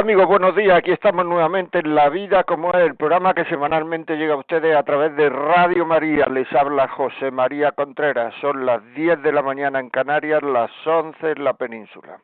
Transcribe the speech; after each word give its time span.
Amigos, 0.00 0.28
buenos 0.28 0.56
días. 0.56 0.78
Aquí 0.78 0.92
estamos 0.92 1.26
nuevamente 1.26 1.80
en 1.80 1.94
La 1.94 2.08
Vida 2.08 2.44
como 2.44 2.70
es 2.70 2.86
el 2.86 2.96
programa 2.96 3.34
que 3.34 3.44
semanalmente 3.44 4.16
llega 4.16 4.32
a 4.32 4.38
ustedes 4.38 4.74
a 4.74 4.82
través 4.82 5.14
de 5.14 5.28
Radio 5.28 5.84
María. 5.84 6.24
Les 6.24 6.50
habla 6.54 6.88
José 6.88 7.30
María 7.30 7.72
Contreras. 7.72 8.32
Son 8.40 8.64
las 8.64 8.82
10 8.94 9.22
de 9.22 9.30
la 9.30 9.42
mañana 9.42 9.78
en 9.78 9.90
Canarias, 9.90 10.42
las 10.42 10.70
11 10.86 11.32
en 11.32 11.44
la 11.44 11.52
península. 11.52 12.18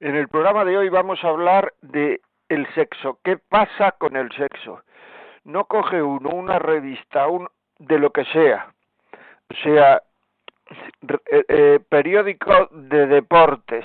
En 0.00 0.16
el 0.16 0.28
programa 0.28 0.64
de 0.64 0.78
hoy 0.78 0.88
vamos 0.88 1.22
a 1.22 1.28
hablar 1.28 1.74
de 1.82 2.22
el 2.48 2.66
sexo. 2.72 3.18
¿Qué 3.22 3.36
pasa 3.36 3.92
con 3.98 4.16
el 4.16 4.32
sexo? 4.32 4.80
No 5.44 5.66
coge 5.66 6.02
uno 6.02 6.30
una 6.30 6.58
revista 6.58 7.26
un, 7.28 7.48
de 7.78 7.98
lo 7.98 8.12
que 8.12 8.24
sea, 8.32 8.72
o 9.50 9.54
sea, 9.62 10.02
eh, 11.30 11.44
eh, 11.48 11.80
periódico 11.86 12.70
de 12.72 13.06
deportes, 13.08 13.84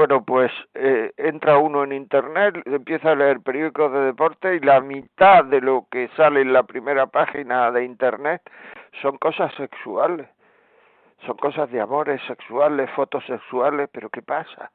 bueno, 0.00 0.24
pues 0.24 0.50
eh, 0.72 1.12
entra 1.18 1.58
uno 1.58 1.84
en 1.84 1.92
internet, 1.92 2.62
empieza 2.64 3.10
a 3.10 3.14
leer 3.14 3.42
periódicos 3.42 3.92
de 3.92 4.00
deporte 4.00 4.54
y 4.54 4.60
la 4.60 4.80
mitad 4.80 5.44
de 5.44 5.60
lo 5.60 5.88
que 5.90 6.08
sale 6.16 6.40
en 6.40 6.54
la 6.54 6.62
primera 6.62 7.08
página 7.08 7.70
de 7.70 7.84
internet 7.84 8.40
son 9.02 9.18
cosas 9.18 9.52
sexuales, 9.56 10.26
son 11.26 11.36
cosas 11.36 11.70
de 11.70 11.82
amores 11.82 12.18
sexuales, 12.26 12.88
fotos 12.92 13.22
sexuales, 13.26 13.90
pero 13.92 14.08
¿qué 14.08 14.22
pasa? 14.22 14.72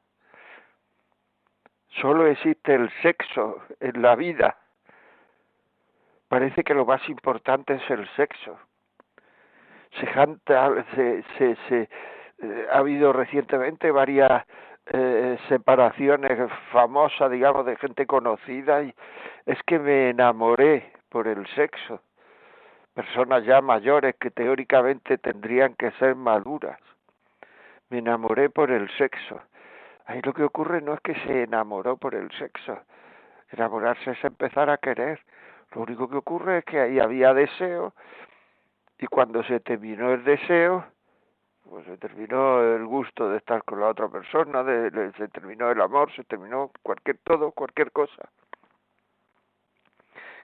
Solo 2.00 2.28
existe 2.28 2.76
el 2.76 2.88
sexo 3.02 3.64
en 3.80 4.00
la 4.02 4.14
vida. 4.14 4.56
Parece 6.28 6.62
que 6.62 6.72
lo 6.72 6.86
más 6.86 7.02
importante 7.08 7.74
es 7.74 7.90
el 7.90 8.08
sexo. 8.14 8.60
Se, 9.98 10.06
se, 10.94 11.24
se, 11.36 11.56
se 11.68 11.88
eh, 12.42 12.66
ha 12.70 12.78
habido 12.78 13.12
recientemente 13.12 13.90
varias 13.90 14.44
eh, 14.92 15.38
separaciones 15.48 16.50
famosas, 16.70 17.30
digamos, 17.30 17.66
de 17.66 17.76
gente 17.76 18.06
conocida, 18.06 18.82
y 18.82 18.94
es 19.44 19.58
que 19.64 19.78
me 19.78 20.10
enamoré 20.10 20.92
por 21.08 21.26
el 21.28 21.46
sexo. 21.48 22.00
Personas 22.94 23.44
ya 23.44 23.60
mayores 23.60 24.14
que 24.16 24.30
teóricamente 24.30 25.18
tendrían 25.18 25.74
que 25.74 25.90
ser 25.92 26.14
maduras. 26.14 26.80
Me 27.90 27.98
enamoré 27.98 28.48
por 28.48 28.70
el 28.70 28.88
sexo. 28.96 29.40
Ahí 30.06 30.20
lo 30.22 30.32
que 30.32 30.44
ocurre 30.44 30.80
no 30.80 30.94
es 30.94 31.00
que 31.00 31.14
se 31.14 31.42
enamoró 31.42 31.96
por 31.96 32.14
el 32.14 32.30
sexo. 32.32 32.78
Enamorarse 33.50 34.12
es 34.12 34.24
empezar 34.24 34.70
a 34.70 34.78
querer. 34.78 35.20
Lo 35.74 35.82
único 35.82 36.08
que 36.08 36.16
ocurre 36.16 36.58
es 36.58 36.64
que 36.64 36.80
ahí 36.80 37.00
había 37.00 37.34
deseo 37.34 37.92
y 38.98 39.06
cuando 39.06 39.42
se 39.42 39.60
terminó 39.60 40.12
el 40.12 40.24
deseo, 40.24 40.84
pues 41.68 41.84
se 41.86 41.96
terminó 41.98 42.62
el 42.62 42.86
gusto 42.86 43.28
de 43.28 43.38
estar 43.38 43.62
con 43.64 43.80
la 43.80 43.88
otra 43.88 44.08
persona, 44.08 44.62
de, 44.62 45.12
se 45.12 45.28
terminó 45.28 45.70
el 45.70 45.80
amor, 45.80 46.12
se 46.14 46.24
terminó 46.24 46.70
cualquier 46.82 47.18
todo, 47.24 47.50
cualquier 47.50 47.90
cosa. 47.92 48.28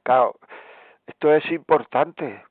Claro, 0.02 0.34
esto 1.06 1.32
es 1.34 1.44
importante. 1.50 2.44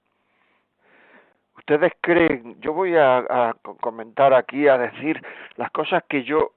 Ustedes 1.58 1.94
creen, 2.02 2.60
yo 2.62 2.74
voy 2.74 2.96
a, 2.98 3.56
comentar 3.82 4.34
aquí, 4.34 4.68
a 4.68 4.78
decir 4.78 5.22
las 5.58 5.70
cosas 5.72 6.04
que 6.08 6.24
yo 6.24 6.52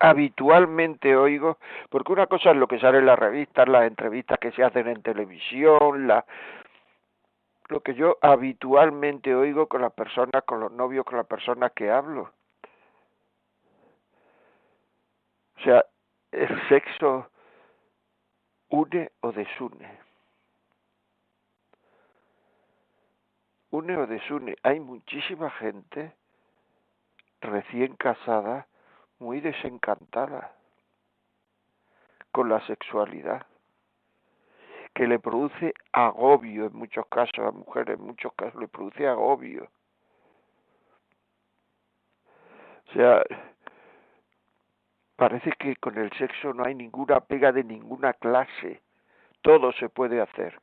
habitualmente 0.00 1.14
oigo, 1.14 1.58
porque 1.88 2.12
una 2.12 2.26
cosa 2.26 2.50
es 2.50 2.56
lo 2.56 2.66
que 2.66 2.80
sale 2.80 2.98
en 2.98 3.06
las 3.06 3.18
revistas, 3.18 3.68
las 3.68 3.84
entrevistas 3.84 4.38
que 4.38 4.50
se 4.52 4.64
hacen 4.64 4.88
en 4.88 5.02
televisión, 5.02 6.08
la, 6.08 6.24
lo 7.70 7.80
que 7.80 7.94
yo 7.94 8.18
habitualmente 8.20 9.34
oigo 9.34 9.68
con 9.68 9.82
las 9.82 9.92
personas, 9.92 10.42
con 10.44 10.60
los 10.60 10.72
novios, 10.72 11.04
con 11.04 11.16
las 11.16 11.26
personas 11.26 11.72
que 11.72 11.90
hablo. 11.90 12.32
O 15.56 15.62
sea, 15.62 15.84
el 16.32 16.68
sexo 16.68 17.30
une 18.70 19.12
o 19.20 19.32
desune. 19.32 19.98
Une 23.70 23.96
o 23.96 24.06
desune. 24.06 24.56
Hay 24.64 24.80
muchísima 24.80 25.50
gente 25.50 26.12
recién 27.40 27.94
casada 27.96 28.66
muy 29.18 29.40
desencantada 29.40 30.52
con 32.32 32.48
la 32.48 32.64
sexualidad 32.66 33.46
que 35.00 35.06
le 35.06 35.18
produce 35.18 35.72
agobio 35.92 36.66
en 36.66 36.76
muchos 36.76 37.06
casos 37.06 37.38
a 37.38 37.50
mujeres, 37.52 37.98
en 37.98 38.04
muchos 38.04 38.34
casos 38.34 38.60
le 38.60 38.68
produce 38.68 39.08
agobio. 39.08 39.66
O 42.86 42.92
sea, 42.92 43.22
parece 45.16 45.52
que 45.58 45.76
con 45.76 45.96
el 45.96 46.12
sexo 46.18 46.52
no 46.52 46.64
hay 46.66 46.74
ninguna 46.74 47.20
pega 47.20 47.50
de 47.50 47.64
ninguna 47.64 48.12
clase, 48.12 48.82
todo 49.40 49.72
se 49.72 49.88
puede 49.88 50.20
hacer. 50.20 50.60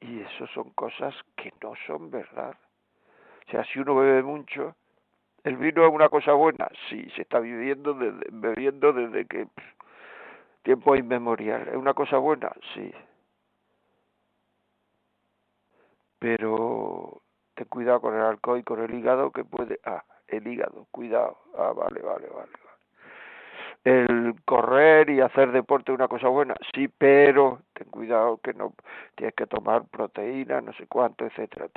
Y 0.00 0.20
eso 0.20 0.46
son 0.48 0.72
cosas 0.72 1.14
que 1.36 1.54
no 1.62 1.72
son 1.86 2.10
verdad. 2.10 2.54
O 3.48 3.50
sea, 3.50 3.64
si 3.64 3.78
uno 3.78 3.94
bebe 3.94 4.22
mucho, 4.22 4.76
el 5.42 5.56
vino 5.56 5.86
es 5.86 5.90
una 5.90 6.10
cosa 6.10 6.34
buena, 6.34 6.68
sí, 6.90 7.08
se 7.16 7.22
está 7.22 7.38
viviendo 7.38 7.94
desde, 7.94 8.26
bebiendo 8.30 8.92
desde 8.92 9.24
que 9.24 9.48
tiempo 10.64 10.96
inmemorial. 10.96 11.68
¿Es 11.68 11.76
una 11.76 11.94
cosa 11.94 12.18
buena? 12.18 12.50
Sí. 12.74 12.92
Pero 16.18 17.20
ten 17.54 17.66
cuidado 17.68 18.00
con 18.00 18.14
el 18.14 18.22
alcohol 18.22 18.58
y 18.58 18.64
con 18.64 18.82
el 18.82 18.92
hígado 18.92 19.30
que 19.30 19.44
puede... 19.44 19.78
Ah, 19.84 20.02
el 20.26 20.46
hígado, 20.46 20.86
cuidado. 20.90 21.38
Ah, 21.56 21.72
vale, 21.76 22.00
vale, 22.00 22.28
vale. 22.28 22.50
El 23.84 24.34
correr 24.46 25.10
y 25.10 25.20
hacer 25.20 25.52
deporte 25.52 25.92
es 25.92 25.98
una 25.98 26.08
cosa 26.08 26.28
buena, 26.28 26.54
sí, 26.74 26.88
pero 26.88 27.60
ten 27.74 27.86
cuidado 27.90 28.38
que 28.38 28.54
no 28.54 28.72
tienes 29.14 29.34
que 29.34 29.46
tomar 29.46 29.84
proteína, 29.88 30.62
no 30.62 30.72
sé 30.72 30.86
cuánto, 30.86 31.26
etcétera. 31.26 31.68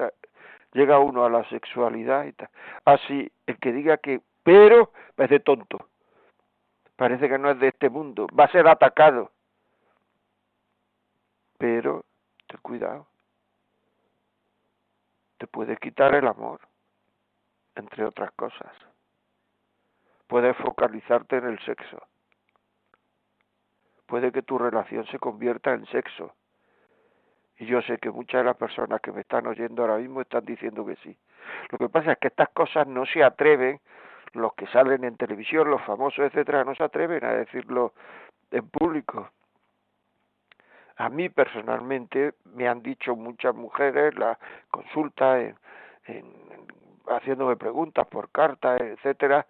Llega 0.71 0.99
uno 0.99 1.25
a 1.25 1.29
la 1.29 1.43
sexualidad 1.49 2.23
y 2.23 2.31
tal. 2.31 2.49
Así, 2.85 3.29
ah, 3.29 3.41
el 3.47 3.57
que 3.59 3.73
diga 3.73 3.97
que 3.97 4.21
pero 4.43 4.93
parece 5.17 5.41
tonto 5.41 5.89
parece 6.97 7.29
que 7.29 7.37
no 7.37 7.49
es 7.49 7.59
de 7.59 7.69
este 7.69 7.89
mundo, 7.89 8.27
va 8.37 8.45
a 8.45 8.51
ser 8.51 8.67
atacado. 8.67 9.31
Pero, 11.57 12.03
ten 12.47 12.59
cuidado, 12.61 13.07
te 15.37 15.47
puede 15.47 15.77
quitar 15.77 16.13
el 16.15 16.27
amor, 16.27 16.59
entre 17.75 18.03
otras 18.03 18.31
cosas. 18.31 18.71
Puedes 20.27 20.57
focalizarte 20.57 21.37
en 21.37 21.45
el 21.45 21.59
sexo. 21.59 22.05
Puede 24.07 24.31
que 24.31 24.41
tu 24.41 24.57
relación 24.57 25.05
se 25.07 25.19
convierta 25.19 25.73
en 25.73 25.85
sexo. 25.87 26.33
Y 27.59 27.65
yo 27.65 27.81
sé 27.81 27.97
que 27.97 28.11
muchas 28.11 28.41
de 28.41 28.45
las 28.45 28.57
personas 28.57 29.01
que 29.01 29.11
me 29.11 29.21
están 29.21 29.47
oyendo 29.47 29.81
ahora 29.81 29.97
mismo 29.97 30.21
están 30.21 30.45
diciendo 30.45 30.85
que 30.85 30.95
sí. 30.97 31.17
Lo 31.69 31.77
que 31.77 31.89
pasa 31.89 32.13
es 32.13 32.17
que 32.19 32.27
estas 32.27 32.49
cosas 32.49 32.87
no 32.87 33.05
se 33.05 33.23
atreven 33.23 33.79
los 34.33 34.53
que 34.53 34.67
salen 34.67 35.03
en 35.03 35.17
televisión, 35.17 35.69
los 35.69 35.81
famosos, 35.83 36.19
etcétera, 36.19 36.63
no 36.63 36.75
se 36.75 36.83
atreven 36.83 37.23
a 37.23 37.33
decirlo 37.33 37.93
en 38.51 38.67
público. 38.69 39.29
A 40.97 41.09
mí 41.09 41.29
personalmente 41.29 42.33
me 42.55 42.67
han 42.67 42.81
dicho 42.81 43.15
muchas 43.15 43.53
mujeres 43.53 44.17
la 44.17 44.37
consulta 44.71 45.39
en, 45.39 45.55
haciéndome 47.07 47.55
preguntas 47.55 48.07
por 48.07 48.29
carta, 48.31 48.77
etcétera, 48.77 49.45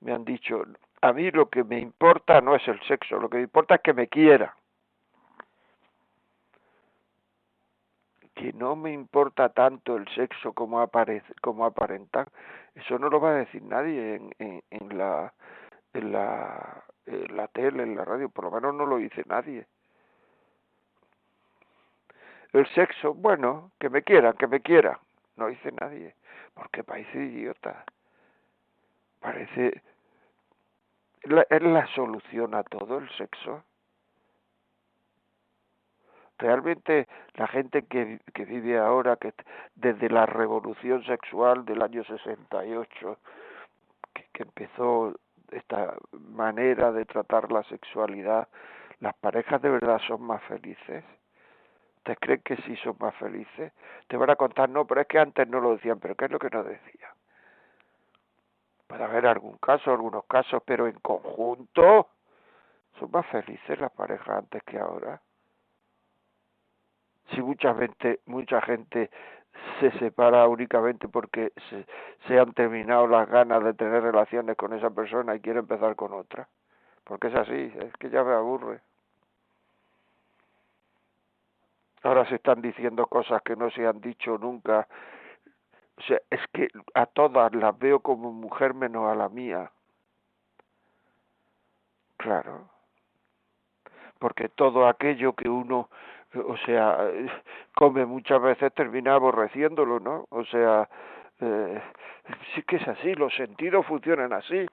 me 0.00 0.12
han 0.12 0.24
dicho, 0.24 0.64
a 1.00 1.12
mí 1.12 1.30
lo 1.30 1.48
que 1.48 1.64
me 1.64 1.78
importa 1.78 2.40
no 2.40 2.56
es 2.56 2.66
el 2.66 2.80
sexo, 2.82 3.18
lo 3.18 3.28
que 3.28 3.38
me 3.38 3.42
importa 3.44 3.76
es 3.76 3.80
que 3.82 3.92
me 3.92 4.08
quiera. 4.08 4.54
Que 8.38 8.52
no 8.52 8.76
me 8.76 8.92
importa 8.92 9.48
tanto 9.48 9.96
el 9.96 10.06
sexo 10.14 10.52
como 10.52 10.80
aparece, 10.80 11.34
como 11.42 11.66
aparentar, 11.66 12.28
eso 12.76 12.96
no 12.96 13.08
lo 13.08 13.20
va 13.20 13.30
a 13.30 13.34
decir 13.34 13.62
nadie 13.64 14.14
en, 14.14 14.62
en, 14.70 14.96
la 14.96 15.34
en 15.92 16.12
la 16.12 16.84
en 17.06 17.36
la 17.36 17.48
tele, 17.48 17.82
en 17.82 17.96
la 17.96 18.04
radio, 18.04 18.28
por 18.28 18.44
lo 18.44 18.52
menos 18.52 18.74
no 18.74 18.86
lo 18.86 18.98
dice 18.98 19.24
nadie. 19.26 19.66
El 22.52 22.66
sexo, 22.74 23.12
bueno, 23.12 23.72
que 23.80 23.88
me 23.88 24.02
quiera, 24.02 24.32
que 24.34 24.46
me 24.46 24.60
quiera, 24.60 25.00
no 25.36 25.48
dice 25.48 25.72
nadie, 25.72 26.14
porque 26.54 26.84
parece 26.84 27.18
idiota. 27.18 27.84
Parece 29.20 29.82
es 31.22 31.62
la 31.62 31.86
solución 31.88 32.54
a 32.54 32.62
todo 32.62 32.98
el 32.98 33.10
sexo. 33.16 33.64
Realmente 36.38 37.08
la 37.34 37.48
gente 37.48 37.82
que, 37.82 38.20
que 38.32 38.44
vive 38.44 38.78
ahora, 38.78 39.16
que 39.16 39.34
desde 39.74 40.08
la 40.08 40.24
revolución 40.26 41.04
sexual 41.04 41.64
del 41.64 41.82
año 41.82 42.04
68, 42.04 43.18
que, 44.14 44.24
que 44.32 44.42
empezó 44.44 45.14
esta 45.50 45.96
manera 46.12 46.92
de 46.92 47.04
tratar 47.06 47.50
la 47.50 47.62
sexualidad, 47.64 48.48
las 49.00 49.14
parejas 49.16 49.60
de 49.62 49.70
verdad 49.70 50.00
son 50.06 50.22
más 50.22 50.42
felices. 50.44 51.04
¿Te 52.04 52.16
creen 52.16 52.40
que 52.42 52.56
sí 52.58 52.76
son 52.76 52.96
más 53.00 53.14
felices? 53.16 53.72
Te 54.06 54.16
van 54.16 54.30
a 54.30 54.36
contar, 54.36 54.68
no, 54.68 54.86
pero 54.86 55.00
es 55.00 55.06
que 55.06 55.18
antes 55.18 55.46
no 55.48 55.60
lo 55.60 55.72
decían, 55.72 55.98
pero 55.98 56.14
¿qué 56.14 56.26
es 56.26 56.30
lo 56.30 56.38
que 56.38 56.50
no 56.50 56.64
decían? 56.64 57.12
Puede 58.86 59.04
haber 59.04 59.26
algún 59.26 59.58
caso, 59.58 59.90
algunos 59.90 60.24
casos, 60.24 60.62
pero 60.64 60.86
en 60.86 60.98
conjunto 61.00 62.08
son 62.98 63.10
más 63.10 63.26
felices 63.26 63.78
las 63.78 63.92
parejas 63.92 64.28
antes 64.28 64.62
que 64.62 64.78
ahora. 64.78 65.20
Si 67.30 67.42
mucha 67.42 67.74
gente, 67.74 68.20
mucha 68.26 68.60
gente 68.62 69.10
se 69.80 69.90
separa 69.98 70.46
únicamente 70.46 71.08
porque 71.08 71.52
se, 71.68 71.86
se 72.26 72.38
han 72.38 72.52
terminado 72.52 73.06
las 73.06 73.28
ganas 73.28 73.62
de 73.64 73.74
tener 73.74 74.02
relaciones 74.02 74.56
con 74.56 74.72
esa 74.72 74.90
persona 74.90 75.34
y 75.34 75.40
quiere 75.40 75.60
empezar 75.60 75.96
con 75.96 76.12
otra. 76.12 76.48
Porque 77.04 77.28
es 77.28 77.34
así, 77.34 77.72
es 77.80 77.92
que 77.98 78.10
ya 78.10 78.22
me 78.24 78.34
aburre. 78.34 78.80
Ahora 82.02 82.26
se 82.28 82.36
están 82.36 82.62
diciendo 82.62 83.06
cosas 83.06 83.42
que 83.42 83.56
no 83.56 83.70
se 83.70 83.86
han 83.86 84.00
dicho 84.00 84.38
nunca 84.38 84.86
o 85.98 86.02
sea, 86.02 86.20
es 86.30 86.40
que 86.52 86.68
a 86.94 87.06
todas 87.06 87.52
las 87.54 87.76
veo 87.78 88.00
como 88.00 88.32
mujer 88.32 88.72
menos 88.72 89.10
a 89.10 89.16
la 89.16 89.28
mía. 89.28 89.72
Claro. 92.16 92.68
Porque 94.20 94.48
todo 94.48 94.86
aquello 94.86 95.32
que 95.34 95.48
uno, 95.48 95.88
o 96.34 96.56
sea, 96.58 96.98
come 97.74 98.04
muchas 98.04 98.40
veces 98.40 98.72
termina 98.74 99.14
aborreciéndolo, 99.14 100.00
¿no? 100.00 100.26
O 100.30 100.44
sea, 100.44 100.88
eh, 101.40 101.82
sí 102.54 102.62
que 102.62 102.76
es 102.76 102.88
así, 102.88 103.14
los 103.14 103.34
sentidos 103.34 103.86
funcionan 103.86 104.32
así. 104.32 104.66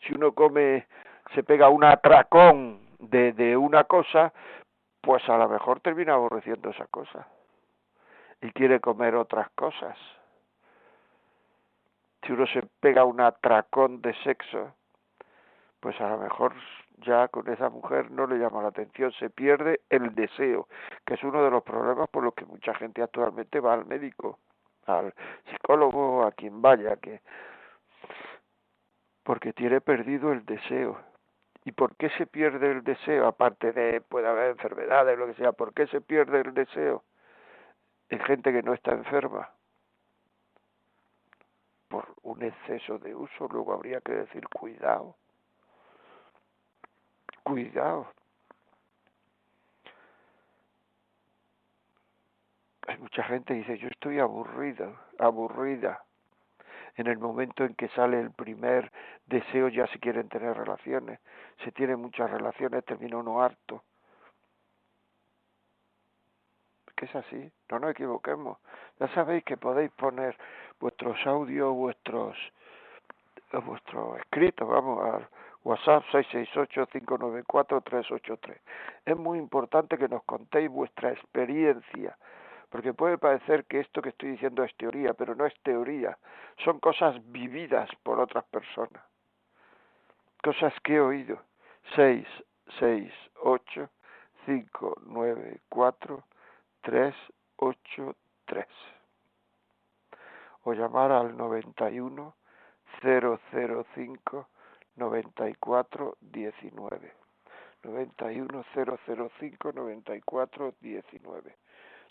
Si 0.00 0.14
uno 0.14 0.32
come, 0.32 0.86
se 1.34 1.42
pega 1.42 1.68
un 1.68 1.84
atracón 1.84 2.80
de, 2.98 3.32
de 3.32 3.56
una 3.56 3.84
cosa, 3.84 4.32
pues 5.00 5.28
a 5.28 5.36
lo 5.38 5.48
mejor 5.48 5.80
termina 5.80 6.14
aborreciendo 6.14 6.70
esa 6.70 6.86
cosa 6.86 7.26
y 8.40 8.50
quiere 8.52 8.80
comer 8.80 9.16
otras 9.16 9.50
cosas. 9.50 9.96
Si 12.22 12.32
uno 12.32 12.46
se 12.46 12.62
pega 12.80 13.04
un 13.04 13.20
atracón 13.20 14.00
de 14.02 14.14
sexo, 14.22 14.74
pues 15.80 16.00
a 16.00 16.08
lo 16.10 16.18
mejor 16.18 16.54
ya 16.98 17.28
con 17.28 17.48
esa 17.48 17.70
mujer 17.70 18.10
no 18.10 18.26
le 18.26 18.38
llama 18.38 18.62
la 18.62 18.68
atención, 18.68 19.12
se 19.12 19.30
pierde 19.30 19.80
el 19.88 20.14
deseo, 20.14 20.68
que 21.06 21.14
es 21.14 21.22
uno 21.22 21.44
de 21.44 21.50
los 21.50 21.62
problemas 21.62 22.08
por 22.08 22.24
los 22.24 22.34
que 22.34 22.44
mucha 22.44 22.74
gente 22.74 23.02
actualmente 23.02 23.60
va 23.60 23.74
al 23.74 23.86
médico, 23.86 24.38
al 24.86 25.14
psicólogo, 25.50 26.24
a 26.24 26.32
quien 26.32 26.60
vaya, 26.60 26.96
que 26.96 27.20
porque 29.22 29.52
tiene 29.52 29.80
perdido 29.80 30.32
el 30.32 30.44
deseo. 30.46 30.98
¿Y 31.64 31.72
por 31.72 31.96
qué 31.96 32.08
se 32.10 32.26
pierde 32.26 32.70
el 32.70 32.82
deseo? 32.82 33.26
Aparte 33.26 33.72
de 33.72 34.00
puede 34.00 34.26
haber 34.26 34.50
enfermedades, 34.50 35.18
lo 35.18 35.26
que 35.26 35.34
sea, 35.34 35.52
¿por 35.52 35.74
qué 35.74 35.86
se 35.88 36.00
pierde 36.00 36.40
el 36.40 36.54
deseo? 36.54 37.04
en 38.08 38.20
gente 38.20 38.52
que 38.52 38.62
no 38.62 38.74
está 38.74 38.92
enferma 38.92 39.50
por 41.88 42.14
un 42.22 42.42
exceso 42.42 42.98
de 42.98 43.14
uso, 43.14 43.48
luego 43.50 43.72
habría 43.72 44.00
que 44.00 44.12
decir 44.12 44.46
cuidado, 44.48 45.16
cuidado. 47.48 48.06
Hay 52.86 52.98
mucha 52.98 53.22
gente 53.24 53.54
que 53.54 53.60
dice, 53.60 53.78
yo 53.78 53.88
estoy 53.88 54.18
aburrida, 54.18 54.92
aburrida. 55.18 56.02
En 56.96 57.06
el 57.06 57.18
momento 57.18 57.64
en 57.64 57.74
que 57.74 57.88
sale 57.90 58.20
el 58.20 58.32
primer 58.32 58.90
deseo 59.26 59.68
ya 59.68 59.86
se 59.88 59.98
quieren 59.98 60.28
tener 60.28 60.56
relaciones. 60.56 61.20
Se 61.64 61.70
tienen 61.72 62.00
muchas 62.00 62.30
relaciones, 62.30 62.84
termina 62.84 63.18
uno 63.18 63.42
harto. 63.42 63.82
que 66.96 67.04
es 67.04 67.14
así, 67.14 67.52
no 67.70 67.78
nos 67.78 67.92
equivoquemos. 67.92 68.58
Ya 68.98 69.06
sabéis 69.14 69.44
que 69.44 69.56
podéis 69.56 69.92
poner 69.92 70.36
vuestros 70.80 71.16
audios, 71.26 71.72
vuestros 71.72 72.36
vuestros 73.64 74.18
escritos, 74.18 74.68
vamos, 74.68 75.04
al 75.04 75.28
WhatsApp 75.64 76.04
668-594-383. 76.12 78.60
Es 79.04 79.16
muy 79.16 79.38
importante 79.38 79.98
que 79.98 80.08
nos 80.08 80.22
contéis 80.24 80.70
vuestra 80.70 81.12
experiencia, 81.12 82.16
porque 82.70 82.94
puede 82.94 83.18
parecer 83.18 83.64
que 83.64 83.80
esto 83.80 84.00
que 84.02 84.10
estoy 84.10 84.30
diciendo 84.32 84.62
es 84.64 84.76
teoría, 84.76 85.14
pero 85.14 85.34
no 85.34 85.46
es 85.46 85.54
teoría, 85.62 86.18
son 86.64 86.78
cosas 86.80 87.16
vividas 87.32 87.88
por 88.02 88.20
otras 88.20 88.44
personas, 88.44 89.02
cosas 90.42 90.74
que 90.82 90.94
he 90.94 91.00
oído. 91.00 91.40
6, 91.96 92.26
6, 92.78 93.10
8, 93.42 93.88
5, 94.44 94.94
9, 95.06 95.60
4, 95.68 96.22
383 96.82 98.66
o 100.64 100.74
llamar 100.74 101.12
al 101.12 101.36
91 101.36 102.34
005 103.00 104.48
94 104.98 106.16
19 106.20 107.12
91 107.82 108.64
005 108.74 109.72
94 109.72 110.74
19 110.80 111.56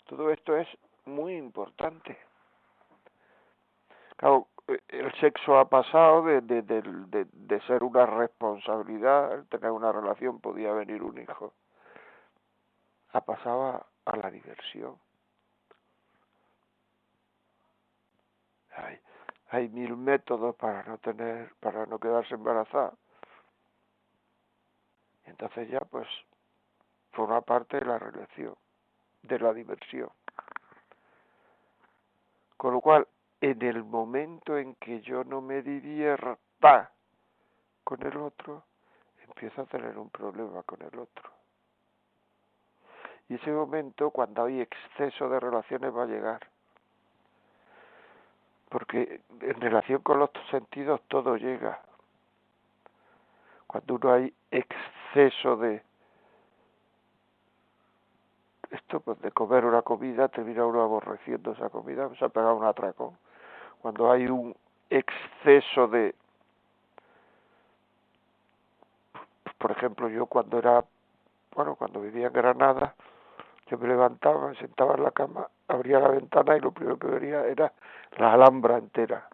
todo 0.06 0.30
esto 0.30 0.56
es 0.56 0.66
muy 1.04 1.36
importante. 1.36 2.18
Claro 4.16 4.48
el 4.88 5.12
sexo 5.14 5.58
ha 5.58 5.68
pasado 5.68 6.22
de, 6.24 6.40
de, 6.42 6.62
de, 6.62 7.26
de, 7.32 7.60
ser 7.62 7.82
una 7.82 8.04
responsabilidad, 8.04 9.44
tener 9.48 9.70
una 9.70 9.92
relación 9.92 10.40
podía 10.40 10.72
venir 10.72 11.02
un 11.02 11.18
hijo, 11.18 11.54
ha 13.12 13.20
pasado 13.22 13.66
a, 13.66 13.86
a 14.04 14.16
la 14.16 14.30
diversión. 14.30 14.98
Hay, 18.76 18.98
hay 19.50 19.68
mil 19.68 19.96
métodos 19.96 20.54
para 20.56 20.82
no 20.84 20.98
tener, 20.98 21.54
para 21.60 21.86
no 21.86 21.98
quedarse 21.98 22.34
embarazada. 22.34 22.92
Entonces 25.24 25.68
ya 25.70 25.80
pues 25.80 26.08
forma 27.12 27.40
parte 27.40 27.78
de 27.78 27.86
la 27.86 27.98
relación, 27.98 28.54
de 29.22 29.38
la 29.38 29.52
diversión. 29.52 30.10
Con 32.56 32.74
lo 32.74 32.80
cual, 32.80 33.06
en 33.40 33.62
el 33.62 33.84
momento 33.84 34.58
en 34.58 34.74
que 34.76 35.00
yo 35.00 35.22
no 35.24 35.40
me 35.40 35.62
divierta 35.62 36.90
con 37.84 38.02
el 38.04 38.16
otro, 38.16 38.64
empiezo 39.22 39.62
a 39.62 39.66
tener 39.66 39.96
un 39.96 40.10
problema 40.10 40.62
con 40.64 40.82
el 40.82 40.98
otro. 40.98 41.30
Y 43.28 43.34
ese 43.34 43.50
momento, 43.50 44.10
cuando 44.10 44.44
hay 44.44 44.60
exceso 44.60 45.28
de 45.28 45.38
relaciones, 45.38 45.94
va 45.94 46.02
a 46.02 46.06
llegar. 46.06 46.50
Porque 48.68 49.20
en 49.40 49.60
relación 49.60 50.02
con 50.02 50.18
los 50.18 50.30
sentidos 50.50 51.00
todo 51.08 51.36
llega. 51.36 51.80
Cuando 53.66 53.94
uno 53.94 54.12
hay 54.12 54.32
exceso 54.50 55.56
de 55.56 55.82
esto, 58.70 59.00
pues 59.00 59.20
de 59.20 59.30
comer 59.32 59.64
una 59.64 59.82
comida, 59.82 60.28
termina 60.28 60.66
uno 60.66 60.82
aborreciendo 60.82 61.52
esa 61.52 61.70
comida, 61.70 62.10
se 62.18 62.24
ha 62.24 62.28
pegado 62.28 62.56
un 62.56 62.64
atracón. 62.64 63.16
Cuando 63.80 64.10
hay 64.10 64.26
un 64.26 64.54
exceso 64.90 65.88
de 65.88 66.14
por 69.58 69.72
ejemplo, 69.72 70.08
yo 70.08 70.26
cuando 70.26 70.58
era, 70.58 70.84
bueno, 71.54 71.74
cuando 71.74 72.00
vivía 72.00 72.28
en 72.28 72.32
Granada, 72.32 72.94
yo 73.66 73.76
me 73.76 73.88
levantaba, 73.88 74.48
me 74.48 74.54
sentaba 74.56 74.94
en 74.94 75.02
la 75.02 75.10
cama, 75.10 75.48
abría 75.68 76.00
la 76.00 76.08
ventana 76.08 76.56
y 76.56 76.60
lo 76.60 76.72
primero 76.72 76.98
que 76.98 77.06
vería 77.06 77.44
era 77.46 77.72
la 78.16 78.32
alhambra 78.32 78.78
entera, 78.78 79.28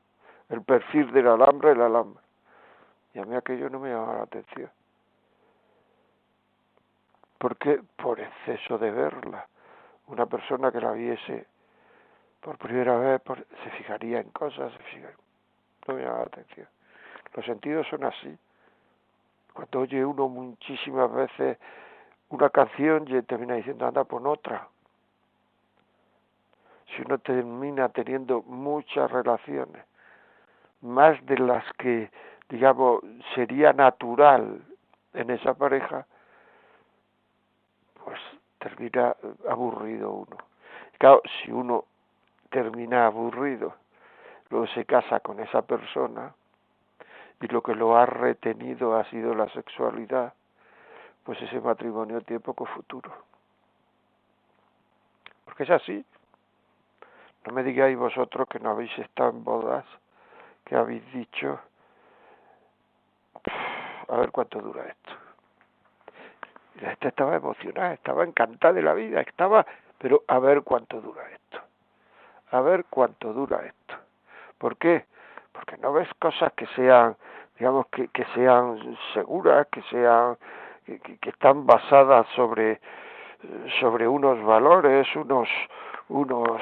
el 0.49 0.63
perfil 0.63 1.13
de 1.13 1.23
la 1.23 1.35
alhambra 1.35 1.73
y 1.73 1.77
la 1.77 1.87
alhambra. 1.87 2.23
Y 3.15 3.21
a 3.21 3.25
mí 3.25 3.35
aquello 3.37 3.71
no 3.71 3.79
me 3.79 3.91
llamaba 3.91 4.17
la 4.17 4.23
atención. 4.25 4.71
¿Por 7.39 7.57
qué? 7.57 7.81
Por 7.97 8.21
exceso 8.21 8.79
de 8.79 8.91
verla. 8.91 9.47
Una 10.07 10.27
persona 10.27 10.73
que 10.73 10.81
la 10.81 10.93
viese 10.93 11.47
por 12.41 12.59
primera 12.59 12.99
vez 12.99 13.23
se 13.63 13.71
fijaría 13.71 14.21
en 14.21 14.29
cosas, 14.31 14.73
se 14.91 15.01
no 15.87 15.95
me 15.95 16.03
llama 16.03 16.19
la 16.19 16.25
atención. 16.25 16.67
Los 17.35 17.47
sentidos 17.47 17.87
son 17.89 18.05
así. 18.05 18.37
Cuando 19.53 19.81
oye 19.81 20.05
uno 20.05 20.29
muchísimas 20.29 21.13
veces 21.13 21.59
una 22.29 22.51
canción 22.51 23.05
y 23.09 23.23
termina 23.23 23.55
diciendo 23.55 23.87
anda 23.87 24.05
por 24.05 24.27
otra. 24.27 24.69
Si 26.95 27.03
uno 27.03 27.19
termina 27.19 27.89
teniendo 27.89 28.43
muchas 28.43 29.11
relaciones, 29.11 29.85
más 30.81 31.25
de 31.27 31.39
las 31.39 31.65
que 31.79 32.11
digamos, 32.49 33.01
sería 33.35 33.73
natural 33.73 34.63
en 35.15 35.31
esa 35.31 35.55
pareja, 35.55 36.07
pues 38.05 38.21
termina 38.59 39.17
aburrido 39.49 40.11
uno. 40.11 40.37
Claro, 40.99 41.23
si 41.43 41.51
uno 41.51 41.85
termina 42.51 43.07
aburrido, 43.07 43.75
luego 44.51 44.67
se 44.69 44.85
casa 44.85 45.21
con 45.21 45.41
esa 45.41 45.63
persona 45.63 46.35
y 47.41 47.49
lo 47.49 47.63
que 47.63 47.75
lo 47.75 47.97
ha 47.97 48.07
retenido 48.07 48.97
ha 48.97 49.05
sido 49.11 49.35
la 49.35 49.49
sexualidad, 49.51 50.33
pues 51.25 51.41
ese 51.43 51.61
matrimonio 51.61 52.21
tiene 52.21 52.41
poco 52.41 52.65
futuro. 52.67 53.13
Porque 55.45 55.65
es 55.65 55.71
así. 55.71 56.05
No 57.47 57.53
me 57.53 57.63
digáis 57.63 57.97
vosotros 57.97 58.49
que 58.49 58.59
no 58.59 58.71
habéis 58.71 58.97
estado 58.99 59.31
en 59.31 59.45
bodas, 59.45 59.85
que 60.65 60.77
habéis 60.77 61.05
dicho, 61.13 61.61
a 64.09 64.17
ver 64.17 64.31
cuánto 64.31 64.61
dura 64.61 64.85
esto. 64.87 65.13
La 66.81 66.91
gente 66.91 67.09
estaba 67.09 67.37
emocionada, 67.37 67.95
estaba 67.95 68.25
encantada 68.25 68.75
de 68.75 68.83
la 68.83 68.95
vida, 68.95 69.21
estaba, 69.21 69.65
pero 69.99 70.23
a 70.27 70.39
ver 70.39 70.63
cuánto 70.63 71.01
dura 71.01 71.23
esto. 71.31 71.61
A 72.51 72.61
ver 72.61 72.87
cuánto 72.91 73.33
dura 73.33 73.65
esto. 73.65 73.95
¿Por 74.59 74.77
qué? 74.77 75.05
Porque 75.53 75.77
no 75.77 75.93
ves 75.93 76.09
cosas 76.19 76.53
que 76.55 76.67
sean, 76.69 77.17
digamos, 77.59 77.87
que, 77.89 78.09
que 78.09 78.25
sean 78.35 78.97
seguras, 79.13 79.67
que 79.69 79.83
sean, 79.83 80.37
que, 80.87 80.99
que 80.99 81.31
están 81.31 81.67
basadas 81.67 82.27
sobre, 82.35 82.81
sobre 83.81 84.09
unos 84.09 84.43
valores, 84.43 85.07
unos, 85.17 85.49
unos, 86.09 86.61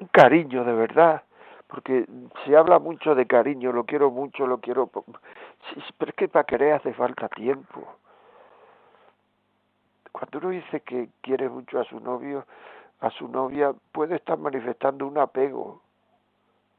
un 0.00 0.08
cariño 0.08 0.64
de 0.64 0.72
verdad, 0.72 1.22
porque 1.66 2.06
se 2.44 2.56
habla 2.56 2.78
mucho 2.78 3.14
de 3.14 3.26
cariño, 3.26 3.72
lo 3.72 3.84
quiero 3.84 4.10
mucho, 4.10 4.46
lo 4.46 4.58
quiero, 4.58 4.86
pero 4.86 5.04
es 6.10 6.14
que 6.14 6.28
para 6.28 6.44
querer 6.44 6.74
hace 6.74 6.92
falta 6.94 7.28
tiempo. 7.28 7.96
Cuando 10.12 10.38
uno 10.38 10.50
dice 10.50 10.80
que 10.80 11.10
quiere 11.20 11.48
mucho 11.48 11.80
a 11.80 11.84
su 11.84 12.00
novio, 12.00 12.46
a 13.00 13.10
su 13.10 13.28
novia, 13.28 13.74
puede 13.92 14.16
estar 14.16 14.38
manifestando 14.38 15.06
un 15.06 15.18
apego, 15.18 15.82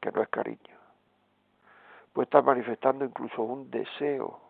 que 0.00 0.10
no 0.10 0.22
es 0.22 0.28
cariño. 0.28 0.78
Puede 2.12 2.24
estar 2.24 2.42
manifestando 2.42 3.04
incluso 3.04 3.42
un 3.42 3.70
deseo. 3.70 4.40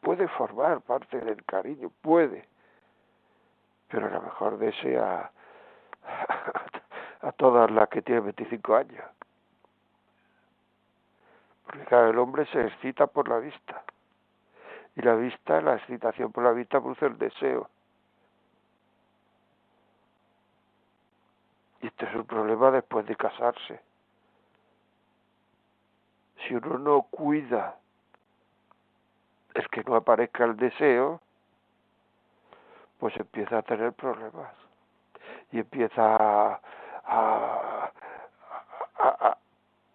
Puede 0.00 0.28
formar 0.28 0.80
parte 0.80 1.20
del 1.20 1.44
cariño, 1.44 1.90
puede 2.00 2.46
pero 3.88 4.06
a 4.06 4.10
lo 4.10 4.22
mejor 4.22 4.58
desea 4.58 5.30
a 7.20 7.32
todas 7.32 7.70
las 7.70 7.88
que 7.88 8.02
tienen 8.02 8.24
25 8.24 8.76
años. 8.76 9.04
Porque 11.64 11.84
cada 11.84 12.10
el 12.10 12.18
hombre 12.18 12.46
se 12.46 12.66
excita 12.66 13.06
por 13.06 13.28
la 13.28 13.38
vista. 13.38 13.82
Y 14.94 15.02
la 15.02 15.14
vista, 15.14 15.60
la 15.60 15.76
excitación 15.76 16.32
por 16.32 16.44
la 16.44 16.52
vista 16.52 16.80
produce 16.80 17.06
el 17.06 17.18
deseo. 17.18 17.68
Y 21.82 21.88
este 21.88 22.06
es 22.06 22.14
un 22.14 22.24
problema 22.24 22.70
después 22.70 23.06
de 23.06 23.16
casarse. 23.16 23.80
Si 26.46 26.54
uno 26.54 26.78
no 26.78 27.02
cuida 27.02 27.76
el 29.54 29.68
que 29.68 29.82
no 29.84 29.96
aparezca 29.96 30.44
el 30.44 30.56
deseo, 30.56 31.20
pues 32.98 33.16
empieza 33.16 33.58
a 33.58 33.62
tener 33.62 33.92
problemas 33.92 34.52
y 35.52 35.58
empieza 35.58 36.16
a, 36.16 36.60
a, 37.04 37.90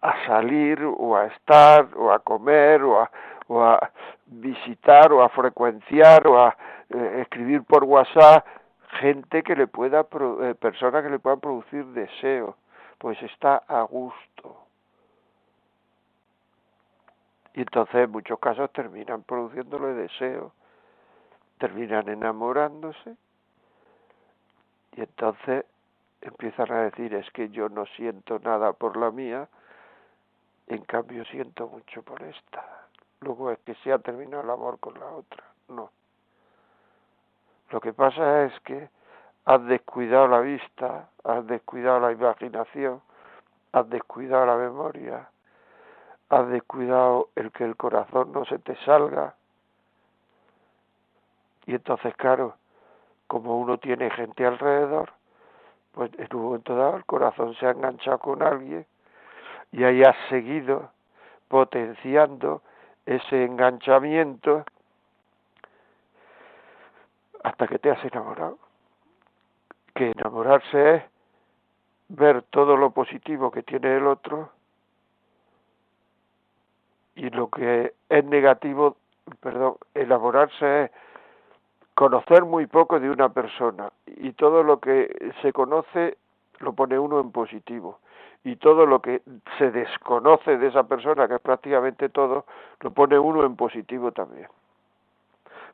a, 0.02 0.26
salir 0.26 0.84
o 0.84 1.16
a 1.16 1.26
estar 1.26 1.88
o 1.96 2.12
a 2.12 2.20
comer 2.20 2.84
o 2.84 3.02
a, 3.02 3.12
o 3.48 3.64
a 3.64 3.92
visitar 4.28 5.12
o 5.12 5.22
a 5.22 5.30
frecuenciar 5.30 6.28
o 6.28 6.40
a 6.40 6.56
eh, 6.90 7.20
escribir 7.22 7.64
por 7.64 7.84
WhatsApp 7.84 8.46
gente 9.00 9.44
que 9.44 9.56
le 9.56 9.68
pueda 9.68 10.02
eh, 10.42 10.56
personas 10.56 11.04
que 11.04 11.10
le 11.10 11.20
puedan 11.20 11.40
producir 11.40 11.86
deseo 11.88 12.56
pues 12.98 13.22
está 13.24 13.64
a 13.68 13.82
gusto. 13.82 14.58
Y 17.56 17.62
entonces 17.62 17.96
en 17.96 18.12
muchos 18.12 18.38
casos 18.40 18.72
terminan 18.72 19.24
produciéndole 19.24 19.94
deseo 19.94 20.54
terminan 21.62 22.10
enamorándose 22.10 23.16
y 24.94 25.02
entonces 25.02 25.64
empiezan 26.20 26.72
a 26.72 26.82
decir 26.86 27.14
es 27.14 27.30
que 27.34 27.50
yo 27.50 27.70
no 27.70 27.86
siento 27.86 28.40
nada 28.40 28.74
por 28.74 28.98
la 28.98 29.12
mía, 29.12 29.48
en 30.66 30.84
cambio 30.86 31.24
siento 31.26 31.68
mucho 31.68 32.02
por 32.02 32.24
esta. 32.24 32.88
Luego 33.20 33.52
es 33.52 33.60
que 33.60 33.76
se 33.76 33.94
ha 33.94 34.00
terminado 34.00 34.42
el 34.42 34.50
amor 34.50 34.80
con 34.80 35.00
la 35.00 35.06
otra. 35.06 35.44
No. 35.70 35.92
Lo 37.70 37.80
que 37.80 37.94
pasa 37.94 38.46
es 38.46 38.60
que 38.62 38.90
has 39.46 39.64
descuidado 39.66 40.28
la 40.28 40.40
vista, 40.40 41.10
has 41.24 41.46
descuidado 41.46 42.00
la 42.00 42.12
imaginación, 42.12 43.04
has 43.72 43.88
descuidado 43.88 44.48
la 44.48 44.58
memoria, 44.58 45.30
has 46.30 46.48
descuidado 46.50 47.30
el 47.36 47.52
que 47.52 47.66
el 47.66 47.76
corazón 47.76 48.32
no 48.32 48.46
se 48.46 48.58
te 48.58 48.76
salga 48.78 49.36
y 51.72 51.76
entonces, 51.76 52.14
claro, 52.18 52.56
como 53.28 53.58
uno 53.58 53.78
tiene 53.78 54.10
gente 54.10 54.46
alrededor, 54.46 55.14
pues 55.94 56.12
en 56.18 56.28
un 56.36 56.44
momento 56.44 56.76
dado 56.76 56.98
el 56.98 57.06
corazón 57.06 57.56
se 57.56 57.66
ha 57.66 57.72
enganchado 57.72 58.20
con 58.20 58.44
alguien 58.44 58.86
y 59.72 59.86
ahí 59.86 60.04
has 60.04 60.18
seguido 60.28 60.92
potenciando 61.48 62.62
ese 63.06 63.46
enganchamiento 63.46 64.66
hasta 67.42 67.68
que 67.68 67.80
te 67.80 67.90
has 67.90 68.04
enamorado. 68.04 68.58
Que 69.96 70.12
enamorarse 70.12 70.96
es 70.96 71.04
ver 72.10 72.42
todo 72.50 72.76
lo 72.76 72.92
positivo 72.92 73.50
que 73.50 73.64
tiene 73.64 73.96
el 73.96 74.08
otro 74.08 74.50
y 77.16 77.30
lo 77.30 77.50
que 77.50 77.94
es 78.10 78.26
negativo, 78.26 78.98
perdón, 79.40 79.78
enamorarse 79.94 80.84
es 80.84 80.92
conocer 82.02 82.46
muy 82.46 82.66
poco 82.66 83.00
de 83.00 83.12
una 83.12 83.30
persona 83.30 83.92
y 84.08 84.32
todo 84.32 84.64
lo 84.64 84.80
que 84.80 85.34
se 85.44 85.54
conoce 85.54 86.18
lo 86.58 86.74
pone 86.74 86.98
uno 86.98 87.20
en 87.20 87.32
positivo 87.32 88.00
y 88.44 88.56
todo 88.56 88.88
lo 88.88 89.04
que 89.04 89.22
se 89.60 89.70
desconoce 89.70 90.58
de 90.58 90.70
esa 90.70 90.82
persona, 90.82 91.28
que 91.28 91.36
es 91.36 91.42
prácticamente 91.42 92.10
todo, 92.10 92.46
lo 92.80 92.90
pone 92.90 93.20
uno 93.20 93.46
en 93.46 93.56
positivo 93.56 94.12
también. 94.12 94.48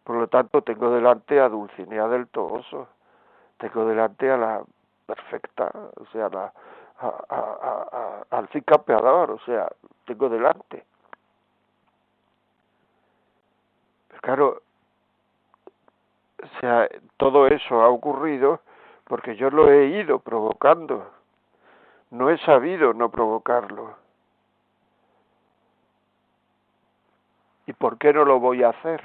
Por 0.03 0.17
lo 0.17 0.27
tanto, 0.27 0.61
tengo 0.63 0.89
delante 0.89 1.39
a 1.39 1.47
Dulcinea 1.47 2.09
del 2.09 2.27
Toboso, 2.27 2.89
tengo 3.57 3.85
delante 3.85 4.29
a 4.29 4.35
la 4.35 4.63
perfecta, 5.05 5.71
o 5.95 6.05
sea, 6.11 6.27
la, 6.27 6.51
a, 6.99 8.25
a, 8.29 8.37
al 8.37 8.49
campeador, 8.65 9.31
o 9.31 9.39
sea, 9.45 9.69
tengo 10.05 10.27
delante. 10.27 10.83
Claro, 14.19 14.61
o 16.43 16.59
sea, 16.59 16.87
todo 17.17 17.47
eso 17.47 17.81
ha 17.81 17.89
ocurrido 17.89 18.61
porque 19.05 19.35
yo 19.35 19.49
lo 19.49 19.71
he 19.71 19.87
ido 19.87 20.19
provocando. 20.19 21.11
No 22.11 22.29
he 22.29 22.37
sabido 22.39 22.93
no 22.93 23.09
provocarlo. 23.09 23.95
¿Y 27.65 27.73
por 27.73 27.97
qué 27.97 28.13
no 28.13 28.23
lo 28.23 28.39
voy 28.39 28.63
a 28.63 28.69
hacer? 28.69 29.03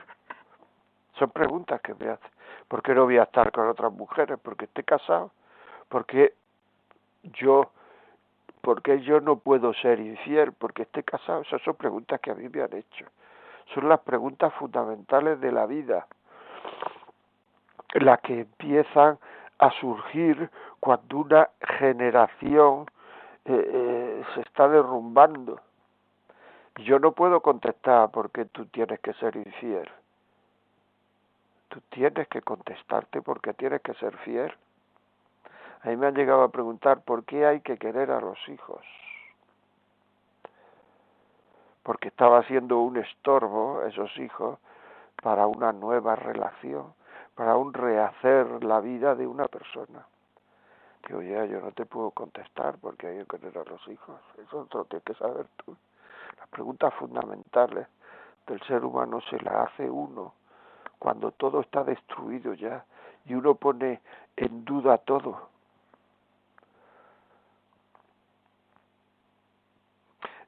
Son 1.19 1.31
preguntas 1.31 1.81
que 1.81 1.95
me 1.95 2.11
hacen. 2.11 2.31
¿Por 2.69 2.83
qué 2.83 2.95
no 2.95 3.05
voy 3.05 3.19
a 3.19 3.25
estar 3.25 3.51
con 3.51 3.69
otras 3.69 3.93
mujeres? 3.93 4.39
¿Porque 4.41 4.67
esté 4.67 4.85
casado? 4.85 5.31
¿Porque 5.89 6.35
yo, 7.25 7.71
porque 8.61 9.01
yo 9.01 9.21
no 9.21 9.37
puedo 9.37 9.75
ser 9.75 10.01
infiel? 10.01 10.53
¿Porque 10.53 10.83
esté 10.83 11.03
casado? 11.03 11.43
Esas 11.43 11.61
son 11.63 11.75
preguntas 11.75 12.21
que 12.21 12.31
a 12.31 12.35
mí 12.35 12.49
me 12.49 12.63
han 12.63 12.75
hecho. 12.75 13.07
Son 13.75 13.89
las 13.89 14.01
preguntas 14.01 14.53
fundamentales 14.55 15.41
de 15.41 15.53
la 15.53 15.67
vida 15.67 16.07
la 17.93 18.17
que 18.19 18.41
empiezan 18.41 19.19
a 19.59 19.71
surgir 19.73 20.51
cuando 20.81 21.19
una 21.19 21.49
generación 21.79 22.87
eh, 23.45 23.71
eh, 23.73 24.25
se 24.35 24.41
está 24.41 24.69
derrumbando. 24.69 25.61
Yo 26.77 26.99
no 26.99 27.13
puedo 27.13 27.41
contestar 27.41 28.11
porque 28.11 28.47
tú 28.47 28.67
tienes 28.67 28.99
que 29.01 29.13
ser 29.15 29.37
infiel. 29.37 29.89
Tú 31.69 31.81
tienes 31.91 32.29
que 32.29 32.43
contestarte 32.43 33.23
porque 33.23 33.55
tienes 33.55 33.83
que 33.83 33.95
ser 33.95 34.17
fiel. 34.19 34.53
A 35.83 35.89
mí 35.89 35.97
me 35.97 36.07
han 36.07 36.15
llegado 36.15 36.43
a 36.43 36.51
preguntar 36.51 37.03
por 37.03 37.25
qué 37.25 37.47
hay 37.47 37.61
que 37.61 37.77
querer 37.77 38.11
a 38.11 38.21
los 38.21 38.39
hijos. 38.49 38.85
Porque 41.83 42.09
estaba 42.09 42.43
siendo 42.45 42.79
un 42.79 42.97
estorbo 42.97 43.83
esos 43.83 44.17
hijos 44.19 44.59
para 45.23 45.47
una 45.47 45.73
nueva 45.73 46.17
relación 46.17 46.95
para 47.35 47.57
un 47.57 47.73
rehacer 47.73 48.63
la 48.65 48.81
vida 48.81 49.15
de 49.15 49.27
una 49.27 49.47
persona. 49.47 50.07
que 51.03 51.15
oye, 51.15 51.49
yo 51.49 51.61
no 51.61 51.73
te 51.73 51.85
puedo 51.85 52.13
contestar 52.13 52.79
porque 52.79 53.09
hay 53.09 53.25
que 53.25 53.39
tener 53.39 53.59
a 53.59 53.65
los 53.65 53.89
hijos, 53.89 54.21
eso 54.39 54.69
lo 54.73 54.85
tienes 54.85 55.05
que 55.05 55.15
saber 55.15 55.47
tú. 55.65 55.77
Las 56.39 56.49
preguntas 56.49 56.95
fundamentales 56.95 57.89
del 58.47 58.61
ser 58.63 58.85
humano 58.85 59.21
se 59.29 59.41
las 59.41 59.69
hace 59.69 59.91
uno 59.91 60.35
cuando 60.99 61.33
todo 61.33 61.61
está 61.61 61.83
destruido 61.83 62.55
ya 62.55 62.85
y 63.25 63.35
uno 63.35 63.57
pone 63.57 64.01
en 64.37 64.65
duda 64.65 64.99
todo. 64.99 65.49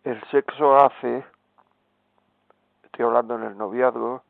El 0.04 0.22
sexo 0.30 0.76
hace, 0.76 1.24
estoy 2.84 3.06
hablando 3.06 3.36
en 3.36 3.44
el 3.44 3.56
noviazgo, 3.58 4.22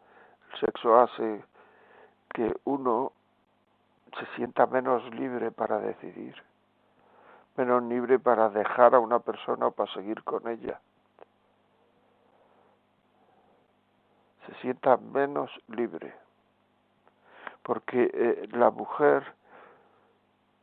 el 0.52 0.60
sexo 0.60 0.98
hace 0.98 1.44
que 2.34 2.52
uno 2.64 3.12
se 4.18 4.26
sienta 4.36 4.66
menos 4.66 5.02
libre 5.14 5.50
para 5.52 5.78
decidir, 5.78 6.34
menos 7.56 7.82
libre 7.84 8.18
para 8.18 8.50
dejar 8.50 8.94
a 8.94 8.98
una 8.98 9.20
persona 9.20 9.68
o 9.68 9.70
para 9.70 9.92
seguir 9.94 10.22
con 10.24 10.46
ella. 10.48 10.80
Se 14.46 14.54
sienta 14.56 14.96
menos 14.96 15.50
libre, 15.68 16.12
porque 17.62 18.10
eh, 18.12 18.48
la 18.50 18.70
mujer 18.70 19.24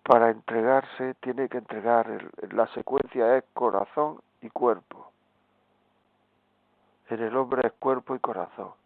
para 0.04 0.30
entregarse 0.30 1.14
tiene 1.16 1.48
que 1.48 1.58
entregar, 1.58 2.30
la 2.52 2.68
secuencia 2.74 3.38
es 3.38 3.46
corazón 3.54 4.22
y 4.42 4.50
cuerpo. 4.50 5.10
En 7.10 7.22
el 7.22 7.36
hombre 7.38 7.66
es 7.66 7.74
cuerpo 7.74 8.16
y 8.16 8.20
corazón. 8.20 8.81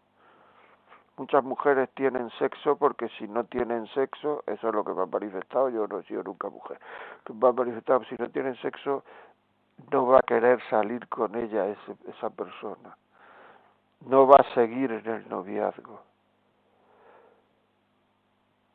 Muchas 1.18 1.42
mujeres 1.42 1.88
tienen 1.94 2.28
sexo 2.38 2.76
porque 2.76 3.08
si 3.18 3.26
no 3.26 3.44
tienen 3.44 3.86
sexo, 3.88 4.42
eso 4.46 4.68
es 4.68 4.74
lo 4.74 4.84
que 4.84 4.92
me 4.92 5.02
ha 5.02 5.06
manifestado, 5.06 5.70
yo 5.70 5.86
no 5.86 6.00
he 6.00 6.02
sido 6.04 6.22
nunca 6.22 6.50
mujer, 6.50 6.78
me 7.32 7.48
ha 7.48 7.52
manifestado, 7.52 8.04
si 8.04 8.16
no 8.18 8.28
tienen 8.28 8.54
sexo, 8.56 9.02
no 9.90 10.06
va 10.06 10.18
a 10.18 10.22
querer 10.22 10.60
salir 10.68 11.08
con 11.08 11.34
ella 11.34 11.68
ese, 11.68 11.96
esa 12.08 12.28
persona, 12.28 12.96
no 14.06 14.26
va 14.26 14.36
a 14.36 14.54
seguir 14.54 14.92
en 14.92 15.06
el 15.06 15.28
noviazgo. 15.28 16.02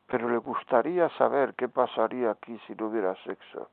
Pero 0.08 0.28
le 0.28 0.38
gustaría 0.38 1.08
saber 1.10 1.54
qué 1.54 1.68
pasaría 1.68 2.32
aquí 2.32 2.58
si 2.66 2.74
no 2.74 2.88
hubiera 2.88 3.14
sexo. 3.22 3.70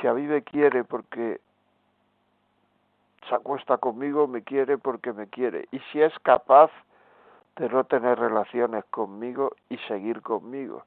Si 0.00 0.06
a 0.06 0.14
mí 0.14 0.22
me 0.22 0.42
quiere 0.42 0.84
porque 0.84 1.40
se 3.28 3.34
acuesta 3.34 3.78
conmigo, 3.78 4.26
me 4.26 4.42
quiere 4.42 4.78
porque 4.78 5.12
me 5.12 5.26
quiere. 5.26 5.68
Y 5.70 5.80
si 5.90 6.00
es 6.00 6.16
capaz 6.20 6.70
de 7.56 7.68
no 7.68 7.84
tener 7.84 8.18
relaciones 8.18 8.84
conmigo 8.86 9.52
y 9.68 9.76
seguir 9.88 10.22
conmigo. 10.22 10.84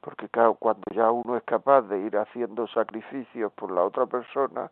Porque 0.00 0.28
claro, 0.28 0.54
cuando 0.54 0.84
ya 0.92 1.10
uno 1.10 1.36
es 1.36 1.42
capaz 1.42 1.82
de 1.82 1.98
ir 1.98 2.16
haciendo 2.16 2.66
sacrificios 2.68 3.52
por 3.52 3.70
la 3.72 3.82
otra 3.82 4.06
persona, 4.06 4.70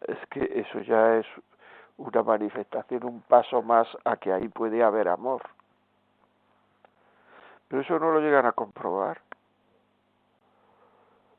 es 0.00 0.18
que 0.30 0.60
eso 0.60 0.80
ya 0.80 1.16
es 1.16 1.26
una 1.98 2.22
manifestación, 2.22 3.04
un 3.04 3.20
paso 3.22 3.60
más 3.62 3.88
a 4.04 4.16
que 4.16 4.32
ahí 4.32 4.48
puede 4.48 4.82
haber 4.82 5.08
amor. 5.08 5.42
Pero 7.68 7.82
eso 7.82 7.98
no 7.98 8.12
lo 8.12 8.20
llegan 8.20 8.46
a 8.46 8.52
comprobar. 8.52 9.20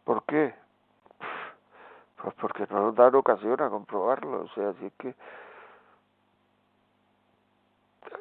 ¿Por 0.04 0.24
qué? 0.24 0.54
Pues 2.22 2.34
porque 2.36 2.68
no 2.70 2.82
nos 2.82 2.96
dan 2.96 3.16
ocasión 3.16 3.62
a 3.62 3.70
comprobarlo. 3.70 4.42
O 4.42 4.48
sea, 4.50 4.70
así 4.70 4.86
es 4.86 4.94
que 4.94 5.16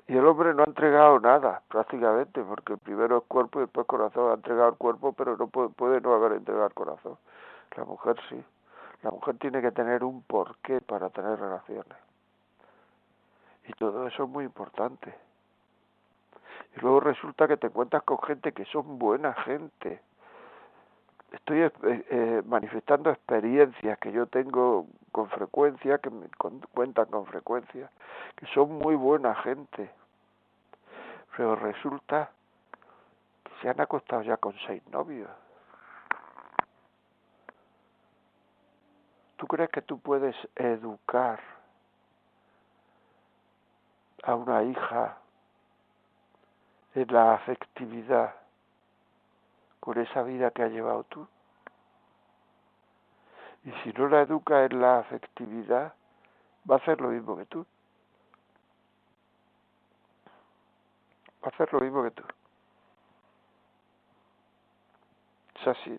y 0.07 0.17
el 0.17 0.27
hombre 0.27 0.55
no 0.55 0.63
ha 0.63 0.67
entregado 0.67 1.21
nada, 1.21 1.63
prácticamente, 1.69 2.43
porque 2.43 2.77
primero 2.79 3.19
es 3.19 3.25
cuerpo 3.25 3.59
y 3.59 3.63
después 3.63 3.87
corazón. 3.87 4.31
Ha 4.31 4.35
entregado 4.35 4.71
el 4.71 4.77
cuerpo, 4.77 5.13
pero 5.13 5.37
no 5.37 5.49
puede, 5.49 6.01
no 6.01 6.15
haber 6.15 6.33
entregado 6.33 6.67
el 6.67 6.75
corazón. 6.75 7.19
La 7.77 7.85
mujer 7.85 8.17
sí. 8.31 8.43
La 9.03 9.11
mujer 9.11 9.37
tiene 9.39 9.61
que 9.61 9.71
tener 9.71 10.03
un 10.03 10.23
porqué 10.23 10.81
para 10.81 11.11
tener 11.11 11.39
relaciones. 11.39 11.99
Y 13.67 13.73
todo 13.75 14.07
eso 14.07 14.25
es 14.25 14.29
muy 14.31 14.45
importante. 14.45 15.15
Y 16.75 16.81
luego 16.81 17.01
resulta 17.01 17.47
que 17.47 17.59
te 17.59 17.67
encuentras 17.67 18.03
con 18.03 18.19
gente 18.23 18.53
que 18.53 18.65
son 18.65 18.99
buena 18.99 19.35
gente. 19.35 20.01
Estoy 21.33 21.61
eh, 21.61 21.73
eh, 21.83 22.43
manifestando 22.47 23.11
experiencias 23.11 23.99
que 23.99 24.13
yo 24.13 24.27
tengo 24.27 24.87
con 25.13 25.29
frecuencia, 25.29 25.99
que 25.99 26.11
me 26.11 26.27
cuentan 26.73 27.07
con 27.07 27.27
frecuencia, 27.27 27.91
que 28.37 28.47
son 28.47 28.73
muy 28.79 28.95
buena 28.95 29.35
gente 29.37 29.91
pero 31.39 31.55
resulta 31.55 32.33
que 33.45 33.53
se 33.63 33.69
han 33.69 33.81
acostado 33.81 34.23
ya 34.23 34.37
con 34.39 34.57
seis 34.67 34.83
novios. 34.89 35.31
¿Tú 39.37 39.47
crees 39.47 39.71
que 39.71 39.83
tú 39.83 40.01
puedes 40.01 40.35
educar 40.57 41.39
a 44.25 44.35
una 44.35 44.65
hija 44.65 45.19
en 46.97 47.07
la 47.07 47.35
afectividad 47.35 48.35
con 49.89 49.99
esa 50.03 50.23
vida 50.23 50.51
que 50.51 50.63
has 50.63 50.71
llevado 50.71 51.05
tú? 51.05 51.27
Y 53.65 53.73
si 53.83 53.93
no 53.95 54.07
la 54.07 54.21
educa 54.21 54.67
en 54.67 54.83
la 54.83 54.99
afectividad, 54.99 55.95
va 56.71 56.75
a 56.75 56.79
hacer 56.79 57.01
lo 57.01 57.09
mismo 57.09 57.39
que 57.39 57.47
tú. 57.47 57.65
hacer 61.41 61.73
lo 61.73 61.81
mismo 61.81 62.03
que 62.03 62.11
tú. 62.11 62.23
Es 65.59 65.69
así. 65.69 65.99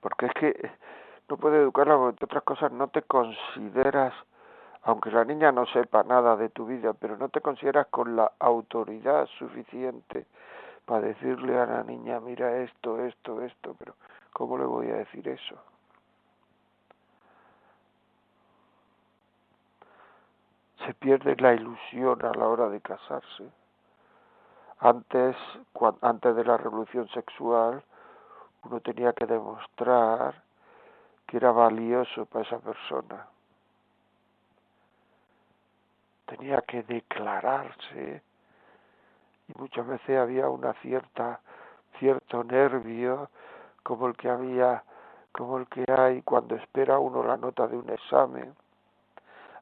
Porque 0.00 0.24
es 0.24 0.32
que 0.32 0.70
no 1.28 1.36
puedes 1.36 1.60
educarla 1.60 1.98
porque 1.98 2.24
otras 2.24 2.44
cosas 2.44 2.72
no 2.72 2.88
te 2.88 3.02
consideras, 3.02 4.14
aunque 4.84 5.10
la 5.10 5.26
niña 5.26 5.52
no 5.52 5.66
sepa 5.66 6.02
nada 6.02 6.34
de 6.36 6.48
tu 6.48 6.64
vida, 6.64 6.94
pero 6.94 7.18
no 7.18 7.28
te 7.28 7.42
consideras 7.42 7.88
con 7.88 8.16
la 8.16 8.32
autoridad 8.38 9.26
suficiente 9.38 10.24
para 10.88 11.08
decirle 11.08 11.60
a 11.60 11.66
la 11.66 11.82
niña, 11.82 12.18
mira 12.18 12.62
esto, 12.62 13.04
esto, 13.04 13.42
esto, 13.42 13.76
pero 13.78 13.94
¿cómo 14.32 14.56
le 14.56 14.64
voy 14.64 14.88
a 14.88 14.94
decir 14.94 15.28
eso? 15.28 15.54
Se 20.86 20.94
pierde 20.94 21.36
la 21.36 21.52
ilusión 21.52 22.24
a 22.24 22.32
la 22.32 22.48
hora 22.48 22.70
de 22.70 22.80
casarse. 22.80 23.50
Antes, 24.78 25.36
antes 26.00 26.34
de 26.34 26.44
la 26.44 26.56
revolución 26.56 27.06
sexual, 27.10 27.84
uno 28.64 28.80
tenía 28.80 29.12
que 29.12 29.26
demostrar 29.26 30.42
que 31.26 31.36
era 31.36 31.52
valioso 31.52 32.24
para 32.24 32.46
esa 32.46 32.60
persona. 32.60 33.26
Tenía 36.24 36.62
que 36.62 36.82
declararse 36.82 38.22
y 39.48 39.58
muchas 39.58 39.86
veces 39.86 40.18
había 40.18 40.48
una 40.48 40.74
cierta 40.74 41.40
cierto 41.98 42.44
nervio 42.44 43.30
como 43.82 44.06
el 44.06 44.16
que 44.16 44.28
había 44.28 44.84
como 45.32 45.58
el 45.58 45.66
que 45.66 45.84
hay 45.90 46.22
cuando 46.22 46.54
espera 46.56 46.98
uno 46.98 47.22
la 47.22 47.36
nota 47.36 47.66
de 47.66 47.76
un 47.76 47.88
examen 47.90 48.54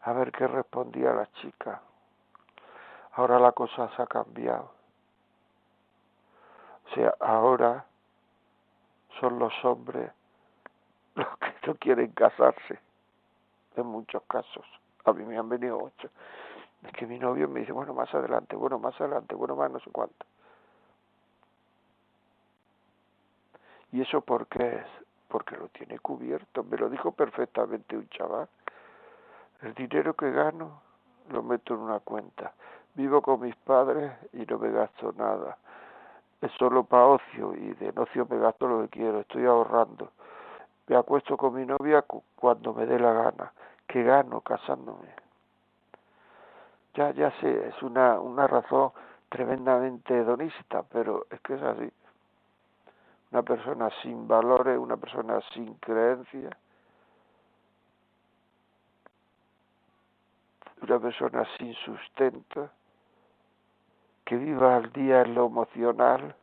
a 0.06 0.12
ver 0.12 0.30
qué 0.30 0.46
respondía 0.46 1.12
la 1.12 1.26
chica. 1.32 1.82
Ahora 3.14 3.40
la 3.40 3.50
cosa 3.52 3.90
se 3.96 4.02
ha 4.02 4.06
cambiado. 4.06 4.70
O 6.86 6.94
sea, 6.94 7.14
ahora 7.18 7.84
son 9.18 9.38
los 9.40 9.52
hombres 9.64 10.12
los 11.16 11.26
que 11.38 11.54
no 11.66 11.74
quieren 11.74 12.12
casarse, 12.12 12.78
en 13.74 13.86
muchos 13.86 14.22
casos. 14.28 14.64
A 15.04 15.12
mí 15.12 15.24
me 15.24 15.36
han 15.36 15.48
venido 15.48 15.78
ocho. 15.78 16.08
Es 16.84 16.92
que 16.92 17.06
mi 17.06 17.18
novio 17.18 17.48
me 17.48 17.60
dice, 17.60 17.72
bueno, 17.72 17.94
más 17.94 18.12
adelante, 18.14 18.56
bueno, 18.56 18.78
más 18.78 18.98
adelante, 19.00 19.34
bueno, 19.34 19.56
más 19.56 19.70
no 19.70 19.80
sé 19.80 19.90
cuánto. 19.90 20.26
¿Y 23.92 24.02
eso 24.02 24.20
por 24.20 24.46
qué 24.46 24.76
es? 24.76 24.86
Porque 25.28 25.56
lo 25.56 25.68
tiene 25.68 25.98
cubierto. 25.98 26.64
Me 26.64 26.76
lo 26.76 26.88
dijo 26.88 27.12
perfectamente 27.12 27.96
un 27.96 28.08
chaval. 28.10 28.48
El 29.62 29.74
dinero 29.74 30.14
que 30.14 30.30
gano 30.30 30.82
lo 31.30 31.42
meto 31.42 31.74
en 31.74 31.80
una 31.80 32.00
cuenta. 32.00 32.52
Vivo 32.94 33.22
con 33.22 33.40
mis 33.40 33.56
padres 33.56 34.12
y 34.32 34.44
no 34.46 34.58
me 34.58 34.70
gasto 34.70 35.12
nada 35.16 35.56
es 36.40 36.52
solo 36.58 36.84
para 36.84 37.06
ocio 37.06 37.54
y 37.54 37.74
de 37.74 37.92
ocio 37.96 38.26
me 38.28 38.38
gasto 38.38 38.66
lo 38.68 38.82
que 38.82 38.88
quiero, 38.88 39.20
estoy 39.20 39.46
ahorrando. 39.46 40.10
Me 40.86 40.96
acuesto 40.96 41.36
con 41.36 41.54
mi 41.54 41.64
novia 41.64 42.04
cuando 42.36 42.72
me 42.72 42.86
dé 42.86 42.98
la 42.98 43.12
gana, 43.12 43.52
que 43.86 44.02
gano 44.02 44.40
casándome. 44.40 45.25
Ya, 46.96 47.10
ya 47.10 47.30
sé, 47.40 47.68
es 47.68 47.82
una, 47.82 48.18
una 48.18 48.46
razón 48.46 48.90
tremendamente 49.28 50.16
hedonista, 50.16 50.82
pero 50.84 51.26
es 51.30 51.38
que 51.42 51.54
es 51.54 51.62
así. 51.62 51.92
Una 53.32 53.42
persona 53.42 53.90
sin 54.02 54.26
valores, 54.26 54.78
una 54.78 54.96
persona 54.96 55.38
sin 55.52 55.74
creencia, 55.74 56.56
una 60.80 60.98
persona 60.98 61.46
sin 61.58 61.74
sustento, 61.74 62.70
que 64.24 64.36
viva 64.36 64.76
al 64.76 64.90
día 64.92 65.20
en 65.20 65.34
lo 65.34 65.46
emocional, 65.46 66.34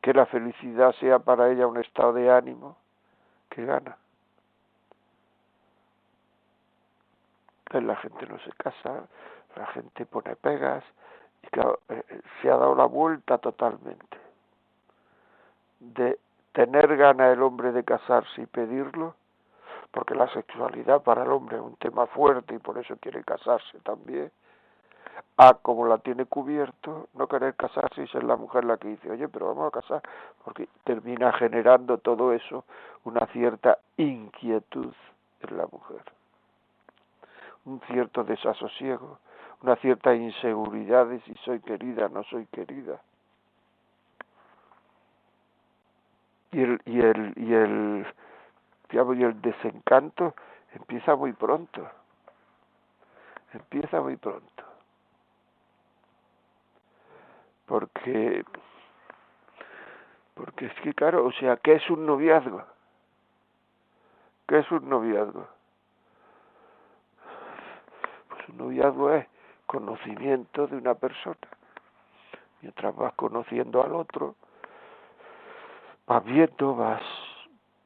que 0.00 0.14
la 0.14 0.24
felicidad 0.24 0.92
sea 0.94 1.18
para 1.18 1.50
ella 1.50 1.66
un 1.66 1.76
estado 1.76 2.14
de 2.14 2.30
ánimo, 2.30 2.78
que 3.50 3.66
gana. 3.66 3.98
Pues 7.70 7.84
la 7.84 7.94
gente 7.94 8.26
no 8.26 8.36
se 8.40 8.50
casa, 8.52 9.06
la 9.54 9.66
gente 9.68 10.04
pone 10.04 10.34
pegas, 10.34 10.82
y 11.40 11.46
claro, 11.46 11.78
eh, 11.88 12.02
eh, 12.08 12.20
se 12.42 12.50
ha 12.50 12.56
dado 12.56 12.74
la 12.74 12.86
vuelta 12.86 13.38
totalmente. 13.38 14.18
De 15.78 16.18
tener 16.52 16.96
gana 16.96 17.30
el 17.30 17.40
hombre 17.42 17.70
de 17.70 17.84
casarse 17.84 18.42
y 18.42 18.46
pedirlo, 18.46 19.14
porque 19.92 20.16
la 20.16 20.28
sexualidad 20.32 21.02
para 21.02 21.22
el 21.22 21.30
hombre 21.30 21.58
es 21.58 21.62
un 21.62 21.76
tema 21.76 22.08
fuerte 22.08 22.56
y 22.56 22.58
por 22.58 22.76
eso 22.76 22.96
quiere 23.00 23.22
casarse 23.22 23.78
también, 23.84 24.32
a 25.36 25.54
como 25.54 25.86
la 25.86 25.98
tiene 25.98 26.26
cubierto, 26.26 27.08
no 27.14 27.28
querer 27.28 27.54
casarse 27.54 28.02
y 28.02 28.08
ser 28.08 28.24
la 28.24 28.34
mujer 28.34 28.64
la 28.64 28.78
que 28.78 28.88
dice, 28.88 29.12
oye, 29.12 29.28
pero 29.28 29.46
vamos 29.46 29.68
a 29.68 29.80
casar, 29.80 30.02
porque 30.44 30.68
termina 30.82 31.32
generando 31.34 31.98
todo 31.98 32.32
eso 32.32 32.64
una 33.04 33.26
cierta 33.28 33.78
inquietud 33.96 34.92
en 35.42 35.56
la 35.56 35.66
mujer, 35.70 36.02
un 37.64 37.80
cierto 37.86 38.24
desasosiego, 38.24 39.18
una 39.62 39.76
cierta 39.76 40.14
inseguridad 40.14 41.06
de 41.06 41.20
si 41.20 41.34
soy 41.44 41.60
querida, 41.60 42.08
no 42.08 42.22
soy 42.24 42.46
querida. 42.46 43.00
Y 46.52 46.62
el, 46.62 46.80
y 46.84 47.00
el, 47.00 47.32
y 47.36 47.54
el, 47.54 48.06
y 48.92 49.22
el 49.22 49.40
desencanto 49.40 50.34
empieza 50.74 51.14
muy 51.14 51.32
pronto. 51.32 51.88
Empieza 53.52 54.00
muy 54.00 54.16
pronto. 54.16 54.64
Porque, 57.66 58.44
porque 60.34 60.66
es 60.66 60.74
que 60.80 60.92
claro, 60.92 61.24
o 61.24 61.32
sea, 61.32 61.56
¿qué 61.58 61.74
es 61.74 61.90
un 61.90 62.04
noviazgo? 62.06 62.64
¿Qué 64.48 64.58
es 64.58 64.70
un 64.72 64.88
noviazgo? 64.88 65.46
Un 68.50 68.58
noviazgo 68.58 69.12
es 69.12 69.26
conocimiento 69.66 70.66
de 70.66 70.76
una 70.76 70.94
persona. 70.94 71.36
Mientras 72.62 72.94
vas 72.96 73.12
conociendo 73.14 73.82
al 73.82 73.94
otro, 73.94 74.34
vas 76.06 76.24
viendo, 76.24 76.74
vas 76.74 77.02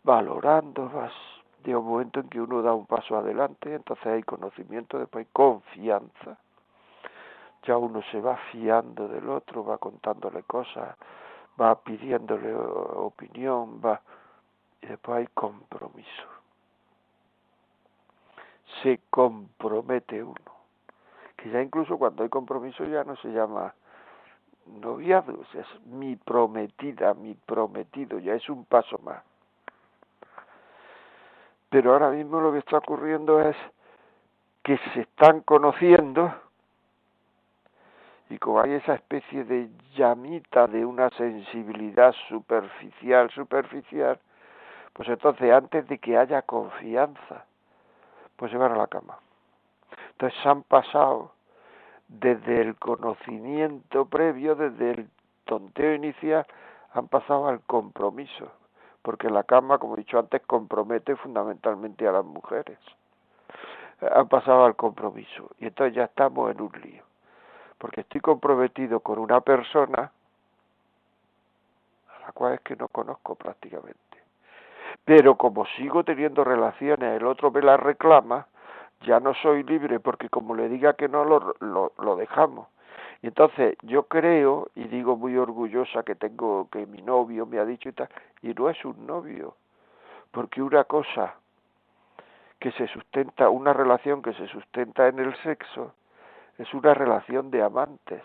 valorando, 0.02 0.88
vas 0.88 1.12
de 1.62 1.76
un 1.76 1.86
momento 1.86 2.20
en 2.20 2.28
que 2.28 2.40
uno 2.40 2.62
da 2.62 2.74
un 2.74 2.86
paso 2.86 3.16
adelante, 3.16 3.74
entonces 3.74 4.06
hay 4.06 4.22
conocimiento, 4.22 4.98
después 4.98 5.26
hay 5.26 5.30
confianza. 5.32 6.38
Ya 7.64 7.76
uno 7.78 8.02
se 8.10 8.20
va 8.20 8.36
fiando 8.52 9.08
del 9.08 9.28
otro, 9.28 9.64
va 9.64 9.78
contándole 9.78 10.42
cosas, 10.42 10.96
va 11.60 11.74
pidiéndole 11.82 12.54
opinión, 12.54 13.80
va 13.84 14.00
y 14.82 14.86
después 14.86 15.18
hay 15.18 15.26
compromiso. 15.28 16.33
Se 18.82 19.00
compromete 19.10 20.22
uno 20.22 20.54
que 21.44 21.50
ya 21.50 21.60
incluso 21.60 21.98
cuando 21.98 22.22
hay 22.22 22.30
compromiso 22.30 22.84
ya 22.84 23.04
no 23.04 23.16
se 23.16 23.28
llama 23.28 23.74
noviazgo, 24.80 25.42
es 25.52 25.86
mi 25.86 26.16
prometida, 26.16 27.12
mi 27.12 27.34
prometido, 27.34 28.18
ya 28.18 28.34
es 28.34 28.48
un 28.48 28.64
paso 28.64 28.98
más. 28.98 29.22
Pero 31.68 31.92
ahora 31.92 32.10
mismo 32.10 32.40
lo 32.40 32.52
que 32.52 32.58
está 32.58 32.78
ocurriendo 32.78 33.40
es 33.40 33.56
que 34.62 34.78
se 34.94 35.00
están 35.02 35.42
conociendo 35.42 36.32
y 38.30 38.38
como 38.38 38.60
hay 38.60 38.72
esa 38.72 38.94
especie 38.94 39.44
de 39.44 39.68
llamita 39.94 40.66
de 40.66 40.86
una 40.86 41.10
sensibilidad 41.10 42.14
superficial, 42.28 43.30
superficial, 43.30 44.18
pues 44.94 45.08
entonces 45.10 45.52
antes 45.52 45.86
de 45.88 45.98
que 45.98 46.16
haya 46.16 46.40
confianza, 46.40 47.44
pues 48.36 48.50
se 48.50 48.58
van 48.58 48.72
a 48.72 48.76
la 48.76 48.86
cama. 48.86 49.18
Entonces 50.12 50.46
han 50.46 50.62
pasado 50.62 51.32
desde 52.08 52.60
el 52.60 52.76
conocimiento 52.76 54.06
previo, 54.06 54.54
desde 54.54 54.90
el 54.92 55.08
tonteo 55.44 55.94
inicial, 55.94 56.46
han 56.92 57.08
pasado 57.08 57.48
al 57.48 57.60
compromiso, 57.60 58.52
porque 59.02 59.28
la 59.28 59.42
cama, 59.42 59.78
como 59.78 59.94
he 59.94 59.98
dicho 59.98 60.18
antes, 60.18 60.42
compromete 60.46 61.16
fundamentalmente 61.16 62.06
a 62.06 62.12
las 62.12 62.24
mujeres. 62.24 62.78
Han 64.00 64.28
pasado 64.28 64.64
al 64.64 64.76
compromiso 64.76 65.50
y 65.58 65.66
entonces 65.66 65.94
ya 65.94 66.04
estamos 66.04 66.50
en 66.50 66.60
un 66.60 66.72
lío, 66.82 67.02
porque 67.78 68.02
estoy 68.02 68.20
comprometido 68.20 69.00
con 69.00 69.18
una 69.18 69.40
persona 69.40 70.10
a 72.16 72.20
la 72.26 72.32
cual 72.32 72.54
es 72.54 72.60
que 72.60 72.76
no 72.76 72.88
conozco 72.88 73.34
prácticamente. 73.34 74.13
Pero 75.04 75.36
como 75.36 75.66
sigo 75.76 76.04
teniendo 76.04 76.44
relaciones, 76.44 77.20
el 77.20 77.26
otro 77.26 77.50
me 77.50 77.62
las 77.62 77.80
reclama, 77.80 78.46
ya 79.02 79.20
no 79.20 79.34
soy 79.34 79.62
libre 79.62 80.00
porque 80.00 80.28
como 80.28 80.54
le 80.54 80.68
diga 80.68 80.94
que 80.94 81.08
no 81.08 81.24
lo, 81.24 81.54
lo, 81.60 82.16
dejamos. 82.16 82.68
Y 83.22 83.28
entonces 83.28 83.76
yo 83.82 84.04
creo 84.04 84.68
y 84.74 84.84
digo 84.84 85.16
muy 85.16 85.36
orgullosa 85.36 86.02
que 86.02 86.14
tengo 86.14 86.68
que 86.70 86.86
mi 86.86 87.02
novio 87.02 87.46
me 87.46 87.58
ha 87.58 87.64
dicho 87.64 87.88
y 87.88 87.92
tal, 87.92 88.08
y 88.42 88.52
no 88.54 88.70
es 88.70 88.84
un 88.84 89.06
novio, 89.06 89.56
porque 90.30 90.62
una 90.62 90.84
cosa 90.84 91.34
que 92.58 92.72
se 92.72 92.86
sustenta, 92.88 93.48
una 93.50 93.72
relación 93.72 94.22
que 94.22 94.32
se 94.34 94.46
sustenta 94.48 95.08
en 95.08 95.18
el 95.18 95.34
sexo, 95.42 95.92
es 96.58 96.72
una 96.72 96.94
relación 96.94 97.50
de 97.50 97.62
amantes, 97.62 98.22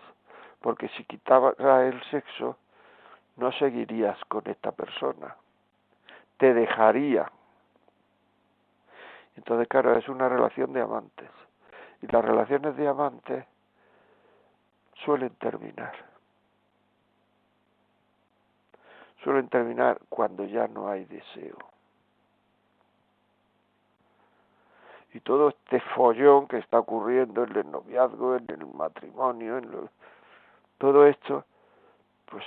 porque 0.62 0.88
si 0.90 1.04
quitaba 1.04 1.54
el 1.84 2.02
sexo, 2.04 2.58
no 3.38 3.52
seguirías 3.54 4.18
con 4.26 4.44
esta 4.48 4.72
persona, 4.72 5.36
te 6.39 6.54
dejaría, 6.54 7.30
entonces, 9.39 9.69
claro, 9.69 9.97
es 9.97 10.10
una 10.10 10.28
relación 10.28 10.73
de 10.73 10.82
amantes. 10.82 11.30
Y 12.02 12.08
las 12.08 12.25
relaciones 12.25 12.75
de 12.75 12.89
amantes 12.89 13.45
suelen 15.06 15.30
terminar. 15.36 15.93
Suelen 19.23 19.47
terminar 19.47 19.97
cuando 20.10 20.43
ya 20.43 20.67
no 20.67 20.89
hay 20.89 21.06
deseo. 21.06 21.58
Y 25.13 25.21
todo 25.21 25.49
este 25.49 25.80
follón 25.95 26.47
que 26.47 26.58
está 26.58 26.80
ocurriendo 26.80 27.45
en 27.45 27.56
el 27.56 27.71
noviazgo, 27.71 28.36
en 28.36 28.45
el 28.49 28.65
matrimonio, 28.65 29.58
en 29.58 29.89
todo 30.78 31.08
esto, 31.08 31.45
pues 32.25 32.43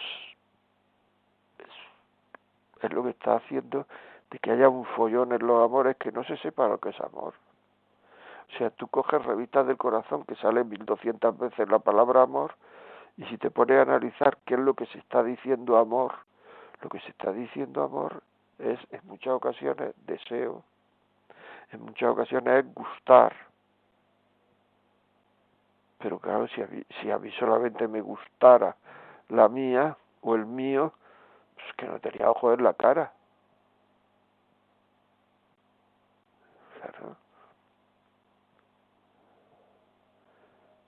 es, 2.82 2.92
lo 2.92 3.02
que 3.02 3.10
está 3.10 3.36
haciendo 3.36 3.86
de 4.30 4.38
que 4.38 4.50
haya 4.50 4.68
un 4.68 4.84
follón 4.84 5.32
en 5.32 5.46
los 5.46 5.62
amores 5.64 5.96
que 5.96 6.12
no 6.12 6.24
se 6.24 6.36
sepa 6.38 6.68
lo 6.68 6.78
que 6.78 6.90
es 6.90 7.00
amor. 7.00 7.34
O 8.48 8.58
sea, 8.58 8.70
tú 8.70 8.86
coges 8.88 9.24
revistas 9.24 9.66
del 9.66 9.76
corazón 9.76 10.24
que 10.24 10.34
salen 10.36 10.68
1200 10.68 11.38
veces 11.38 11.68
la 11.68 11.78
palabra 11.78 12.22
amor 12.22 12.54
y 13.16 13.24
si 13.24 13.38
te 13.38 13.50
pones 13.50 13.78
a 13.78 13.82
analizar 13.82 14.38
qué 14.44 14.54
es 14.54 14.60
lo 14.60 14.74
que 14.74 14.86
se 14.86 14.98
está 14.98 15.22
diciendo 15.22 15.76
amor, 15.78 16.12
lo 16.80 16.88
que 16.88 17.00
se 17.00 17.10
está 17.10 17.32
diciendo 17.32 17.82
amor 17.82 18.22
es 18.58 18.78
en 18.90 19.00
muchas 19.04 19.34
ocasiones 19.34 19.94
deseo, 20.06 20.62
en 21.70 21.82
muchas 21.82 22.10
ocasiones 22.10 22.64
es 22.64 22.74
gustar. 22.74 23.34
Pero 25.98 26.18
claro, 26.18 26.48
si 26.48 26.62
a, 26.62 26.68
si 27.00 27.10
a 27.10 27.18
mí 27.18 27.30
solamente 27.38 27.86
me 27.86 28.00
gustara 28.00 28.76
la 29.28 29.48
mía 29.48 29.96
o 30.20 30.34
el 30.34 30.46
mío, 30.46 30.92
pues 31.62 31.76
que 31.76 31.86
no 31.86 31.98
tenía 32.00 32.30
ojo 32.30 32.52
en 32.52 32.64
la 32.64 32.74
cara. 32.74 33.12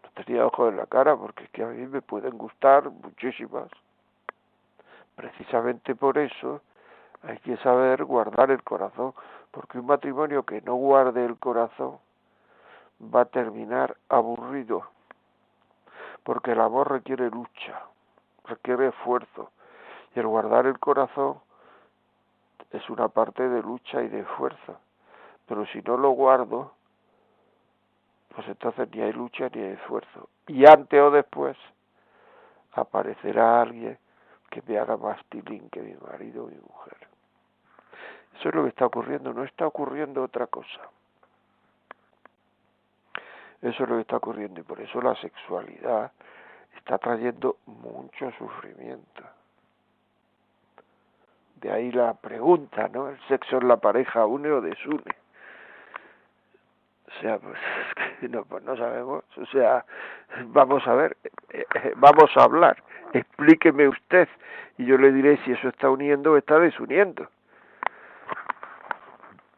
No 0.02 0.10
tenía 0.14 0.46
ojos 0.46 0.70
en 0.70 0.76
la 0.76 0.87
cara 0.87 1.16
porque 1.16 1.44
es 1.44 1.50
que 1.50 1.62
a 1.62 1.66
mí 1.66 1.87
me 1.87 2.02
pueden 2.02 2.37
gustar 2.37 2.90
muchísimas. 2.90 3.68
Precisamente 5.14 5.94
por 5.94 6.18
eso 6.18 6.60
hay 7.22 7.38
que 7.38 7.56
saber 7.58 8.04
guardar 8.04 8.50
el 8.50 8.62
corazón, 8.62 9.14
porque 9.50 9.78
un 9.78 9.87
matrimonio 9.87 10.42
que 10.42 10.60
no 10.62 10.74
guarde 10.74 11.24
el 11.24 11.38
corazón 11.38 11.98
va 13.00 13.22
a 13.22 13.24
terminar 13.26 13.96
aburrido, 14.08 14.84
porque 16.22 16.52
el 16.52 16.60
amor 16.60 16.90
requiere 16.90 17.30
lucha, 17.30 17.82
requiere 18.44 18.88
esfuerzo, 18.88 19.50
y 20.14 20.20
el 20.20 20.27
guardar 20.27 20.66
el 20.66 20.79
corazón 20.79 21.40
es 22.70 22.88
una 22.90 23.09
parte 23.09 23.48
de 23.48 23.62
lucha 23.62 24.03
y 24.03 24.09
de 24.09 24.20
esfuerzo 24.20 24.79
pero 25.46 25.66
si 25.66 25.81
no 25.83 25.96
lo 25.96 26.11
guardo, 26.11 26.72
pues 28.35 28.48
entonces 28.48 28.88
ni 28.92 29.03
hay 29.03 29.12
lucha 29.12 29.48
ni 29.53 29.61
hay 29.61 29.72
esfuerzo. 29.72 30.29
Y 30.46 30.66
antes 30.66 31.00
o 31.00 31.11
después 31.11 31.57
aparecerá 32.72 33.61
alguien 33.62 33.98
que 34.50 34.62
me 34.66 34.79
haga 34.79 34.96
más 34.96 35.22
tilín 35.27 35.68
que 35.70 35.81
mi 35.81 35.94
marido 35.94 36.44
o 36.44 36.48
mi 36.48 36.57
mujer. 36.57 36.96
Eso 38.38 38.48
es 38.48 38.55
lo 38.55 38.62
que 38.62 38.70
está 38.70 38.87
ocurriendo, 38.87 39.33
no 39.33 39.44
está 39.44 39.66
ocurriendo 39.66 40.22
otra 40.22 40.46
cosa. 40.46 40.81
Eso 43.62 43.85
es 43.85 43.88
lo 43.88 43.96
que 43.96 44.03
está 44.03 44.16
ocurriendo 44.16 44.61
y 44.61 44.64
por 44.64 44.81
eso 44.81 45.00
la 45.00 45.14
sexualidad 45.16 46.12
está 46.77 46.98
trayendo 46.98 47.59
mucho 47.66 48.31
sufrimiento. 48.33 49.22
De 51.64 51.72
ahí 51.72 51.90
la 51.92 52.12
pregunta, 52.12 52.90
¿no? 52.92 53.09
¿El 53.09 53.18
sexo 53.27 53.57
en 53.57 53.68
la 53.68 53.79
pareja 53.79 54.27
une 54.27 54.50
o 54.50 54.61
desune? 54.61 55.16
O 57.09 57.20
sea, 57.22 57.38
pues, 57.38 57.59
no, 58.31 58.44
pues 58.44 58.62
no 58.64 58.77
sabemos. 58.77 59.24
O 59.38 59.46
sea, 59.46 59.83
vamos 60.48 60.87
a 60.87 60.92
ver, 60.92 61.16
eh, 61.24 61.64
eh, 61.74 61.92
vamos 61.96 62.31
a 62.37 62.44
hablar. 62.44 62.83
Explíqueme 63.14 63.88
usted 63.88 64.29
y 64.77 64.85
yo 64.85 64.98
le 64.98 65.11
diré 65.11 65.38
si 65.38 65.53
eso 65.53 65.68
está 65.70 65.88
uniendo 65.88 66.33
o 66.33 66.37
está 66.37 66.59
desuniendo. 66.59 67.29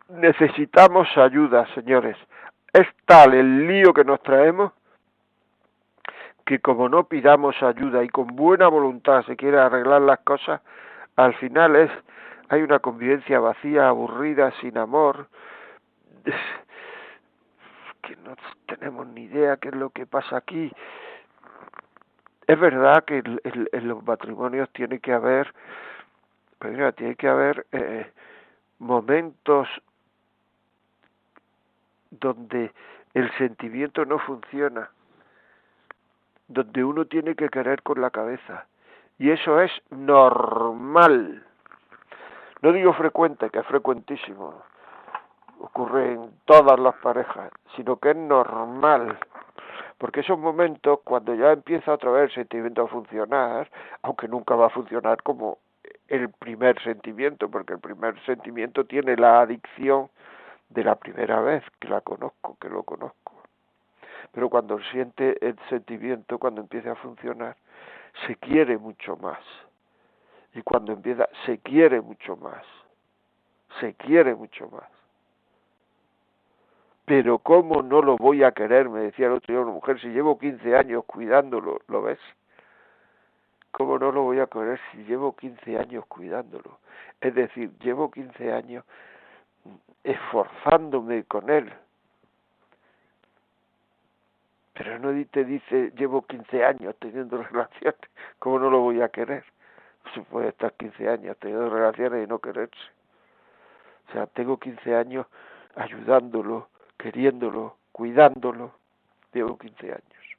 Necesitamos 0.09 1.09
ayuda, 1.17 1.67
señores. 1.75 2.17
Es 2.73 2.87
tal 3.05 3.35
el 3.35 3.67
lío 3.67 3.93
que 3.93 4.05
nos 4.05 4.23
traemos 4.23 4.71
que 6.45 6.61
como 6.61 6.89
no 6.89 7.09
pidamos 7.09 7.61
ayuda 7.65 8.05
y 8.05 8.09
con 8.11 8.29
buena 8.29 8.69
voluntad 8.69 9.25
se 9.25 9.35
quiere 9.35 9.59
arreglar 9.59 10.03
las 10.03 10.21
cosas, 10.21 10.61
al 11.17 11.35
final 11.35 11.77
es 11.77 11.91
hay 12.49 12.63
una 12.63 12.79
convivencia 12.79 13.41
vacía, 13.41 13.89
aburrida, 13.89 14.53
sin 14.61 14.79
amor, 14.79 15.29
que 18.03 18.17
no 18.17 18.37
tenemos 18.67 19.07
ni 19.09 19.25
idea 19.25 19.57
qué 19.57 19.69
es 19.69 19.75
lo 19.75 19.91
que 19.91 20.07
pasa 20.07 20.37
aquí. 20.37 20.71
Es 22.47 22.61
verdad 22.61 23.05
que 23.05 23.19
en, 23.19 23.89
los 23.89 24.05
matrimonios 24.05 24.71
tiene 24.71 25.01
que 25.01 25.13
haber, 25.13 25.53
tiene 26.95 27.17
que 27.17 27.29
haber 27.29 27.67
eh, 27.73 28.13
momentos 28.79 29.69
donde 32.11 32.73
el 33.15 33.33
sentimiento 33.39 34.05
no 34.05 34.21
funciona, 34.21 34.91
donde 36.47 36.85
uno 36.85 37.07
tiene 37.07 37.35
que 37.35 37.49
querer 37.49 37.83
con 37.83 38.01
la 38.01 38.11
cabeza. 38.11 38.67
Y 39.19 39.31
eso 39.31 39.61
es 39.61 39.73
normal. 39.91 41.45
No 42.63 42.73
digo 42.73 42.93
frecuente, 42.93 43.51
que 43.51 43.61
es 43.61 43.67
frecuentísimo. 43.67 44.63
Ocurre 45.61 46.13
en 46.13 46.33
todas 46.45 46.79
las 46.79 46.95
parejas, 46.97 47.51
sino 47.77 47.97
que 47.97 48.11
es 48.11 48.17
normal. 48.17 49.19
Porque 49.99 50.21
esos 50.21 50.39
momentos, 50.39 51.01
cuando 51.05 51.35
ya 51.35 51.53
empieza 51.53 51.93
otra 51.93 52.11
vez 52.11 52.25
el 52.31 52.35
sentimiento 52.35 52.83
a 52.83 52.89
funcionar, 52.89 53.71
aunque 54.03 54.29
nunca 54.29 54.55
va 54.55 54.67
a 54.67 54.71
funcionar 54.71 55.23
como 55.23 55.59
el 56.09 56.29
primer 56.31 56.81
sentimiento, 56.83 57.51
porque 57.51 57.73
el 57.73 57.81
primer 57.81 58.21
sentimiento 58.27 58.85
tiene 58.85 59.17
la 59.17 59.41
adicción 59.41 60.11
de 60.69 60.85
la 60.85 60.97
primera 60.97 61.41
vez 61.41 61.65
que 61.81 61.89
la 61.89 62.03
conozco, 62.03 62.57
que 62.61 62.69
lo 62.69 62.83
conozco. 62.83 63.33
Pero 64.33 64.51
cuando 64.51 64.79
siente 64.91 65.39
el 65.47 65.59
sentimiento, 65.71 66.39
cuando 66.39 66.61
empieza 66.61 66.93
a 66.93 66.97
funcionar, 66.97 67.57
se 68.27 68.37
quiere 68.37 68.79
mucho 68.79 69.17
más. 69.17 69.41
Y 70.55 70.63
cuando 70.63 70.93
empieza, 70.93 71.29
se 71.45 71.59
quiere 71.59 72.01
mucho 72.01 72.37
más. 72.37 72.65
Se 73.81 73.95
quiere 73.95 74.35
mucho 74.35 74.69
más. 74.69 74.89
Pero 77.05 77.39
¿cómo 77.39 77.83
no 77.83 78.03
lo 78.03 78.17
voy 78.17 78.43
a 78.43 78.53
querer? 78.53 78.89
Me 78.89 79.01
decía 79.01 79.27
el 79.27 79.33
otro 79.33 79.55
día 79.55 79.63
una 79.63 79.73
mujer, 79.73 80.01
si 80.01 80.09
llevo 80.09 80.39
15 80.39 80.77
años 80.77 81.05
cuidándolo, 81.05 81.81
¿lo 81.87 82.03
ves? 82.03 82.19
¿Cómo 83.71 83.99
no 83.99 84.11
lo 84.11 84.23
voy 84.23 84.41
a 84.41 84.47
querer 84.47 84.81
si 84.91 85.05
llevo 85.05 85.37
15 85.37 85.79
años 85.79 86.05
cuidándolo? 86.07 86.81
Es 87.21 87.35
decir, 87.35 87.71
llevo 87.79 88.11
15 88.11 88.53
años 88.53 88.85
esforzándome 90.03 91.25
con 91.25 91.51
él. 91.51 91.73
Pero 94.77 94.99
no 94.99 95.27
te 95.27 95.45
dice, 95.45 95.93
llevo 95.97 96.27
15 96.27 96.65
años 96.65 96.95
teniendo 96.99 97.43
relaciones, 97.43 98.01
¿cómo 98.39 98.59
no 98.59 98.71
lo 98.71 98.81
voy 98.81 99.01
a 99.01 99.09
querer? 99.09 99.45
Se 100.15 100.21
puede 100.23 100.49
estar 100.49 100.73
15 100.75 101.09
años 101.09 101.37
teniendo 101.39 101.71
relaciones 101.71 102.25
y 102.25 102.29
no 102.29 102.39
quererse. 102.39 102.77
O 104.09 104.13
sea, 104.13 104.27
tengo 104.27 104.59
15 104.59 104.95
años 104.95 105.27
ayudándolo, 105.75 106.69
queriéndolo, 106.97 107.77
cuidándolo. 107.93 108.73
Llevo 109.33 109.59
15 109.59 109.87
años. 109.87 110.39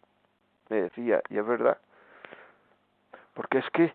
Me 0.69 0.83
decía, 0.83 1.21
y 1.29 1.37
es 1.37 1.45
verdad. 1.45 1.77
Porque 3.33 3.57
es 3.57 3.69
que 3.71 3.93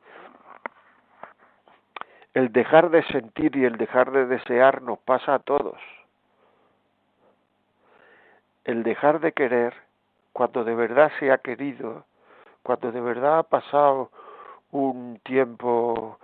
el 2.35 2.53
dejar 2.53 2.91
de 2.91 3.03
sentir 3.05 3.57
y 3.57 3.65
el 3.65 3.77
dejar 3.77 4.11
de 4.11 4.27
desear 4.27 4.83
nos 4.83 4.99
pasa 4.99 5.35
a 5.35 5.39
todos. 5.39 5.79
El 8.65 8.83
dejar 8.83 9.21
de 9.21 9.33
querer, 9.33 9.75
cuando 10.33 10.65
de 10.65 10.75
verdad 10.75 11.11
se 11.19 11.31
ha 11.31 11.39
querido, 11.39 12.05
cuando 12.63 12.93
de 12.93 13.01
verdad 13.01 13.39
ha 13.41 13.43
pasado 13.43 14.11
un 14.71 15.21
tiempo, 15.25 16.19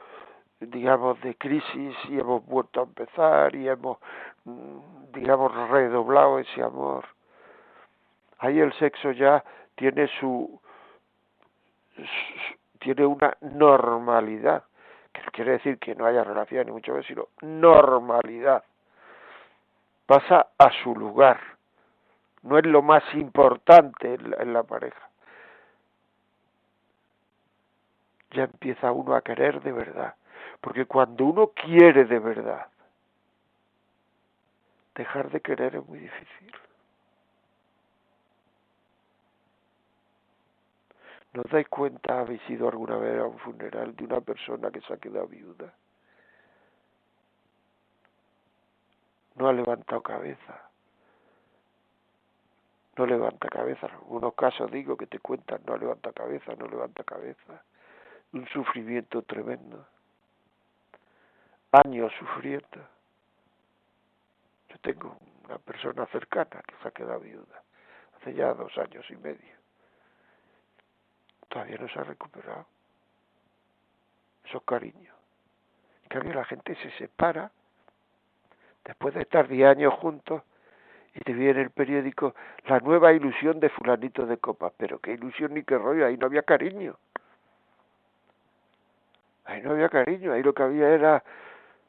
digamos, 0.60 1.20
de 1.20 1.34
crisis 1.36 1.96
y 2.08 2.18
hemos 2.18 2.44
vuelto 2.46 2.80
a 2.80 2.84
empezar 2.84 3.54
y 3.54 3.68
hemos, 3.68 3.98
mm, 4.44 5.12
digamos, 5.12 5.52
redoblado 5.68 6.38
ese 6.38 6.62
amor, 6.62 7.04
ahí 8.38 8.58
el 8.60 8.72
sexo 8.74 9.12
ya 9.12 9.44
tiene 9.74 10.08
su 10.20 10.60
tiene 12.78 13.04
una 13.04 13.36
normalidad 13.40 14.62
quiere 15.30 15.52
decir 15.52 15.78
que 15.78 15.94
no 15.94 16.06
haya 16.06 16.24
relación 16.24 16.66
ni 16.66 16.72
mucho 16.72 16.92
menos, 16.92 17.06
sino 17.06 17.28
normalidad. 17.42 18.64
Pasa 20.06 20.48
a 20.58 20.70
su 20.82 20.94
lugar. 20.94 21.38
No 22.42 22.58
es 22.58 22.66
lo 22.66 22.82
más 22.82 23.02
importante 23.14 24.14
en 24.14 24.52
la, 24.52 24.62
pareja. 24.62 25.08
Ya 28.30 28.44
empieza 28.44 28.92
uno 28.92 29.14
a 29.14 29.22
querer 29.22 29.60
de 29.62 29.72
verdad. 29.72 30.14
Porque 30.60 30.86
cuando 30.86 31.24
uno 31.24 31.48
quiere 31.48 32.04
de 32.04 32.18
verdad, 32.18 32.66
dejar 34.94 35.30
de 35.30 35.40
querer 35.40 35.76
es 35.76 35.86
muy 35.86 35.98
difícil. 36.00 36.52
¿No 41.32 41.42
os 41.42 41.50
dais 41.50 41.68
cuenta, 41.68 42.20
habéis 42.20 42.42
ido 42.48 42.68
alguna 42.68 42.96
vez 42.96 43.20
a 43.20 43.26
un 43.26 43.38
funeral 43.38 43.94
de 43.94 44.04
una 44.04 44.20
persona 44.20 44.70
que 44.70 44.80
se 44.80 44.92
ha 44.92 44.96
quedado 44.96 45.26
viuda? 45.26 45.72
No 49.36 49.48
ha 49.48 49.52
levantado 49.52 50.02
cabeza. 50.02 50.67
No 52.98 53.06
levanta 53.06 53.48
cabeza. 53.48 53.86
En 53.86 53.94
algunos 53.94 54.34
casos 54.34 54.70
digo 54.70 54.96
que 54.96 55.06
te 55.06 55.20
cuentan, 55.20 55.62
no 55.64 55.76
levanta 55.76 56.12
cabeza, 56.12 56.54
no 56.56 56.66
levanta 56.66 57.04
cabeza. 57.04 57.62
Un 58.32 58.46
sufrimiento 58.48 59.22
tremendo. 59.22 59.86
Años 61.72 62.12
sufriendo. 62.18 62.88
Yo 64.68 64.78
tengo 64.80 65.16
una 65.44 65.58
persona 65.58 66.06
cercana 66.06 66.60
que 66.66 66.74
se 66.82 66.88
ha 66.88 66.90
quedado 66.90 67.20
viuda. 67.20 67.62
Hace 68.16 68.34
ya 68.34 68.52
dos 68.52 68.76
años 68.76 69.08
y 69.10 69.16
medio 69.16 69.58
todavía 71.48 71.78
no 71.78 71.88
se 71.88 71.98
ha 71.98 72.04
recuperado 72.04 72.66
esos 74.44 74.62
cariños. 74.64 75.14
En 76.02 76.08
cambio 76.08 76.34
la 76.34 76.44
gente 76.44 76.74
se 76.76 76.90
separa 76.98 77.50
después 78.84 79.14
de 79.14 79.22
estar 79.22 79.48
10 79.48 79.68
años 79.68 79.94
juntos 79.94 80.42
y 81.14 81.20
te 81.20 81.32
viene 81.32 81.62
el 81.62 81.70
periódico 81.70 82.34
la 82.66 82.80
nueva 82.80 83.12
ilusión 83.12 83.60
de 83.60 83.68
fulanito 83.70 84.26
de 84.26 84.38
copas. 84.38 84.72
Pero 84.76 84.98
qué 84.98 85.12
ilusión 85.12 85.54
ni 85.54 85.62
qué 85.64 85.78
rollo, 85.78 86.06
ahí 86.06 86.16
no 86.16 86.26
había 86.26 86.42
cariño. 86.42 86.96
Ahí 89.44 89.62
no 89.62 89.70
había 89.70 89.88
cariño, 89.88 90.32
ahí 90.32 90.42
lo 90.42 90.52
que 90.52 90.62
había 90.62 90.90
era 90.90 91.24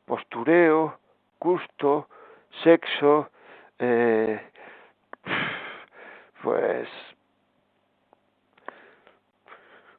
postureo, 0.06 0.98
gusto, 1.40 2.08
sexo, 2.64 3.30
eh, 3.78 4.42
pues 6.42 6.88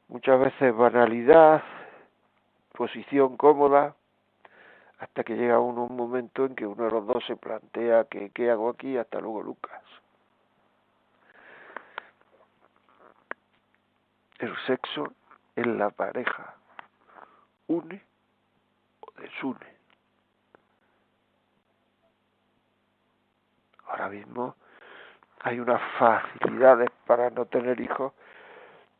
muchas 0.08 0.40
veces 0.40 0.74
banalidad, 0.74 1.62
posición 2.72 3.36
cómoda, 3.36 3.94
hasta 5.00 5.24
que 5.24 5.34
llega 5.34 5.58
uno 5.58 5.84
un 5.84 5.96
momento 5.96 6.44
en 6.44 6.54
que 6.54 6.66
uno 6.66 6.84
de 6.84 6.90
los 6.90 7.06
dos 7.06 7.24
se 7.26 7.36
plantea 7.36 8.04
que 8.04 8.30
qué 8.30 8.50
hago 8.50 8.68
aquí, 8.68 8.96
hasta 8.96 9.18
luego 9.20 9.42
Lucas. 9.42 9.82
El 14.38 14.56
sexo 14.66 15.12
en 15.56 15.78
la 15.78 15.90
pareja 15.90 16.54
une 17.66 18.02
o 19.00 19.20
desune. 19.20 19.76
Ahora 23.86 24.08
mismo 24.08 24.54
hay 25.40 25.60
unas 25.60 25.80
facilidades 25.98 26.90
para 27.06 27.30
no 27.30 27.46
tener 27.46 27.80
hijos 27.80 28.12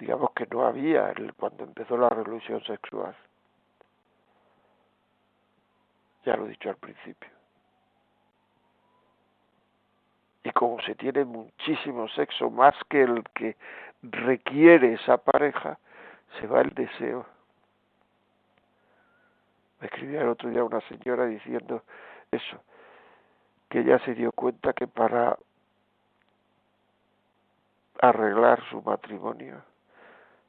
digamos 0.00 0.30
que 0.30 0.46
no 0.50 0.66
había 0.66 1.12
cuando 1.36 1.64
empezó 1.64 1.96
la 1.98 2.08
revolución 2.08 2.62
sexual. 2.64 3.14
Ya 6.24 6.36
lo 6.36 6.46
he 6.46 6.50
dicho 6.50 6.68
al 6.68 6.76
principio. 6.76 7.30
Y 10.42 10.50
como 10.52 10.80
se 10.82 10.94
tiene 10.94 11.24
muchísimo 11.24 12.08
sexo, 12.08 12.50
más 12.50 12.74
que 12.88 13.02
el 13.02 13.24
que 13.34 13.56
requiere 14.02 14.94
esa 14.94 15.18
pareja, 15.18 15.78
se 16.38 16.46
va 16.46 16.62
el 16.62 16.70
deseo. 16.70 17.26
Me 19.80 19.86
escribía 19.86 20.22
el 20.22 20.28
otro 20.28 20.50
día 20.50 20.64
una 20.64 20.80
señora 20.82 21.26
diciendo 21.26 21.82
eso, 22.30 22.62
que 23.68 23.80
ella 23.80 23.98
se 24.04 24.14
dio 24.14 24.32
cuenta 24.32 24.72
que 24.72 24.86
para 24.86 25.38
arreglar 28.00 28.62
su 28.70 28.80
matrimonio 28.82 29.62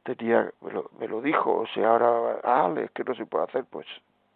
tenía, 0.03 0.51
me 0.61 0.71
lo, 0.71 0.89
me 0.99 1.07
lo 1.07 1.21
dijo, 1.21 1.59
o 1.59 1.67
sea, 1.67 1.89
ahora, 1.89 2.39
ah, 2.43 2.73
es 2.77 2.91
que 2.91 3.03
no 3.03 3.13
se 3.13 3.25
puede 3.25 3.45
hacer, 3.45 3.65
pues 3.65 3.85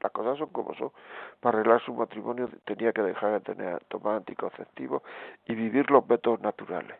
las 0.06 0.12
cosas 0.12 0.38
son 0.38 0.50
como 0.50 0.74
son. 0.76 0.92
Para 1.40 1.58
arreglar 1.58 1.82
su 1.82 1.94
matrimonio 1.94 2.48
tenía 2.64 2.94
que 2.94 3.02
dejar 3.02 3.32
de 3.32 3.40
tener, 3.42 3.84
tomar 3.86 4.18
anticonceptivos 4.18 5.02
y 5.46 5.56
vivir 5.56 5.90
los 5.90 6.08
métodos 6.08 6.42
naturales, 6.42 6.98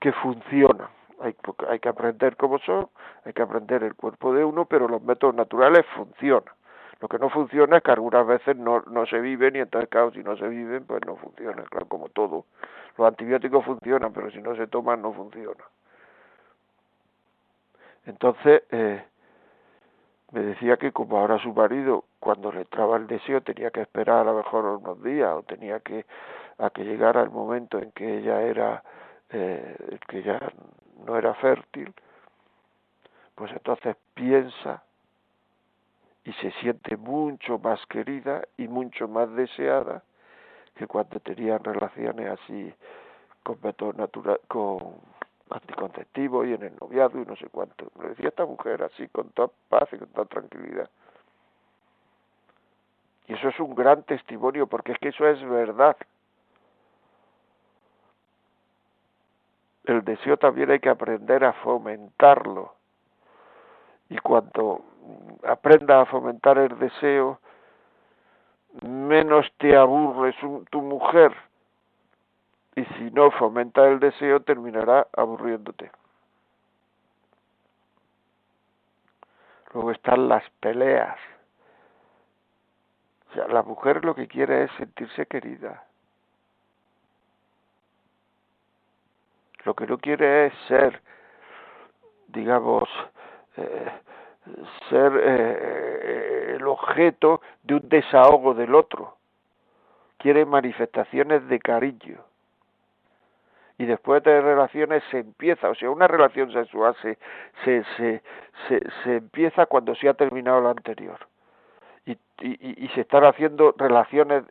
que 0.00 0.12
funcionan. 0.12 0.88
Hay, 1.20 1.34
hay 1.68 1.80
que 1.80 1.88
aprender 1.88 2.36
cómo 2.36 2.58
son, 2.60 2.88
hay 3.24 3.32
que 3.32 3.42
aprender 3.42 3.82
el 3.82 3.96
cuerpo 3.96 4.32
de 4.32 4.44
uno, 4.44 4.66
pero 4.66 4.86
los 4.86 5.02
métodos 5.02 5.34
naturales 5.34 5.84
funcionan. 5.96 6.54
Lo 7.00 7.08
que 7.08 7.18
no 7.18 7.28
funciona 7.28 7.78
es 7.78 7.82
que 7.82 7.90
algunas 7.90 8.26
veces 8.26 8.56
no, 8.56 8.82
no 8.82 9.06
se 9.06 9.20
viven 9.20 9.56
y 9.56 9.60
entonces, 9.60 9.88
claro, 9.90 10.12
si 10.12 10.22
no 10.22 10.36
se 10.36 10.46
viven, 10.46 10.84
pues 10.84 11.00
no 11.06 11.16
funciona, 11.16 11.64
claro, 11.64 11.86
como 11.86 12.08
todo. 12.08 12.44
Los 12.96 13.08
antibióticos 13.08 13.64
funcionan, 13.64 14.12
pero 14.12 14.30
si 14.30 14.40
no 14.40 14.54
se 14.54 14.68
toman, 14.68 15.02
no 15.02 15.12
funciona. 15.12 15.64
Entonces, 18.06 18.62
eh, 18.70 19.04
me 20.32 20.40
decía 20.40 20.76
que 20.76 20.92
como 20.92 21.18
ahora 21.18 21.38
su 21.38 21.52
marido, 21.52 22.04
cuando 22.20 22.52
le 22.52 22.60
entraba 22.60 22.96
el 22.96 23.06
deseo, 23.06 23.40
tenía 23.40 23.70
que 23.70 23.80
esperar 23.80 24.18
a 24.20 24.24
lo 24.24 24.34
mejor 24.34 24.64
unos 24.64 25.02
días 25.02 25.32
o 25.34 25.42
tenía 25.42 25.80
que 25.80 26.04
a 26.58 26.70
que 26.70 26.84
llegara 26.84 27.22
el 27.22 27.30
momento 27.30 27.78
en 27.78 27.92
que 27.92 28.18
ella 28.18 28.42
era, 28.42 28.82
eh, 29.30 29.98
que 30.08 30.22
ya 30.22 30.40
no 31.06 31.16
era 31.16 31.34
fértil, 31.34 31.94
pues 33.34 33.52
entonces 33.52 33.96
piensa 34.14 34.82
y 36.24 36.32
se 36.34 36.50
siente 36.60 36.96
mucho 36.96 37.58
más 37.58 37.84
querida 37.86 38.42
y 38.56 38.66
mucho 38.66 39.06
más 39.06 39.32
deseada 39.34 40.02
que 40.74 40.86
cuando 40.86 41.20
tenían 41.20 41.62
relaciones 41.62 42.28
así 42.40 42.74
con 43.42 43.58
natural, 43.96 44.40
con 44.48 44.96
anticonceptivos 45.50 46.46
y 46.46 46.54
en 46.54 46.62
el 46.62 46.76
noviazgo 46.80 47.20
y 47.20 47.26
no 47.26 47.36
sé 47.36 47.48
cuánto. 47.48 47.90
Me 47.98 48.08
decía 48.08 48.28
esta 48.28 48.44
mujer 48.44 48.82
así 48.82 49.08
con 49.08 49.30
toda 49.30 49.50
paz 49.68 49.88
y 49.92 49.98
con 49.98 50.08
toda 50.08 50.26
tranquilidad. 50.26 50.90
Y 53.26 53.34
eso 53.34 53.48
es 53.48 53.60
un 53.60 53.74
gran 53.74 54.02
testimonio 54.04 54.66
porque 54.66 54.92
es 54.92 54.98
que 54.98 55.08
eso 55.08 55.26
es 55.26 55.42
verdad. 55.48 55.96
El 59.84 60.04
deseo 60.04 60.36
también 60.36 60.70
hay 60.70 60.80
que 60.80 60.90
aprender 60.90 61.44
a 61.44 61.52
fomentarlo. 61.54 62.74
Y 64.10 64.18
cuando 64.18 64.84
aprenda 65.46 66.00
a 66.00 66.06
fomentar 66.06 66.58
el 66.58 66.78
deseo, 66.78 67.38
menos 68.82 69.46
te 69.58 69.76
aburre 69.76 70.34
tu 70.70 70.80
mujer. 70.80 71.34
Y 72.78 72.84
si 72.94 73.10
no 73.10 73.32
fomenta 73.32 73.88
el 73.88 73.98
deseo, 73.98 74.38
terminará 74.38 75.08
aburriéndote. 75.16 75.90
Luego 79.74 79.90
están 79.90 80.28
las 80.28 80.48
peleas. 80.60 81.18
O 83.28 83.34
sea, 83.34 83.48
la 83.48 83.64
mujer 83.64 84.04
lo 84.04 84.14
que 84.14 84.28
quiere 84.28 84.62
es 84.62 84.70
sentirse 84.78 85.26
querida. 85.26 85.84
Lo 89.64 89.74
que 89.74 89.88
no 89.88 89.98
quiere 89.98 90.46
es 90.46 90.52
ser, 90.68 91.02
digamos, 92.28 92.88
eh, 93.56 93.92
ser 94.88 95.12
eh, 95.20 96.54
el 96.54 96.66
objeto 96.68 97.40
de 97.64 97.74
un 97.74 97.88
desahogo 97.88 98.54
del 98.54 98.76
otro. 98.76 99.16
Quiere 100.18 100.46
manifestaciones 100.46 101.44
de 101.48 101.58
cariño. 101.58 102.27
Y 103.78 103.86
después 103.86 104.22
de 104.24 104.40
relaciones 104.40 105.04
se 105.10 105.20
empieza, 105.20 105.70
o 105.70 105.74
sea, 105.74 105.88
una 105.88 106.08
relación 106.08 106.52
sexual 106.52 106.96
se, 107.00 107.16
se, 107.64 107.84
se, 107.96 108.22
se, 108.66 108.80
se 109.04 109.16
empieza 109.16 109.66
cuando 109.66 109.94
se 109.94 110.08
ha 110.08 110.14
terminado 110.14 110.60
la 110.60 110.70
anterior. 110.70 111.18
Y, 112.04 112.12
y, 112.40 112.84
y 112.84 112.88
se 112.88 113.02
están 113.02 113.24
haciendo 113.24 113.74
relaciones, 113.76 114.42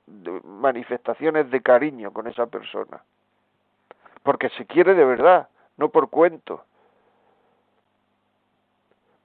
manifestaciones 0.44 1.52
de 1.52 1.62
cariño 1.62 2.14
con 2.14 2.28
esa 2.28 2.46
persona. 2.46 3.04
Porque 4.24 4.50
se 4.50 4.66
quiere 4.66 4.94
de 4.94 5.04
verdad, 5.04 5.50
no 5.76 5.90
por 5.90 6.10
cuento. 6.10 6.64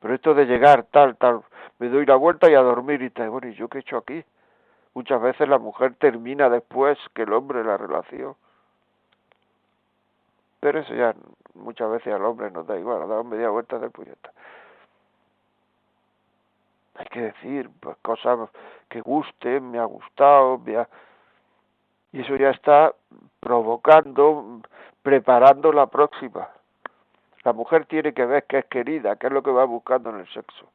Pero 0.00 0.14
esto 0.14 0.34
de 0.34 0.46
llegar 0.46 0.84
tal, 0.90 1.16
tal, 1.16 1.42
me 1.78 1.88
doy 1.88 2.06
la 2.06 2.16
vuelta 2.16 2.50
y 2.50 2.54
a 2.54 2.60
dormir 2.60 3.02
y 3.02 3.10
tal, 3.10 3.30
bueno, 3.30 3.48
¿y 3.48 3.54
yo 3.54 3.68
qué 3.68 3.78
he 3.78 3.80
hecho 3.82 3.98
aquí? 3.98 4.24
Muchas 4.94 5.22
veces 5.22 5.48
la 5.48 5.58
mujer 5.58 5.94
termina 5.94 6.50
después 6.50 6.98
que 7.14 7.22
el 7.22 7.32
hombre 7.32 7.62
la 7.62 7.76
relación. 7.76 8.34
Pero 10.62 10.78
eso 10.78 10.94
ya 10.94 11.12
muchas 11.54 11.90
veces 11.90 12.14
al 12.14 12.24
hombre 12.24 12.48
nos 12.52 12.64
da 12.68 12.78
igual, 12.78 13.08
da 13.08 13.20
media 13.24 13.50
vuelta 13.50 13.80
del 13.80 13.90
puñeta. 13.90 14.30
Hay 16.94 17.06
que 17.06 17.20
decir 17.20 17.68
pues 17.80 17.96
cosas 18.00 18.48
que 18.88 19.00
gusten, 19.00 19.72
me 19.72 19.80
ha 19.80 19.84
gustado, 19.86 20.58
me 20.58 20.76
ha... 20.76 20.88
y 22.12 22.20
eso 22.20 22.36
ya 22.36 22.50
está 22.50 22.94
provocando, 23.40 24.60
preparando 25.02 25.72
la 25.72 25.86
próxima. 25.86 26.48
La 27.42 27.52
mujer 27.52 27.86
tiene 27.86 28.14
que 28.14 28.24
ver 28.24 28.44
que 28.44 28.58
es 28.58 28.66
querida, 28.66 29.16
que 29.16 29.26
es 29.26 29.32
lo 29.32 29.42
que 29.42 29.50
va 29.50 29.64
buscando 29.64 30.10
en 30.10 30.20
el 30.20 30.28
sexo. 30.28 30.68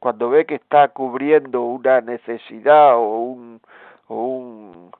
Cuando 0.00 0.30
ve 0.30 0.46
que 0.46 0.56
está 0.56 0.88
cubriendo 0.88 1.62
una 1.62 2.00
necesidad 2.00 2.96
o 2.96 3.20
un, 3.20 3.60
o 4.08 4.16
un, 4.16 4.90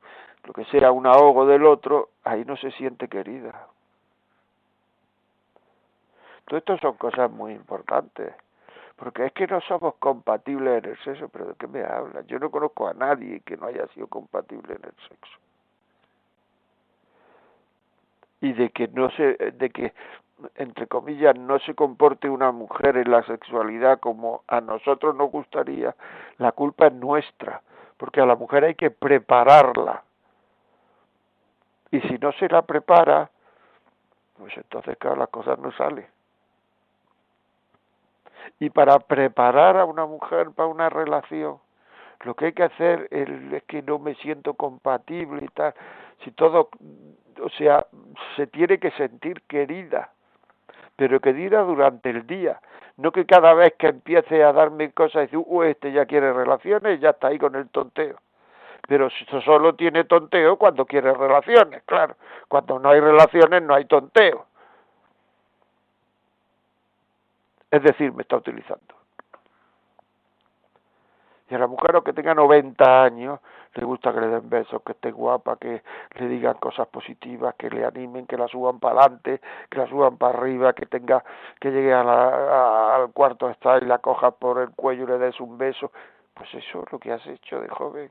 lo 0.44 0.52
que 0.52 0.64
sea, 0.66 0.92
un 0.92 1.08
ahogo 1.08 1.44
del 1.44 1.66
otro, 1.66 2.10
ahí 2.22 2.44
no 2.44 2.56
se 2.56 2.70
siente 2.70 3.08
querida. 3.08 3.66
Todo 6.48 6.58
esto 6.58 6.78
son 6.78 6.94
cosas 6.96 7.30
muy 7.30 7.52
importantes. 7.52 8.34
Porque 8.96 9.26
es 9.26 9.32
que 9.32 9.46
no 9.46 9.60
somos 9.60 9.94
compatibles 9.96 10.82
en 10.82 10.90
el 10.90 10.98
sexo, 11.04 11.28
pero 11.28 11.46
¿de 11.46 11.54
qué 11.54 11.68
me 11.68 11.84
hablas? 11.84 12.26
Yo 12.26 12.38
no 12.38 12.50
conozco 12.50 12.88
a 12.88 12.94
nadie 12.94 13.40
que 13.40 13.56
no 13.56 13.66
haya 13.66 13.86
sido 13.88 14.08
compatible 14.08 14.74
en 14.74 14.84
el 14.84 15.08
sexo. 15.08 15.38
Y 18.40 18.52
de 18.54 18.70
que 18.70 18.88
no 18.88 19.10
se, 19.10 19.36
de 19.36 19.70
que 19.70 19.92
entre 20.54 20.86
comillas, 20.86 21.36
no 21.36 21.58
se 21.60 21.74
comporte 21.74 22.28
una 22.30 22.52
mujer 22.52 22.96
en 22.96 23.10
la 23.10 23.22
sexualidad 23.24 24.00
como 24.00 24.42
a 24.46 24.60
nosotros 24.60 25.14
nos 25.16 25.30
gustaría, 25.30 25.94
la 26.38 26.52
culpa 26.52 26.86
es 26.86 26.92
nuestra, 26.92 27.60
porque 27.96 28.20
a 28.20 28.26
la 28.26 28.36
mujer 28.36 28.64
hay 28.64 28.74
que 28.74 28.90
prepararla. 28.90 30.02
Y 31.90 32.00
si 32.02 32.18
no 32.18 32.32
se 32.32 32.48
la 32.48 32.62
prepara, 32.62 33.30
pues 34.38 34.56
entonces, 34.56 34.96
claro, 34.98 35.16
las 35.16 35.28
cosas 35.28 35.58
no 35.58 35.72
salen. 35.72 36.06
Y 38.60 38.70
para 38.70 38.98
preparar 38.98 39.76
a 39.76 39.84
una 39.84 40.06
mujer 40.06 40.50
para 40.50 40.68
una 40.68 40.88
relación, 40.88 41.58
lo 42.24 42.34
que 42.34 42.46
hay 42.46 42.52
que 42.52 42.64
hacer 42.64 43.08
es 43.10 43.62
que 43.64 43.82
no 43.82 43.98
me 43.98 44.14
siento 44.16 44.54
compatible 44.54 45.44
y 45.44 45.48
tal. 45.48 45.74
Si 46.24 46.32
todo, 46.32 46.70
o 47.40 47.48
sea, 47.50 47.86
se 48.36 48.46
tiene 48.46 48.78
que 48.78 48.90
sentir 48.92 49.42
querida 49.42 50.10
pero 50.98 51.20
que 51.20 51.32
diga 51.32 51.62
durante 51.62 52.10
el 52.10 52.26
día, 52.26 52.60
no 52.96 53.12
que 53.12 53.24
cada 53.24 53.54
vez 53.54 53.74
que 53.78 53.86
empiece 53.86 54.42
a 54.42 54.52
darme 54.52 54.90
cosas, 54.90 55.30
dice, 55.30 55.36
uh, 55.36 55.62
este 55.62 55.92
ya 55.92 56.06
quiere 56.06 56.32
relaciones, 56.32 56.98
ya 56.98 57.10
está 57.10 57.28
ahí 57.28 57.38
con 57.38 57.54
el 57.54 57.68
tonteo. 57.68 58.16
Pero 58.88 59.08
solo 59.44 59.76
tiene 59.76 60.02
tonteo 60.02 60.56
cuando 60.56 60.86
quiere 60.86 61.14
relaciones, 61.14 61.84
claro. 61.84 62.16
Cuando 62.48 62.80
no 62.80 62.90
hay 62.90 62.98
relaciones 62.98 63.62
no 63.62 63.76
hay 63.76 63.84
tonteo. 63.84 64.46
Es 67.70 67.82
decir, 67.82 68.12
me 68.12 68.22
está 68.22 68.36
utilizando. 68.36 68.94
Y 71.50 71.54
a 71.54 71.58
la 71.58 71.66
mujer 71.66 71.98
que 72.04 72.12
tenga 72.12 72.34
90 72.34 73.04
años, 73.04 73.40
le 73.74 73.84
gusta 73.84 74.12
que 74.12 74.20
le 74.20 74.28
den 74.28 74.50
besos, 74.50 74.82
que 74.82 74.92
esté 74.92 75.10
guapa, 75.10 75.56
que 75.56 75.82
le 76.16 76.28
digan 76.28 76.54
cosas 76.54 76.88
positivas, 76.88 77.54
que 77.54 77.70
le 77.70 77.86
animen, 77.86 78.26
que 78.26 78.36
la 78.36 78.48
suban 78.48 78.78
para 78.78 79.00
adelante, 79.00 79.40
que 79.70 79.78
la 79.78 79.86
suban 79.86 80.18
para 80.18 80.38
arriba, 80.38 80.74
que 80.74 80.86
tenga, 80.86 81.24
que 81.58 81.70
llegue 81.70 81.94
a 81.94 82.04
la, 82.04 82.96
al 82.96 83.12
cuarto 83.12 83.48
estar 83.48 83.82
y 83.82 83.86
la 83.86 83.98
coja 83.98 84.30
por 84.32 84.58
el 84.58 84.70
cuello 84.70 85.04
y 85.04 85.06
le 85.06 85.18
des 85.18 85.40
un 85.40 85.56
beso. 85.56 85.90
Pues 86.34 86.52
eso 86.54 86.82
es 86.84 86.92
lo 86.92 86.98
que 86.98 87.12
has 87.12 87.26
hecho 87.26 87.60
de 87.60 87.68
joven. 87.68 88.10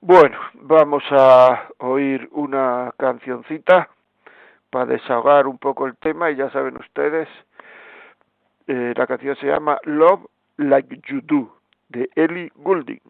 Bueno, 0.00 0.38
vamos 0.54 1.04
a 1.10 1.68
oír 1.78 2.28
una 2.32 2.92
cancioncita 2.96 3.88
para 4.72 4.86
desahogar 4.86 5.46
un 5.46 5.58
poco 5.58 5.86
el 5.86 5.96
tema 5.98 6.30
y 6.30 6.36
ya 6.36 6.48
saben 6.50 6.78
ustedes, 6.78 7.28
eh, 8.66 8.94
la 8.96 9.06
canción 9.06 9.36
se 9.36 9.46
llama 9.46 9.78
Love 9.84 10.24
Like 10.56 10.98
You 11.06 11.20
Do, 11.20 11.54
de 11.90 12.08
Ellie 12.14 12.50
Goulding. 12.56 13.02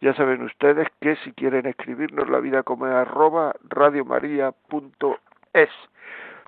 Ya 0.00 0.14
saben 0.14 0.40
ustedes 0.42 0.88
que 1.00 1.16
si 1.16 1.32
quieren 1.32 1.66
escribirnos 1.66 2.30
la 2.30 2.40
vida 2.40 2.62
como 2.62 2.86
es 2.86 2.94
arroba 2.94 3.54
radiomaria.es. 3.68 5.68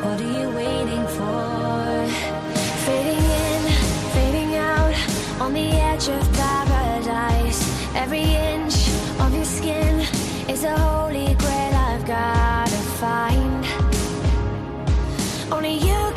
What 0.05 0.21
are 0.21 0.33
you 0.41 0.51
waiting 0.51 1.07
for? 1.17 2.07
Fading 2.85 3.25
in, 3.45 3.63
fading 4.13 4.55
out, 4.55 4.95
on 5.41 5.55
the 5.55 5.71
edge 5.91 6.09
of 6.09 6.23
paradise. 6.35 7.61
Every 7.95 8.21
inch 8.21 8.75
of 9.21 9.35
your 9.35 9.47
skin 9.47 10.01
is 10.47 10.63
a 10.65 10.77
holy 10.79 11.35
grail 11.35 11.75
I've 11.89 12.07
gotta 12.07 12.83
find. 13.01 13.65
Only 15.51 15.79
you 15.79 16.14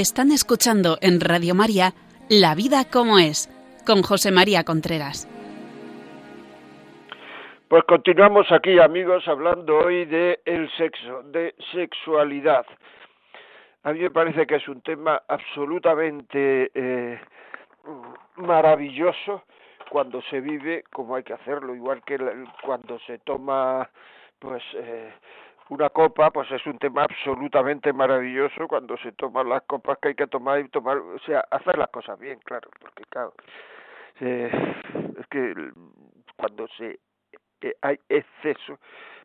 Están 0.00 0.30
escuchando 0.32 0.96
en 1.02 1.20
Radio 1.20 1.54
María 1.54 1.92
La 2.30 2.54
vida 2.54 2.88
como 2.90 3.18
es, 3.18 3.50
con 3.84 4.00
José 4.00 4.32
María 4.32 4.64
Contreras. 4.64 5.28
Pues 7.68 7.84
continuamos 7.84 8.50
aquí, 8.50 8.78
amigos, 8.78 9.28
hablando 9.28 9.76
hoy 9.76 10.06
de 10.06 10.40
el 10.46 10.70
sexo, 10.78 11.22
de 11.24 11.54
sexualidad. 11.74 12.64
A 13.82 13.92
mí 13.92 13.98
me 13.98 14.10
parece 14.10 14.46
que 14.46 14.54
es 14.54 14.66
un 14.68 14.80
tema 14.80 15.20
absolutamente 15.28 16.70
eh, 16.72 17.20
maravilloso 18.36 19.42
cuando 19.90 20.22
se 20.30 20.40
vive 20.40 20.84
como 20.90 21.16
hay 21.16 21.24
que 21.24 21.34
hacerlo, 21.34 21.74
igual 21.74 22.02
que 22.06 22.16
cuando 22.62 22.98
se 23.00 23.18
toma, 23.18 23.90
pues, 24.38 24.62
eh, 24.76 25.12
una 25.70 25.88
copa, 25.88 26.30
pues 26.30 26.50
es 26.50 26.64
un 26.66 26.78
tema 26.78 27.04
absolutamente 27.04 27.92
maravilloso 27.92 28.68
cuando 28.68 28.96
se 28.98 29.12
toman 29.12 29.48
las 29.48 29.62
copas 29.62 29.98
que 29.98 30.08
hay 30.08 30.14
que 30.14 30.26
tomar 30.26 30.60
y 30.60 30.68
tomar, 30.68 30.98
o 30.98 31.18
sea, 31.20 31.44
hacer 31.50 31.78
las 31.78 31.88
cosas 31.90 32.18
bien, 32.18 32.38
claro, 32.44 32.68
porque 32.80 33.04
claro, 33.08 33.32
es 34.20 35.26
que 35.30 35.54
cuando 36.36 36.66
se 36.76 36.98
eh, 37.62 37.74
hay 37.82 37.98
exceso, 38.08 38.78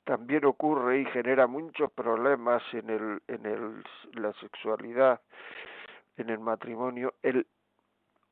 también 0.05 0.45
ocurre 0.45 1.01
y 1.01 1.05
genera 1.07 1.47
muchos 1.47 1.91
problemas 1.93 2.63
en 2.73 2.91
el 2.91 3.23
en 3.29 3.47
el 3.47 3.85
la 4.13 4.33
sexualidad 4.35 5.21
en 6.17 6.31
el 6.31 6.39
matrimonio 6.39 7.15
el 7.23 7.47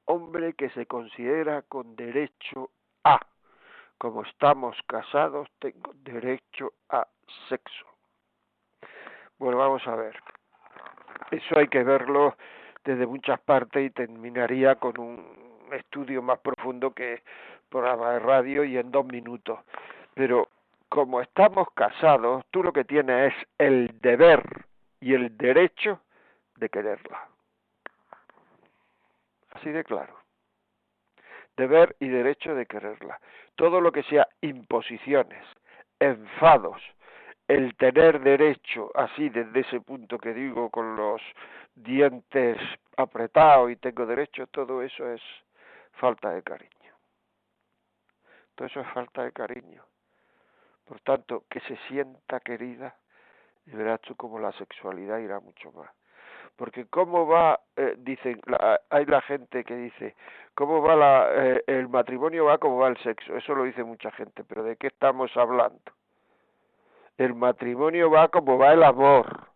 hombre 0.04 0.52
que 0.54 0.70
se 0.70 0.86
considera 0.86 1.62
con 1.62 1.96
derecho 1.96 2.70
a 3.04 3.18
como 3.98 4.22
estamos 4.22 4.76
casados 4.86 5.48
tengo 5.58 5.92
derecho 6.02 6.72
a 6.90 7.06
sexo. 7.48 7.86
Bueno 9.38 9.58
vamos 9.58 9.86
a 9.86 9.96
ver. 9.96 10.18
Eso 11.30 11.58
hay 11.58 11.68
que 11.68 11.82
verlo 11.82 12.36
desde 12.84 13.06
muchas 13.06 13.40
partes 13.40 13.86
y 13.86 13.90
terminaría 13.90 14.74
con 14.76 14.98
un 14.98 15.68
estudio 15.72 16.20
más 16.20 16.38
profundo 16.40 16.92
que 16.92 17.22
programa 17.68 18.12
de 18.12 18.18
radio 18.18 18.64
y 18.64 18.76
en 18.76 18.90
dos 18.90 19.06
minutos. 19.06 19.60
Pero 20.14 20.48
como 20.92 21.22
estamos 21.22 21.68
casados, 21.72 22.44
tú 22.50 22.62
lo 22.62 22.70
que 22.70 22.84
tienes 22.84 23.32
es 23.32 23.48
el 23.56 23.98
deber 24.02 24.42
y 25.00 25.14
el 25.14 25.38
derecho 25.38 26.02
de 26.56 26.68
quererla. 26.68 27.28
Así 29.52 29.70
de 29.70 29.84
claro. 29.84 30.14
Deber 31.56 31.96
y 31.98 32.08
derecho 32.08 32.54
de 32.54 32.66
quererla. 32.66 33.18
Todo 33.54 33.80
lo 33.80 33.90
que 33.90 34.02
sea 34.02 34.28
imposiciones, 34.42 35.42
enfados, 35.98 36.82
el 37.48 37.74
tener 37.76 38.20
derecho, 38.20 38.90
así 38.94 39.30
desde 39.30 39.60
ese 39.60 39.80
punto 39.80 40.18
que 40.18 40.34
digo, 40.34 40.68
con 40.68 40.94
los 40.94 41.22
dientes 41.74 42.58
apretados 42.98 43.70
y 43.70 43.76
tengo 43.76 44.04
derecho, 44.04 44.46
todo 44.48 44.82
eso 44.82 45.10
es 45.10 45.22
falta 45.92 46.32
de 46.32 46.42
cariño. 46.42 46.92
Todo 48.54 48.66
eso 48.66 48.80
es 48.80 48.88
falta 48.88 49.24
de 49.24 49.32
cariño. 49.32 49.82
Por 50.84 51.00
tanto, 51.00 51.44
que 51.48 51.60
se 51.60 51.76
sienta 51.88 52.40
querida, 52.40 52.94
y 53.66 53.70
verás 53.70 54.00
tú 54.00 54.16
como 54.16 54.38
la 54.38 54.52
sexualidad 54.52 55.18
irá 55.18 55.40
mucho 55.40 55.70
más. 55.72 55.90
Porque 56.56 56.86
cómo 56.86 57.26
va, 57.26 57.60
eh, 57.76 57.94
dicen, 57.98 58.40
hay 58.90 59.06
la 59.06 59.20
gente 59.22 59.64
que 59.64 59.74
dice, 59.74 60.14
cómo 60.54 60.82
va 60.82 60.96
la, 60.96 61.28
eh, 61.34 61.64
el 61.66 61.88
matrimonio 61.88 62.46
va 62.46 62.58
como 62.58 62.78
va 62.78 62.88
el 62.88 62.98
sexo, 62.98 63.36
eso 63.36 63.54
lo 63.54 63.64
dice 63.64 63.84
mucha 63.84 64.10
gente, 64.12 64.44
pero 64.44 64.62
¿de 64.62 64.76
qué 64.76 64.88
estamos 64.88 65.34
hablando? 65.36 65.80
El 67.16 67.34
matrimonio 67.34 68.10
va 68.10 68.28
como 68.28 68.58
va 68.58 68.72
el 68.72 68.82
amor 68.82 69.48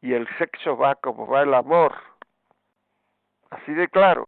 y 0.00 0.12
el 0.14 0.28
sexo 0.38 0.76
va 0.76 0.94
como 0.96 1.26
va 1.26 1.42
el 1.42 1.54
amor. 1.54 1.94
Así 3.50 3.72
de 3.72 3.88
claro. 3.88 4.26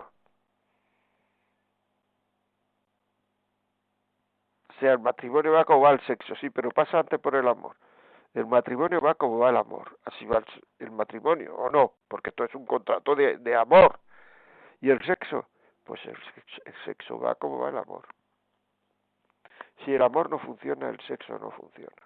Sea, 4.81 4.93
el 4.93 4.99
matrimonio 4.99 5.53
va 5.53 5.65
como 5.65 5.83
va 5.83 5.93
el 5.93 6.01
sexo, 6.07 6.35
sí, 6.37 6.51
pero 6.51 6.71
pasa 6.71 7.01
antes 7.01 7.21
por 7.21 7.35
el 7.35 7.47
amor. 7.49 7.77
El 8.35 8.47
matrimonio 8.47 9.01
va 9.01 9.15
como 9.15 9.39
va 9.39 9.51
el 9.51 9.57
amor, 9.57 9.99
así 10.05 10.27
va 10.27 10.43
el, 10.79 10.91
matrimonio, 10.91 11.55
o 11.57 11.71
no, 11.71 11.93
porque 12.09 12.31
esto 12.31 12.45
es 12.45 12.55
un 12.55 12.67
contrato 12.67 13.15
de, 13.15 13.39
de 13.39 13.57
amor. 13.57 13.99
Y 14.81 14.91
el 14.91 15.05
sexo, 15.05 15.47
pues 15.85 16.05
el, 16.05 16.19
el 16.65 16.75
sexo 16.85 17.19
va 17.19 17.35
como 17.37 17.61
va 17.61 17.71
el 17.71 17.79
amor. 17.79 18.07
Si 19.85 19.95
el 19.95 20.03
amor 20.03 20.31
no 20.31 20.39
funciona, 20.39 20.89
el 20.89 21.01
sexo 21.01 21.39
no 21.39 21.51
funciona 21.51 22.06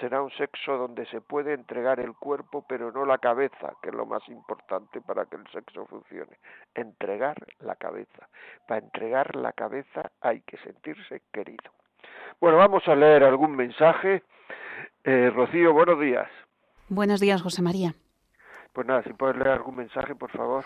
será 0.00 0.22
un 0.22 0.30
sexo 0.32 0.76
donde 0.76 1.06
se 1.06 1.20
puede 1.20 1.52
entregar 1.52 2.00
el 2.00 2.14
cuerpo 2.14 2.64
pero 2.68 2.90
no 2.90 3.04
la 3.04 3.18
cabeza, 3.18 3.74
que 3.82 3.90
es 3.90 3.94
lo 3.94 4.06
más 4.06 4.26
importante 4.28 5.00
para 5.00 5.26
que 5.26 5.36
el 5.36 5.46
sexo 5.52 5.86
funcione. 5.86 6.38
Entregar 6.74 7.36
la 7.60 7.76
cabeza. 7.76 8.28
Para 8.66 8.80
entregar 8.80 9.36
la 9.36 9.52
cabeza 9.52 10.10
hay 10.20 10.40
que 10.40 10.56
sentirse 10.58 11.22
querido. 11.32 11.70
Bueno, 12.40 12.56
vamos 12.56 12.86
a 12.88 12.94
leer 12.94 13.22
algún 13.22 13.54
mensaje. 13.54 14.22
Eh, 15.04 15.30
Rocío, 15.34 15.72
buenos 15.72 16.00
días. 16.00 16.28
Buenos 16.88 17.20
días, 17.20 17.42
José 17.42 17.62
María. 17.62 17.94
Pues 18.72 18.86
nada, 18.86 19.02
si 19.02 19.12
puedes 19.12 19.36
leer 19.36 19.50
algún 19.50 19.76
mensaje, 19.76 20.14
por 20.14 20.30
favor. 20.30 20.64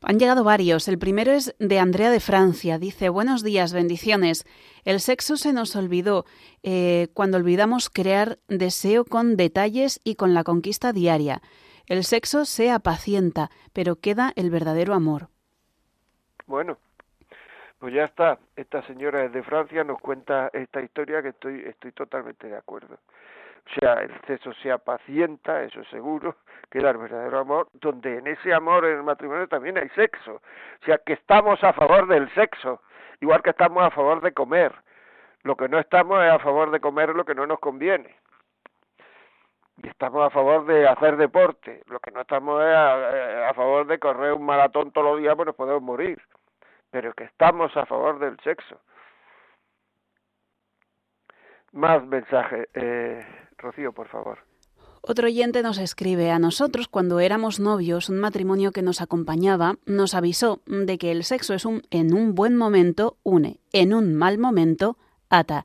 Han 0.00 0.18
llegado 0.18 0.44
varios. 0.44 0.86
El 0.86 0.98
primero 0.98 1.32
es 1.32 1.56
de 1.58 1.80
Andrea 1.80 2.10
de 2.10 2.20
Francia. 2.20 2.78
Dice, 2.78 3.08
buenos 3.08 3.42
días, 3.42 3.72
bendiciones. 3.72 4.44
El 4.84 5.00
sexo 5.00 5.36
se 5.36 5.52
nos 5.52 5.74
olvidó 5.74 6.24
eh, 6.62 7.08
cuando 7.14 7.36
olvidamos 7.36 7.90
crear 7.90 8.38
deseo 8.46 9.04
con 9.04 9.36
detalles 9.36 10.00
y 10.04 10.14
con 10.14 10.34
la 10.34 10.44
conquista 10.44 10.92
diaria. 10.92 11.42
El 11.86 12.04
sexo 12.04 12.44
se 12.44 12.70
apacienta, 12.70 13.50
pero 13.72 13.96
queda 13.96 14.32
el 14.36 14.50
verdadero 14.50 14.94
amor. 14.94 15.30
Bueno, 16.46 16.78
pues 17.80 17.92
ya 17.92 18.04
está. 18.04 18.38
Esta 18.54 18.86
señora 18.86 19.28
de 19.28 19.42
Francia 19.42 19.82
nos 19.82 20.00
cuenta 20.00 20.48
esta 20.52 20.80
historia 20.80 21.22
que 21.22 21.30
estoy, 21.30 21.62
estoy 21.66 21.92
totalmente 21.92 22.46
de 22.46 22.56
acuerdo. 22.56 22.98
Sea, 23.74 23.94
el 23.94 24.12
sexo 24.26 24.52
se 24.54 24.72
apacienta, 24.72 25.62
eso 25.62 25.84
seguro, 25.84 26.36
que 26.70 26.78
era 26.78 26.90
el 26.90 26.96
verdadero 26.96 27.40
amor, 27.40 27.68
donde 27.74 28.18
en 28.18 28.26
ese 28.26 28.54
amor 28.54 28.84
en 28.84 28.96
el 28.96 29.02
matrimonio 29.02 29.46
también 29.48 29.76
hay 29.76 29.88
sexo. 29.90 30.36
O 30.36 30.84
sea, 30.84 30.98
que 30.98 31.14
estamos 31.14 31.62
a 31.62 31.72
favor 31.72 32.06
del 32.06 32.32
sexo, 32.34 32.80
igual 33.20 33.42
que 33.42 33.50
estamos 33.50 33.84
a 33.84 33.90
favor 33.90 34.20
de 34.22 34.32
comer. 34.32 34.72
Lo 35.42 35.56
que 35.56 35.68
no 35.68 35.78
estamos 35.78 36.22
es 36.24 36.30
a 36.30 36.38
favor 36.38 36.70
de 36.70 36.80
comer 36.80 37.14
lo 37.14 37.24
que 37.24 37.34
no 37.34 37.46
nos 37.46 37.58
conviene. 37.58 38.16
Y 39.82 39.88
estamos 39.88 40.26
a 40.26 40.30
favor 40.30 40.66
de 40.66 40.88
hacer 40.88 41.16
deporte. 41.16 41.82
Lo 41.86 42.00
que 42.00 42.10
no 42.10 42.22
estamos 42.22 42.62
es 42.62 42.74
a, 42.74 43.52
favor 43.54 43.86
de 43.86 43.98
correr 43.98 44.32
un 44.32 44.44
maratón 44.44 44.90
todos 44.92 45.12
los 45.12 45.20
días, 45.20 45.36
pues 45.36 45.46
nos 45.46 45.54
podemos 45.54 45.82
morir. 45.82 46.20
Pero 46.90 47.12
que 47.12 47.24
estamos 47.24 47.76
a 47.76 47.86
favor 47.86 48.18
del 48.18 48.38
sexo. 48.40 48.80
Más 51.72 52.04
mensajes. 52.04 52.68
Eh, 52.74 53.24
Rocío, 53.58 53.92
por 53.92 54.08
favor. 54.08 54.38
Otro 55.00 55.26
oyente 55.26 55.62
nos 55.62 55.78
escribe, 55.78 56.30
a 56.30 56.38
nosotros 56.38 56.88
cuando 56.88 57.20
éramos 57.20 57.60
novios, 57.60 58.08
un 58.08 58.18
matrimonio 58.18 58.72
que 58.72 58.82
nos 58.82 59.00
acompañaba 59.00 59.76
nos 59.86 60.14
avisó 60.14 60.60
de 60.66 60.98
que 60.98 61.12
el 61.12 61.24
sexo 61.24 61.54
es 61.54 61.64
un 61.64 61.82
en 61.90 62.14
un 62.14 62.34
buen 62.34 62.56
momento 62.56 63.16
une, 63.22 63.60
en 63.72 63.94
un 63.94 64.14
mal 64.14 64.38
momento 64.38 64.98
ata. 65.30 65.64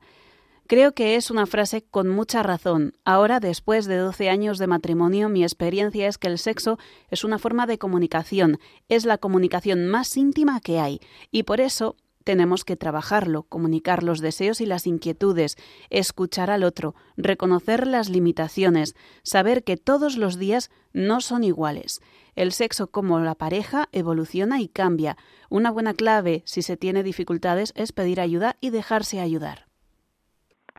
Creo 0.66 0.92
que 0.92 1.16
es 1.16 1.30
una 1.30 1.44
frase 1.44 1.82
con 1.82 2.08
mucha 2.08 2.42
razón. 2.42 2.94
Ahora, 3.04 3.38
después 3.38 3.84
de 3.84 3.98
12 3.98 4.30
años 4.30 4.58
de 4.58 4.66
matrimonio, 4.66 5.28
mi 5.28 5.42
experiencia 5.42 6.08
es 6.08 6.16
que 6.16 6.28
el 6.28 6.38
sexo 6.38 6.78
es 7.10 7.22
una 7.22 7.38
forma 7.38 7.66
de 7.66 7.76
comunicación, 7.76 8.58
es 8.88 9.04
la 9.04 9.18
comunicación 9.18 9.88
más 9.88 10.16
íntima 10.16 10.60
que 10.60 10.80
hay, 10.80 11.00
y 11.30 11.42
por 11.42 11.60
eso 11.60 11.96
tenemos 12.24 12.64
que 12.64 12.76
trabajarlo, 12.76 13.44
comunicar 13.44 14.02
los 14.02 14.20
deseos 14.20 14.60
y 14.60 14.66
las 14.66 14.86
inquietudes, 14.86 15.56
escuchar 15.90 16.50
al 16.50 16.64
otro, 16.64 16.94
reconocer 17.16 17.86
las 17.86 18.08
limitaciones, 18.08 18.94
saber 19.22 19.62
que 19.62 19.76
todos 19.76 20.16
los 20.16 20.38
días 20.38 20.70
no 20.92 21.20
son 21.20 21.44
iguales. 21.44 22.00
El 22.34 22.52
sexo 22.52 22.90
como 22.90 23.20
la 23.20 23.34
pareja 23.34 23.88
evoluciona 23.92 24.60
y 24.60 24.68
cambia. 24.68 25.16
Una 25.50 25.70
buena 25.70 25.94
clave, 25.94 26.42
si 26.46 26.62
se 26.62 26.76
tiene 26.76 27.02
dificultades, 27.02 27.72
es 27.76 27.92
pedir 27.92 28.20
ayuda 28.20 28.56
y 28.60 28.70
dejarse 28.70 29.20
ayudar. 29.20 29.66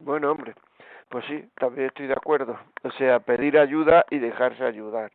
Bueno, 0.01 0.31
hombre, 0.31 0.53
pues 1.09 1.23
sí, 1.27 1.45
también 1.57 1.87
estoy 1.87 2.07
de 2.07 2.13
acuerdo. 2.13 2.59
O 2.83 2.91
sea, 2.91 3.19
pedir 3.19 3.57
ayuda 3.57 4.05
y 4.09 4.19
dejarse 4.19 4.63
ayudar. 4.63 5.11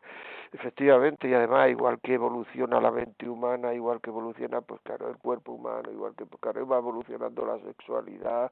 Efectivamente, 0.53 1.27
y 1.29 1.33
además 1.33 1.69
igual 1.69 1.99
que 2.01 2.15
evoluciona 2.15 2.81
la 2.81 2.91
mente 2.91 3.27
humana, 3.29 3.73
igual 3.73 4.01
que 4.01 4.09
evoluciona, 4.09 4.61
pues 4.61 4.81
claro, 4.81 5.09
el 5.09 5.17
cuerpo 5.17 5.53
humano, 5.53 5.91
igual 5.91 6.13
que, 6.15 6.25
pues 6.25 6.41
claro, 6.41 6.67
va 6.67 6.77
evolucionando 6.77 7.45
la 7.45 7.59
sexualidad, 7.59 8.51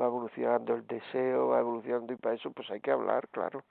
va 0.00 0.06
evolucionando 0.06 0.74
el 0.74 0.86
deseo, 0.86 1.48
va 1.48 1.60
evolucionando 1.60 2.12
y 2.12 2.16
para 2.16 2.34
eso 2.34 2.50
pues 2.50 2.70
hay 2.70 2.80
que 2.80 2.90
hablar, 2.90 3.28
claro. 3.28 3.62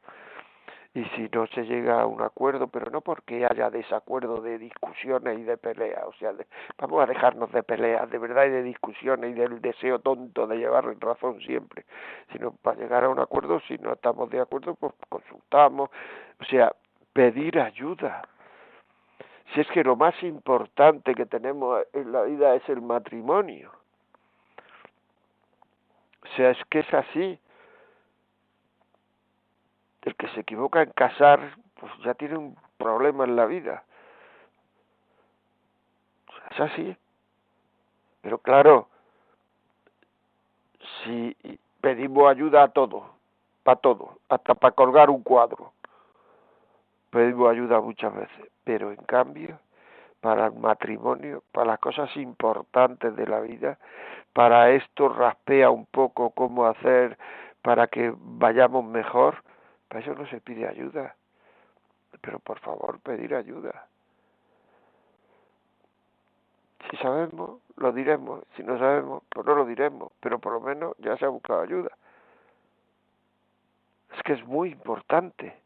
Y 0.94 1.04
si 1.10 1.28
no 1.34 1.46
se 1.48 1.64
llega 1.64 2.02
a 2.02 2.06
un 2.06 2.22
acuerdo, 2.22 2.68
pero 2.70 2.90
no 2.90 3.02
porque 3.02 3.46
haya 3.46 3.70
desacuerdo 3.70 4.42
de 4.42 4.58
discusiones 4.58 5.38
y 5.38 5.44
de 5.44 5.58
peleas, 5.58 6.06
o 6.06 6.14
sea, 6.14 6.34
vamos 6.78 7.04
a 7.04 7.06
dejarnos 7.06 7.52
de 7.52 7.64
peleas, 7.64 8.10
de 8.10 8.18
verdad 8.18 8.46
y 8.46 8.52
de 8.52 8.64
discusiones 8.64 9.32
y 9.32 9.34
del 9.34 9.60
deseo 9.60 10.00
tonto 10.00 10.48
de 10.48 10.56
llevar 10.56 10.86
razón 11.02 11.42
siempre, 11.42 11.84
sino 12.32 12.52
para 12.52 12.80
llegar 12.80 13.04
a 13.04 13.10
un 13.10 13.20
acuerdo, 13.20 13.60
si 13.68 13.78
no 13.78 13.92
estamos 13.92 14.30
de 14.30 14.40
acuerdo, 14.40 14.76
pues 14.76 14.94
consultamos, 15.10 15.90
o 16.40 16.46
sea, 16.46 16.72
pedir 17.16 17.62
ayuda. 17.62 18.28
Si 19.54 19.62
es 19.62 19.68
que 19.70 19.86
lo 19.86 19.96
más 19.96 20.22
importante 20.22 21.16
que 21.16 21.26
tenemos 21.26 21.82
en 21.94 22.12
la 22.12 22.24
vida 22.24 22.56
es 22.56 22.68
el 22.68 22.82
matrimonio. 22.82 23.72
O 26.24 26.36
sea, 26.36 26.50
es 26.50 26.58
que 26.70 26.80
es 26.80 26.94
así. 26.94 27.40
El 30.02 30.16
que 30.16 30.28
se 30.30 30.42
equivoca 30.42 30.82
en 30.82 30.92
casar, 30.92 31.56
pues 31.80 31.90
ya 32.04 32.16
tiene 32.16 32.36
un 32.38 32.58
problema 32.78 33.24
en 33.24 33.38
la 33.38 33.46
vida. 33.46 33.86
Es 36.52 36.60
así. 36.60 36.98
Pero 38.24 38.40
claro, 38.40 38.90
si 41.04 41.34
pedimos 41.80 42.30
ayuda 42.30 42.64
a 42.64 42.68
todo, 42.68 43.10
para 43.64 43.80
todo, 43.80 44.20
hasta 44.28 44.54
para 44.54 44.76
colgar 44.76 45.10
un 45.10 45.24
cuadro, 45.24 45.72
pedimos 47.16 47.50
ayuda 47.50 47.80
muchas 47.80 48.14
veces, 48.14 48.52
pero 48.66 48.92
en 48.92 48.98
cambio, 49.06 49.58
para 50.20 50.48
el 50.48 50.54
matrimonio, 50.56 51.44
para 51.54 51.68
las 51.68 51.80
cosas 51.80 52.14
importantes 52.18 53.16
de 53.16 53.26
la 53.26 53.40
vida, 53.40 53.80
para 54.34 54.72
esto 54.72 55.08
raspea 55.08 55.70
un 55.70 55.86
poco 55.86 56.32
cómo 56.32 56.66
hacer 56.66 57.18
para 57.62 57.88
que 57.88 58.14
vayamos 58.18 58.84
mejor, 58.84 59.44
para 59.88 60.02
eso 60.02 60.14
no 60.14 60.28
se 60.28 60.42
pide 60.42 60.68
ayuda. 60.68 61.16
Pero 62.20 62.40
por 62.40 62.60
favor, 62.60 63.00
pedir 63.00 63.34
ayuda. 63.34 63.88
Si 66.90 66.98
sabemos, 66.98 67.62
lo 67.78 67.94
diremos. 67.94 68.44
Si 68.58 68.64
no 68.64 68.78
sabemos, 68.78 69.24
pues 69.30 69.46
no 69.46 69.56
lo 69.56 69.66
diremos. 69.66 70.12
Pero 70.20 70.40
por 70.40 70.52
lo 70.52 70.60
menos 70.60 70.98
ya 70.98 71.16
se 71.16 71.24
ha 71.24 71.30
buscado 71.30 71.62
ayuda. 71.62 71.92
Es 74.18 74.22
que 74.24 74.34
es 74.34 74.46
muy 74.46 74.72
importante. 74.72 75.65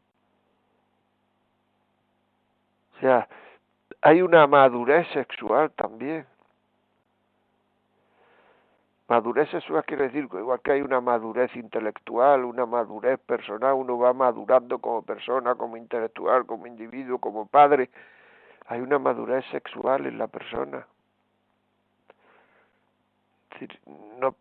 O 3.00 3.02
sea, 3.02 3.26
hay 4.02 4.20
una 4.20 4.46
madurez 4.46 5.08
sexual 5.14 5.70
también. 5.70 6.26
Madurez 9.08 9.48
sexual 9.48 9.84
quiere 9.86 10.04
decir 10.04 10.28
que 10.28 10.36
igual 10.36 10.60
que 10.60 10.72
hay 10.72 10.82
una 10.82 11.00
madurez 11.00 11.56
intelectual, 11.56 12.44
una 12.44 12.66
madurez 12.66 13.18
personal, 13.20 13.72
uno 13.72 13.98
va 13.98 14.12
madurando 14.12 14.78
como 14.80 15.00
persona, 15.00 15.54
como 15.54 15.78
intelectual, 15.78 16.44
como 16.44 16.66
individuo, 16.66 17.18
como 17.18 17.46
padre, 17.46 17.88
hay 18.66 18.82
una 18.82 18.98
madurez 18.98 19.46
sexual 19.50 20.04
en 20.04 20.18
la 20.18 20.26
persona. 20.26 20.86
no, 24.18 24.36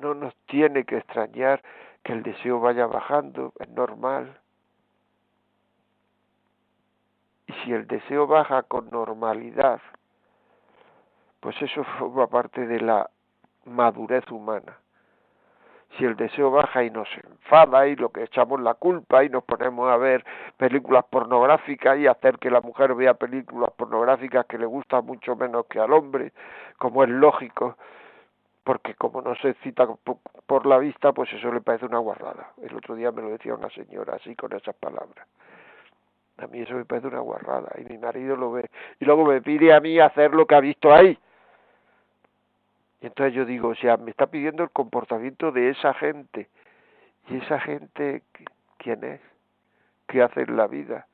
no 0.00 0.14
nos 0.14 0.34
tiene 0.46 0.84
que 0.84 0.96
extrañar 0.96 1.62
que 2.02 2.14
el 2.14 2.22
deseo 2.22 2.58
vaya 2.58 2.86
bajando, 2.86 3.52
es 3.58 3.68
normal. 3.68 4.40
Y 7.50 7.52
si 7.64 7.72
el 7.72 7.88
deseo 7.88 8.28
baja 8.28 8.62
con 8.62 8.90
normalidad, 8.90 9.80
pues 11.40 11.60
eso 11.60 11.82
forma 11.98 12.28
parte 12.28 12.64
de 12.64 12.80
la 12.80 13.10
madurez 13.64 14.30
humana. 14.30 14.78
Si 15.98 16.04
el 16.04 16.14
deseo 16.14 16.52
baja 16.52 16.84
y 16.84 16.90
nos 16.90 17.08
enfada 17.16 17.88
y 17.88 17.96
lo 17.96 18.10
que 18.10 18.22
echamos 18.22 18.60
la 18.60 18.74
culpa 18.74 19.24
y 19.24 19.28
nos 19.28 19.42
ponemos 19.42 19.90
a 19.90 19.96
ver 19.96 20.24
películas 20.56 21.04
pornográficas 21.10 21.98
y 21.98 22.06
hacer 22.06 22.38
que 22.38 22.52
la 22.52 22.60
mujer 22.60 22.94
vea 22.94 23.14
películas 23.14 23.72
pornográficas 23.72 24.46
que 24.46 24.56
le 24.56 24.66
gustan 24.66 25.04
mucho 25.04 25.34
menos 25.34 25.66
que 25.66 25.80
al 25.80 25.92
hombre, 25.92 26.32
como 26.78 27.02
es 27.02 27.10
lógico, 27.10 27.76
porque 28.62 28.94
como 28.94 29.22
no 29.22 29.34
se 29.34 29.48
excita 29.48 29.88
por 30.46 30.66
la 30.66 30.78
vista, 30.78 31.12
pues 31.12 31.32
eso 31.32 31.50
le 31.50 31.60
parece 31.60 31.86
una 31.86 31.98
guarrada. 31.98 32.52
El 32.62 32.76
otro 32.76 32.94
día 32.94 33.10
me 33.10 33.22
lo 33.22 33.30
decía 33.30 33.54
una 33.54 33.70
señora 33.70 34.14
así 34.14 34.36
con 34.36 34.52
esas 34.52 34.76
palabras. 34.76 35.26
A 36.40 36.46
mí 36.46 36.60
eso 36.60 36.74
me 36.74 36.84
parece 36.84 37.08
una 37.08 37.20
guarrada 37.20 37.70
y 37.78 37.84
mi 37.84 37.98
marido 37.98 38.36
lo 38.36 38.52
ve. 38.52 38.70
Y 38.98 39.04
luego 39.04 39.24
me 39.24 39.42
pide 39.42 39.74
a 39.74 39.80
mí 39.80 39.98
hacer 39.98 40.32
lo 40.32 40.46
que 40.46 40.54
ha 40.54 40.60
visto 40.60 40.92
ahí. 40.92 41.18
Y 43.00 43.06
entonces 43.06 43.34
yo 43.34 43.44
digo, 43.44 43.68
o 43.68 43.74
sea, 43.74 43.96
me 43.96 44.10
está 44.10 44.26
pidiendo 44.26 44.62
el 44.62 44.70
comportamiento 44.70 45.52
de 45.52 45.70
esa 45.70 45.94
gente. 45.94 46.48
¿Y 47.28 47.36
esa 47.38 47.60
gente 47.60 48.22
quién 48.78 49.04
es? 49.04 49.20
¿Qué 50.06 50.22
hace 50.22 50.42
en 50.42 50.56
la 50.56 50.66
vida? 50.66 51.06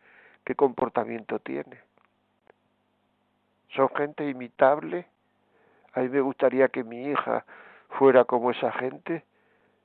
¿Qué 0.44 0.54
comportamiento 0.54 1.38
tiene? 1.38 1.80
¿Son 3.70 3.88
gente 3.94 4.28
imitable? 4.28 5.06
A 5.92 6.00
mí 6.00 6.08
me 6.08 6.20
gustaría 6.20 6.68
que 6.68 6.84
mi 6.84 7.08
hija 7.08 7.44
fuera 7.90 8.24
como 8.24 8.50
esa 8.50 8.72
gente. 8.72 9.24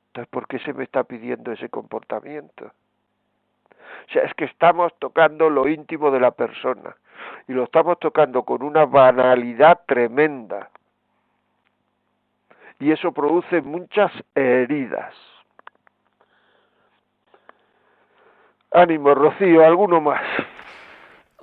Entonces, 0.07 0.29
¿por 0.29 0.47
qué 0.47 0.59
se 0.59 0.73
me 0.73 0.83
está 0.83 1.03
pidiendo 1.03 1.51
ese 1.51 1.69
comportamiento? 1.69 2.71
O 4.07 4.11
sea, 4.11 4.23
es 4.23 4.33
que 4.35 4.45
estamos 4.45 4.93
tocando 4.99 5.49
lo 5.49 5.67
íntimo 5.67 6.11
de 6.11 6.19
la 6.19 6.31
persona 6.31 6.95
y 7.47 7.53
lo 7.53 7.63
estamos 7.63 7.99
tocando 7.99 8.43
con 8.43 8.63
una 8.63 8.85
banalidad 8.85 9.81
tremenda 9.85 10.69
y 12.79 12.91
eso 12.91 13.11
produce 13.11 13.61
muchas 13.61 14.11
heridas. 14.33 15.13
Ánimo, 18.71 19.13
Rocío, 19.13 19.63
alguno 19.65 20.01
más. 20.01 20.21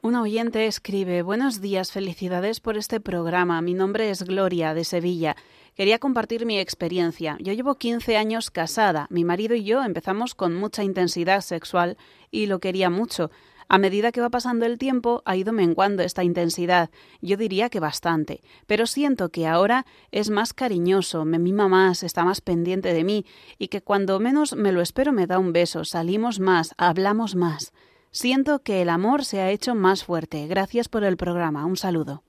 Un 0.00 0.14
oyente 0.14 0.66
escribe, 0.66 1.22
buenos 1.22 1.60
días, 1.60 1.90
felicidades 1.90 2.60
por 2.60 2.76
este 2.76 3.00
programa. 3.00 3.60
Mi 3.62 3.74
nombre 3.74 4.10
es 4.10 4.22
Gloria, 4.22 4.72
de 4.72 4.84
Sevilla. 4.84 5.34
Quería 5.74 5.98
compartir 5.98 6.46
mi 6.46 6.60
experiencia. 6.60 7.36
Yo 7.40 7.52
llevo 7.52 7.74
15 7.74 8.16
años 8.16 8.52
casada. 8.52 9.08
Mi 9.10 9.24
marido 9.24 9.56
y 9.56 9.64
yo 9.64 9.82
empezamos 9.82 10.36
con 10.36 10.54
mucha 10.54 10.84
intensidad 10.84 11.40
sexual 11.40 11.96
y 12.30 12.46
lo 12.46 12.60
quería 12.60 12.90
mucho. 12.90 13.32
A 13.68 13.78
medida 13.78 14.12
que 14.12 14.20
va 14.20 14.30
pasando 14.30 14.66
el 14.66 14.78
tiempo 14.78 15.20
ha 15.24 15.34
ido 15.34 15.52
menguando 15.52 16.04
esta 16.04 16.22
intensidad, 16.22 16.90
yo 17.20 17.36
diría 17.36 17.68
que 17.68 17.80
bastante, 17.80 18.40
pero 18.68 18.86
siento 18.86 19.30
que 19.30 19.46
ahora 19.48 19.84
es 20.12 20.30
más 20.30 20.54
cariñoso, 20.54 21.24
me 21.24 21.38
mima 21.38 21.68
más, 21.68 22.02
está 22.02 22.24
más 22.24 22.40
pendiente 22.40 22.94
de 22.94 23.04
mí 23.04 23.26
y 23.58 23.68
que 23.68 23.82
cuando 23.82 24.20
menos 24.20 24.54
me 24.54 24.72
lo 24.72 24.80
espero 24.80 25.12
me 25.12 25.26
da 25.26 25.38
un 25.38 25.52
beso, 25.52 25.84
salimos 25.84 26.38
más, 26.40 26.72
hablamos 26.78 27.34
más. 27.34 27.72
Siento 28.10 28.60
que 28.60 28.82
el 28.82 28.88
amor 28.88 29.24
se 29.24 29.40
ha 29.40 29.50
hecho 29.50 29.74
más 29.74 30.04
fuerte. 30.04 30.46
Gracias 30.46 30.88
por 30.88 31.04
el 31.04 31.16
programa. 31.16 31.66
Un 31.66 31.76
saludo. 31.76 32.22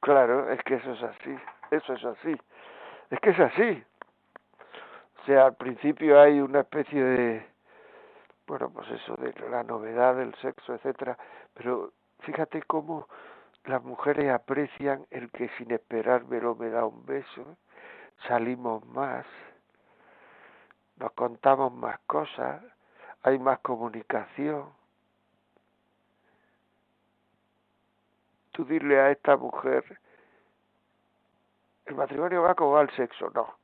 Claro, 0.00 0.50
es 0.50 0.60
que 0.64 0.74
eso 0.74 0.92
es 0.92 1.02
así, 1.02 1.36
eso 1.70 1.92
es 1.94 2.04
así. 2.04 2.36
Es 3.10 3.20
que 3.20 3.30
es 3.30 3.40
así. 3.40 3.82
O 5.22 5.26
sea, 5.26 5.46
al 5.46 5.56
principio 5.56 6.20
hay 6.20 6.40
una 6.40 6.60
especie 6.60 7.02
de 7.02 7.54
bueno, 8.46 8.70
pues 8.70 8.88
eso 8.90 9.14
de 9.16 9.32
la 9.48 9.62
novedad 9.62 10.16
del 10.16 10.34
sexo, 10.36 10.74
etcétera, 10.74 11.16
pero 11.54 11.92
fíjate 12.20 12.62
cómo 12.62 13.08
las 13.64 13.82
mujeres 13.82 14.30
aprecian 14.30 15.06
el 15.10 15.30
que 15.30 15.48
sin 15.56 15.70
esperármelo 15.70 16.54
me 16.54 16.68
da 16.68 16.84
un 16.84 17.06
beso, 17.06 17.56
salimos 18.28 18.84
más, 18.86 19.24
nos 20.96 21.12
contamos 21.12 21.72
más 21.72 21.98
cosas, 22.00 22.62
hay 23.22 23.38
más 23.38 23.60
comunicación. 23.60 24.68
Tú 28.54 28.64
dile 28.64 28.98
a 28.98 29.10
esta 29.10 29.36
mujer, 29.36 29.84
el 31.84 31.94
matrimonio 31.94 32.40
va 32.40 32.54
como 32.54 32.70
va 32.70 32.86
sexo, 32.96 33.30
no. 33.34 33.54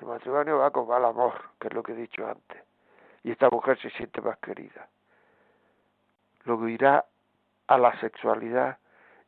El 0.00 0.06
matrimonio 0.06 0.58
va 0.58 0.70
como 0.70 0.88
va 0.88 1.08
amor, 1.08 1.40
que 1.58 1.68
es 1.68 1.74
lo 1.74 1.82
que 1.82 1.92
he 1.92 1.96
dicho 1.96 2.26
antes 2.26 2.62
y 3.24 3.32
esta 3.32 3.50
mujer 3.50 3.80
se 3.80 3.90
siente 3.90 4.20
más 4.20 4.38
querida. 4.38 4.86
Luego 6.44 6.68
irá 6.68 7.04
a 7.66 7.78
la 7.78 7.98
sexualidad, 7.98 8.78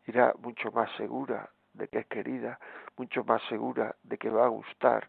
irá 0.07 0.35
mucho 0.39 0.71
más 0.71 0.91
segura 0.97 1.49
de 1.73 1.89
que 1.89 2.01
es 2.01 2.07
querida, 2.07 2.61
mucho 2.97 3.25
más 3.25 3.43
segura 3.49 3.97
de 4.03 4.19
que 4.19 4.29
va 4.29 4.45
a 4.45 4.49
gustar, 4.49 5.09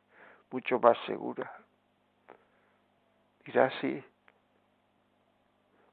mucho 0.49 0.79
más 0.79 0.97
segura. 1.05 1.51
Irá 3.45 3.65
así. 3.65 4.03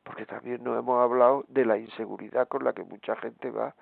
Porque 0.05 0.27
también 0.27 0.63
no 0.63 0.79
hemos 0.79 1.03
hablado 1.03 1.45
de 1.49 1.65
la 1.65 1.77
inseguridad 1.77 2.47
con 2.47 2.63
la 2.63 2.73
que 2.73 2.85
mucha 2.85 3.17
gente 3.17 3.51
va 3.51 3.75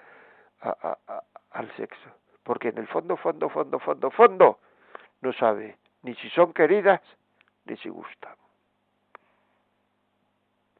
al 1.50 1.76
sexo. 1.76 2.10
Porque 2.42 2.68
en 2.68 2.78
el 2.78 2.86
fondo, 2.88 3.16
fondo, 3.16 3.48
fondo, 3.50 3.78
fondo, 3.78 4.10
fondo, 4.10 4.58
no 5.20 5.32
sabe 5.34 5.76
ni 6.02 6.14
si 6.14 6.30
son 6.30 6.52
queridas 6.52 7.00
ni 7.66 7.76
si 7.76 7.88
gustan 7.88 8.34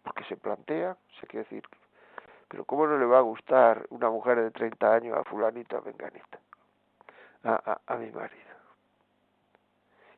porque 0.03 0.25
se 0.25 0.37
plantea, 0.37 0.97
se 1.21 1.27
quiere 1.27 1.45
decir, 1.45 1.63
pero 2.49 2.65
¿cómo 2.65 2.87
no 2.87 2.99
le 2.99 3.07
va 3.07 3.19
a 3.19 3.23
gustar 3.23 3.87
una 3.91 4.11
mujer 4.11 4.41
de 4.41 4.51
30 4.51 4.95
años 4.95 5.17
a 5.17 5.25
fulanita 5.25 5.81
venganita, 5.81 6.39
a, 7.45 7.81
a, 7.87 7.95
a 7.95 7.97
mi 7.97 8.11
marido? 8.11 8.53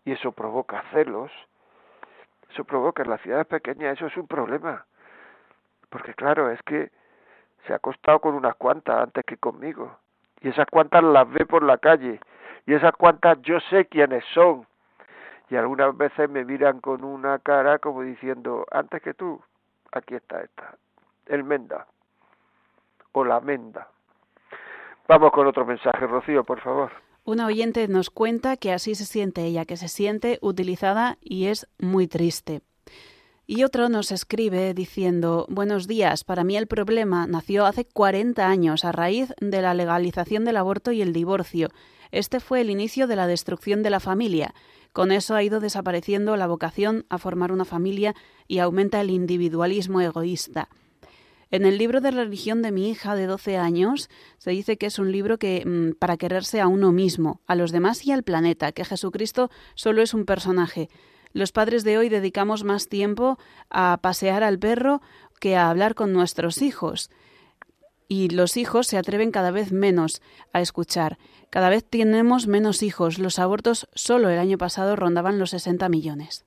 Y 0.05 0.12
eso 0.12 0.33
provoca 0.33 0.83
celos, 0.93 1.31
eso 2.51 2.64
provoca 2.64 3.03
en 3.03 3.11
las 3.11 3.20
ciudades 3.20 3.47
pequeñas, 3.47 3.97
eso 3.97 4.07
es 4.07 4.16
un 4.16 4.27
problema. 4.27 4.85
Porque 5.95 6.13
claro, 6.13 6.51
es 6.51 6.61
que 6.63 6.91
se 7.65 7.73
ha 7.73 7.77
acostado 7.77 8.19
con 8.19 8.35
unas 8.35 8.57
cuantas 8.57 9.01
antes 9.01 9.25
que 9.25 9.37
conmigo. 9.37 9.97
Y 10.41 10.49
esas 10.49 10.67
cuantas 10.67 11.05
las 11.05 11.31
ve 11.31 11.47
por 11.47 11.63
la 11.63 11.79
calle. 11.79 12.19
Y 12.67 12.75
esas 12.75 12.91
cuantas 12.97 13.41
yo 13.43 13.61
sé 13.71 13.87
quiénes 13.87 14.25
son. 14.35 14.67
Y 15.51 15.55
algunas 15.55 15.97
veces 15.97 16.29
me 16.29 16.45
miran 16.45 16.81
con 16.81 17.05
una 17.05 17.39
cara 17.39 17.79
como 17.79 18.03
diciendo, 18.03 18.67
antes 18.73 19.01
que 19.03 19.15
tú, 19.15 19.41
aquí 19.93 20.17
está 20.17 20.43
esta, 20.43 20.75
el 21.27 21.45
Menda. 21.45 21.87
O 23.13 23.25
la 23.25 23.39
Menda. 23.39 23.87
Vamos 25.07 25.31
con 25.31 25.47
otro 25.47 25.65
mensaje, 25.65 26.09
Rocío, 26.09 26.43
por 26.43 26.61
favor. 26.61 26.91
Una 27.23 27.47
oyente 27.47 27.87
nos 27.87 28.11
cuenta 28.11 28.57
que 28.57 28.73
así 28.73 28.97
se 28.97 29.05
siente 29.05 29.45
ella, 29.45 29.65
que 29.65 29.77
se 29.77 29.87
siente 29.87 30.41
utilizada 30.43 31.19
y 31.21 31.47
es 31.47 31.69
muy 31.79 32.09
triste. 32.09 32.63
Y 33.47 33.63
otro 33.63 33.91
nos 33.91 34.11
escribe 34.11 34.73
diciendo, 34.73 35.45
buenos 35.51 35.87
días, 35.87 36.25
para 36.25 36.45
mí 36.45 36.57
el 36.57 36.67
problema 36.67 37.27
nació 37.27 37.67
hace 37.67 37.85
40 37.85 38.49
años 38.49 38.87
a 38.87 38.93
raíz 38.93 39.35
de 39.39 39.61
la 39.61 39.75
legalización 39.75 40.47
del 40.47 40.57
aborto 40.57 40.93
y 40.93 41.03
el 41.03 41.13
divorcio. 41.13 41.69
Este 42.11 42.41
fue 42.41 42.63
el 42.63 42.71
inicio 42.71 43.07
de 43.07 43.17
la 43.17 43.27
destrucción 43.27 43.83
de 43.83 43.91
la 43.91 44.01
familia. 44.01 44.55
Con 44.95 45.13
eso 45.13 45.35
ha 45.35 45.43
ido 45.43 45.61
desapareciendo 45.61 46.39
la 46.39 46.47
vocación 46.47 47.05
a 47.11 47.19
formar 47.19 47.53
una 47.53 47.67
familia 47.67 48.15
y 48.49 48.61
aumenta 48.61 49.03
el 49.03 49.11
individualismo 49.11 50.01
egoísta. 50.01 50.71
En 51.51 51.67
el 51.67 51.77
libro 51.77 52.01
de 52.01 52.13
religión 52.13 52.63
de 52.63 52.73
mi 52.73 52.89
hija 52.89 53.15
de 53.15 53.27
12 53.27 53.59
años 53.59 54.09
se 54.39 54.53
dice 54.53 54.79
que 54.79 54.87
es 54.87 54.99
un 54.99 55.13
libro 55.13 55.39
que 55.39 55.65
mm, 55.67 55.99
para 55.99 56.17
quererse 56.17 56.63
a 56.63 56.67
uno 56.67 56.93
mismo, 56.93 57.43
a 57.47 57.57
los 57.57 57.73
demás 57.73 58.07
y 58.07 58.13
al 58.13 58.23
planeta, 58.23 58.73
que 58.73 58.87
Jesucristo 58.87 59.51
solo 59.75 60.01
es 60.01 60.15
un 60.15 60.25
personaje. 60.25 60.89
Los 61.35 61.51
padres 61.51 61.82
de 61.82 61.99
hoy 61.99 62.09
dedicamos 62.09 62.62
más 62.62 62.89
tiempo 62.89 63.39
a 63.68 63.99
pasear 64.01 64.45
al 64.45 64.61
perro 64.61 65.01
que 65.41 65.57
a 65.57 65.68
hablar 65.68 65.97
con 65.97 66.12
nuestros 66.12 66.62
hijos. 66.62 67.11
Y 68.07 68.28
los 68.28 68.57
hijos 68.57 68.87
se 68.87 68.99
atreven 68.99 69.32
cada 69.32 69.51
vez 69.51 69.72
menos 69.72 70.22
a 70.53 70.61
escuchar. 70.61 71.16
Cada 71.51 71.70
vez 71.70 71.85
tenemos 71.85 72.47
menos 72.47 72.85
hijos. 72.85 73.18
Los 73.18 73.41
abortos 73.41 73.89
solo 73.95 74.28
el 74.28 74.39
año 74.39 74.59
pasado 74.59 74.95
rondaban 74.95 75.41
los 75.41 75.51
60 75.51 75.89
millones. 75.89 76.47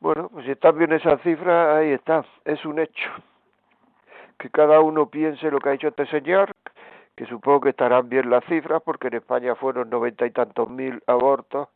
Bueno, 0.00 0.28
pues 0.28 0.44
si 0.44 0.50
está 0.50 0.70
bien 0.70 0.92
esa 0.92 1.16
cifra, 1.22 1.78
ahí 1.78 1.92
está. 1.92 2.26
Es 2.44 2.62
un 2.66 2.78
hecho. 2.78 3.08
Que 4.38 4.50
cada 4.50 4.80
uno 4.80 5.08
piense 5.08 5.50
lo 5.50 5.60
que 5.60 5.70
ha 5.70 5.74
hecho 5.74 5.88
este 5.88 6.04
señor, 6.08 6.52
que 7.16 7.24
supongo 7.24 7.62
que 7.62 7.70
estarán 7.70 8.10
bien 8.10 8.28
las 8.28 8.44
cifras, 8.44 8.82
porque 8.84 9.06
en 9.06 9.14
España 9.14 9.54
fueron 9.54 9.88
noventa 9.88 10.26
y 10.26 10.30
tantos 10.30 10.68
mil 10.68 11.02
abortos 11.06 11.68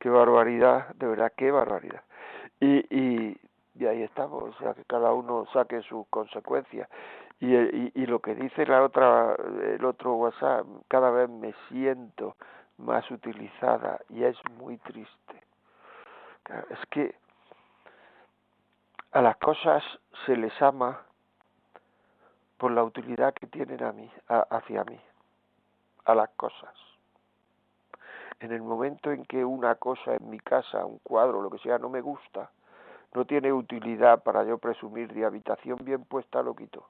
qué 0.00 0.08
barbaridad, 0.08 0.88
de 0.96 1.06
verdad, 1.06 1.32
qué 1.36 1.50
barbaridad. 1.52 2.02
Y, 2.58 2.78
y, 2.94 3.40
y 3.74 3.86
ahí 3.86 4.02
estamos, 4.02 4.42
o 4.42 4.58
sea, 4.58 4.74
que 4.74 4.84
cada 4.84 5.12
uno 5.12 5.46
saque 5.52 5.82
sus 5.82 6.06
consecuencias. 6.08 6.88
Y, 7.38 7.54
y, 7.54 7.92
y, 7.94 8.06
lo 8.06 8.18
que 8.20 8.34
dice 8.34 8.66
la 8.66 8.82
otra, 8.82 9.36
el 9.62 9.84
otro 9.84 10.14
WhatsApp, 10.14 10.66
cada 10.88 11.10
vez 11.10 11.28
me 11.30 11.54
siento 11.68 12.36
más 12.78 13.08
utilizada 13.10 14.00
y 14.08 14.24
es 14.24 14.36
muy 14.58 14.76
triste. 14.78 15.42
Es 16.70 16.78
que 16.90 17.14
a 19.12 19.22
las 19.22 19.36
cosas 19.36 19.82
se 20.26 20.36
les 20.36 20.60
ama 20.60 21.02
por 22.58 22.72
la 22.72 22.82
utilidad 22.82 23.32
que 23.34 23.46
tienen 23.46 23.82
a 23.82 23.92
mí, 23.92 24.10
a, 24.28 24.40
hacia 24.50 24.84
mí, 24.84 25.00
a 26.04 26.14
las 26.14 26.28
cosas 26.30 26.89
en 28.40 28.52
el 28.52 28.62
momento 28.62 29.12
en 29.12 29.24
que 29.26 29.44
una 29.44 29.74
cosa 29.74 30.14
en 30.14 30.30
mi 30.30 30.40
casa, 30.40 30.84
un 30.84 30.98
cuadro, 30.98 31.42
lo 31.42 31.50
que 31.50 31.58
sea, 31.58 31.78
no 31.78 31.90
me 31.90 32.00
gusta, 32.00 32.50
no 33.12 33.26
tiene 33.26 33.52
utilidad 33.52 34.22
para 34.22 34.44
yo 34.44 34.56
presumir 34.56 35.12
de 35.12 35.26
habitación 35.26 35.78
bien 35.84 36.04
puesta, 36.04 36.42
lo 36.42 36.56
quito. 36.56 36.86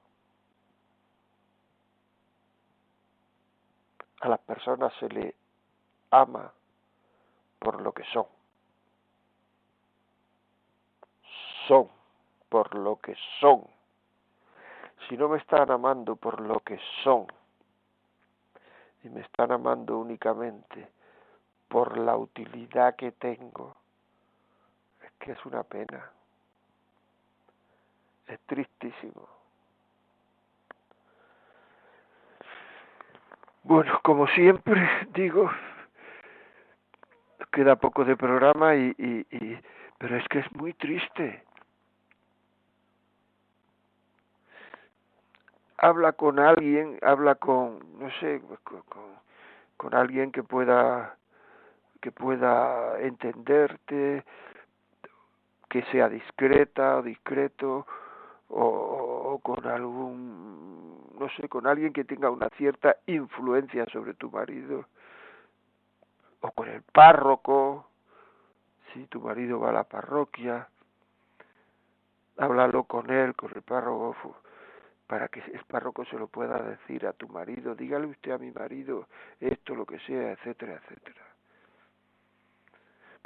A 4.21 4.29
las 4.29 4.39
personas 4.39 4.93
se 4.99 5.09
le 5.09 5.35
ama 6.11 6.53
por 7.59 7.81
lo 7.81 7.91
que 7.91 8.03
son. 8.13 8.27
Son 11.67 11.89
por 12.47 12.75
lo 12.75 12.97
que 12.97 13.15
son. 13.39 13.63
Si 15.09 15.17
no 15.17 15.27
me 15.27 15.37
están 15.37 15.69
amando 15.69 16.15
por 16.15 16.39
lo 16.39 16.59
que 16.61 16.79
son, 17.03 17.27
y 19.03 19.09
me 19.09 19.21
están 19.21 19.51
amando 19.51 19.97
únicamente 19.97 21.00
por 21.71 21.97
la 21.97 22.17
utilidad 22.17 22.97
que 22.97 23.13
tengo. 23.13 23.73
Es 25.01 25.11
que 25.19 25.31
es 25.31 25.45
una 25.45 25.63
pena. 25.63 26.11
Es 28.27 28.39
tristísimo. 28.41 29.29
Bueno, 33.63 33.99
como 34.03 34.27
siempre 34.27 35.07
digo, 35.13 35.49
queda 37.53 37.77
poco 37.77 38.03
de 38.03 38.17
programa 38.17 38.75
y, 38.75 38.93
y, 38.97 39.25
y 39.31 39.61
pero 39.97 40.17
es 40.17 40.27
que 40.27 40.39
es 40.39 40.51
muy 40.53 40.73
triste. 40.73 41.45
Habla 45.77 46.11
con 46.13 46.37
alguien, 46.37 46.99
habla 47.01 47.35
con, 47.35 47.79
no 47.97 48.11
sé, 48.19 48.41
con, 48.63 48.83
con 49.77 49.95
alguien 49.95 50.31
que 50.31 50.43
pueda 50.43 51.15
que 52.01 52.11
pueda 52.11 52.99
entenderte, 52.99 54.23
que 55.69 55.83
sea 55.83 56.09
discreta 56.09 56.97
o 56.97 57.01
discreto, 57.01 57.85
o, 58.49 59.39
con 59.41 59.65
algún, 59.65 61.07
no 61.17 61.29
sé, 61.29 61.47
con 61.47 61.67
alguien 61.67 61.93
que 61.93 62.03
tenga 62.03 62.29
una 62.29 62.49
cierta 62.57 62.97
influencia 63.05 63.85
sobre 63.85 64.13
tu 64.15 64.29
marido, 64.29 64.85
o 66.41 66.51
con 66.51 66.67
el 66.67 66.81
párroco, 66.81 67.87
si 68.93 69.05
tu 69.05 69.21
marido 69.21 69.59
va 69.59 69.69
a 69.69 69.73
la 69.73 69.83
parroquia, 69.85 70.67
háblalo 72.37 72.83
con 72.83 73.09
él, 73.09 73.35
con 73.35 73.51
el 73.55 73.61
párroco, 73.61 74.35
para 75.07 75.27
que 75.27 75.39
el 75.39 75.63
párroco 75.65 76.03
se 76.05 76.17
lo 76.17 76.27
pueda 76.27 76.61
decir 76.61 77.05
a 77.05 77.13
tu 77.13 77.27
marido, 77.29 77.75
dígale 77.75 78.07
usted 78.07 78.31
a 78.31 78.37
mi 78.37 78.51
marido 78.51 79.07
esto, 79.39 79.75
lo 79.75 79.85
que 79.85 79.99
sea, 79.99 80.31
etcétera, 80.31 80.81
etcétera. 80.83 81.30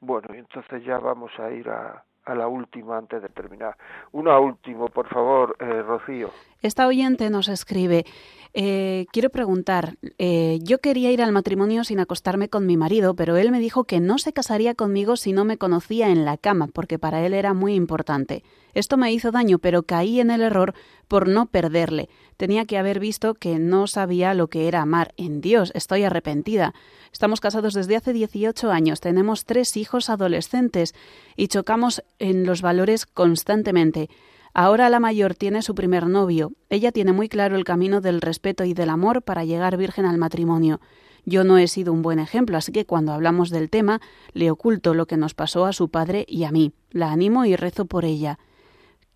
Bueno, 0.06 0.28
entonces 0.36 0.84
ya 0.86 1.00
vamos 1.00 1.32
a 1.40 1.50
ir 1.50 1.68
a, 1.68 2.04
a 2.26 2.36
la 2.36 2.48
última 2.48 2.98
antes 2.98 3.24
de 3.24 3.30
terminar. 3.30 3.76
Una 4.12 4.38
última, 4.40 4.88
por 4.88 5.08
favor, 5.08 5.56
eh, 5.60 5.82
Rocío. 5.82 6.30
Esta 6.62 6.86
oyente 6.86 7.32
nos 7.32 7.48
escribe, 7.48 8.06
eh, 8.54 9.08
quiero 9.12 9.32
preguntar, 9.32 9.96
eh, 10.20 10.60
yo 10.62 10.78
quería 10.78 11.12
ir 11.12 11.24
al 11.24 11.32
matrimonio 11.32 11.84
sin 11.84 12.00
acostarme 12.00 12.50
con 12.50 12.68
mi 12.68 12.78
marido, 12.78 13.16
pero 13.16 13.36
él 13.36 13.50
me 13.50 13.60
dijo 13.60 13.86
que 13.86 14.00
no 14.00 14.20
se 14.20 14.32
casaría 14.32 14.76
conmigo 14.76 15.16
si 15.16 15.34
no 15.34 15.44
me 15.44 15.58
conocía 15.58 16.10
en 16.10 16.24
la 16.24 16.38
cama, 16.38 16.68
porque 16.72 17.00
para 17.00 17.26
él 17.26 17.34
era 17.34 17.56
muy 17.56 17.74
importante. 17.74 18.44
Esto 18.76 18.98
me 18.98 19.12
hizo 19.12 19.32
daño, 19.32 19.58
pero 19.58 19.84
caí 19.84 20.20
en 20.20 20.30
el 20.30 20.42
error 20.42 20.76
por 21.08 21.28
no 21.28 21.48
perderle. 21.48 22.10
Tenía 22.38 22.66
que 22.66 22.78
haber 22.78 23.00
visto 23.00 23.34
que 23.34 23.58
no 23.58 23.88
sabía 23.88 24.34
lo 24.34 24.48
que 24.48 24.68
era 24.68 24.82
amar 24.82 25.14
en 25.18 25.42
Dios. 25.42 25.72
Estoy 25.74 26.04
arrepentida. 26.04 26.74
Estamos 27.12 27.40
casados 27.40 27.74
desde 27.74 27.96
hace 27.96 28.14
18 28.14 28.72
años, 28.72 29.00
tenemos 29.00 29.46
tres 29.46 29.78
hijos 29.78 30.10
adolescentes 30.10 30.94
y 31.36 31.48
chocamos 31.48 32.04
en 32.20 32.46
los 32.46 32.62
valores 32.62 33.06
constantemente. 33.06 34.10
Ahora 34.54 34.90
la 34.90 35.00
mayor 35.00 35.36
tiene 35.36 35.62
su 35.62 35.76
primer 35.76 36.08
novio. 36.08 36.52
Ella 36.70 36.92
tiene 36.92 37.14
muy 37.14 37.30
claro 37.30 37.56
el 37.56 37.64
camino 37.64 38.02
del 38.02 38.22
respeto 38.22 38.64
y 38.64 38.74
del 38.74 38.90
amor 38.90 39.22
para 39.22 39.44
llegar 39.44 39.78
virgen 39.78 40.06
al 40.06 40.18
matrimonio. 40.18 40.80
Yo 41.26 41.44
no 41.44 41.58
he 41.58 41.68
sido 41.68 41.92
un 41.92 42.02
buen 42.02 42.20
ejemplo, 42.20 42.58
así 42.58 42.72
que 42.72 42.86
cuando 42.86 43.12
hablamos 43.12 43.50
del 43.50 43.70
tema, 43.70 44.00
le 44.34 44.52
oculto 44.52 44.94
lo 44.94 45.08
que 45.08 45.18
nos 45.18 45.34
pasó 45.34 45.66
a 45.66 45.74
su 45.74 45.90
padre 45.90 46.26
y 46.28 46.44
a 46.44 46.52
mí. 46.52 46.72
La 46.92 47.12
animo 47.12 47.46
y 47.46 47.56
rezo 47.56 47.86
por 47.86 48.06
ella. 48.06 48.38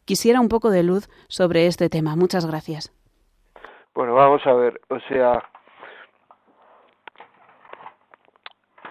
Quisiera 0.09 0.41
un 0.41 0.49
poco 0.49 0.71
de 0.71 0.81
luz 0.81 1.07
sobre 1.27 1.67
este 1.67 1.87
tema. 1.87 2.15
Muchas 2.15 2.43
gracias. 2.47 2.91
Bueno, 3.93 4.15
vamos 4.15 4.41
a 4.47 4.53
ver, 4.53 4.81
o 4.89 4.99
sea, 5.01 5.43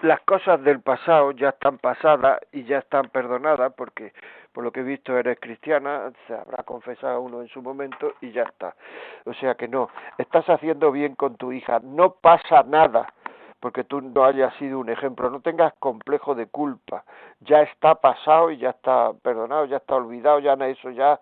las 0.01 0.21
cosas 0.21 0.63
del 0.63 0.79
pasado 0.79 1.31
ya 1.31 1.49
están 1.49 1.77
pasadas 1.77 2.39
y 2.53 2.63
ya 2.63 2.77
están 2.77 3.09
perdonadas 3.09 3.73
porque 3.75 4.13
por 4.53 4.63
lo 4.63 4.71
que 4.71 4.79
he 4.79 4.83
visto 4.83 5.17
eres 5.17 5.37
cristiana, 5.41 6.09
se 6.25 6.35
habrá 6.35 6.63
confesado 6.63 7.19
uno 7.19 7.41
en 7.41 7.49
su 7.49 7.61
momento 7.61 8.13
y 8.21 8.31
ya 8.31 8.43
está. 8.43 8.77
O 9.25 9.33
sea 9.33 9.55
que 9.55 9.67
no, 9.67 9.89
estás 10.17 10.45
haciendo 10.49 10.89
bien 10.89 11.15
con 11.15 11.35
tu 11.35 11.51
hija, 11.51 11.81
no 11.83 12.11
pasa 12.11 12.63
nada 12.63 13.13
porque 13.59 13.83
tú 13.83 14.01
no 14.01 14.23
hayas 14.23 14.53
sido 14.55 14.79
un 14.79 14.89
ejemplo, 14.89 15.29
no 15.29 15.41
tengas 15.41 15.73
complejo 15.79 16.35
de 16.35 16.47
culpa, 16.47 17.03
ya 17.41 17.61
está 17.61 17.95
pasado 17.95 18.51
y 18.51 18.57
ya 18.57 18.69
está 18.71 19.11
perdonado, 19.21 19.65
ya 19.65 19.77
está 19.77 19.95
olvidado, 19.95 20.39
ya 20.39 20.53
eso 20.53 20.89
ya 20.91 21.19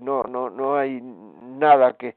no 0.00 0.22
no 0.24 0.50
no 0.50 0.76
hay 0.76 1.00
nada 1.02 1.94
que 1.94 2.14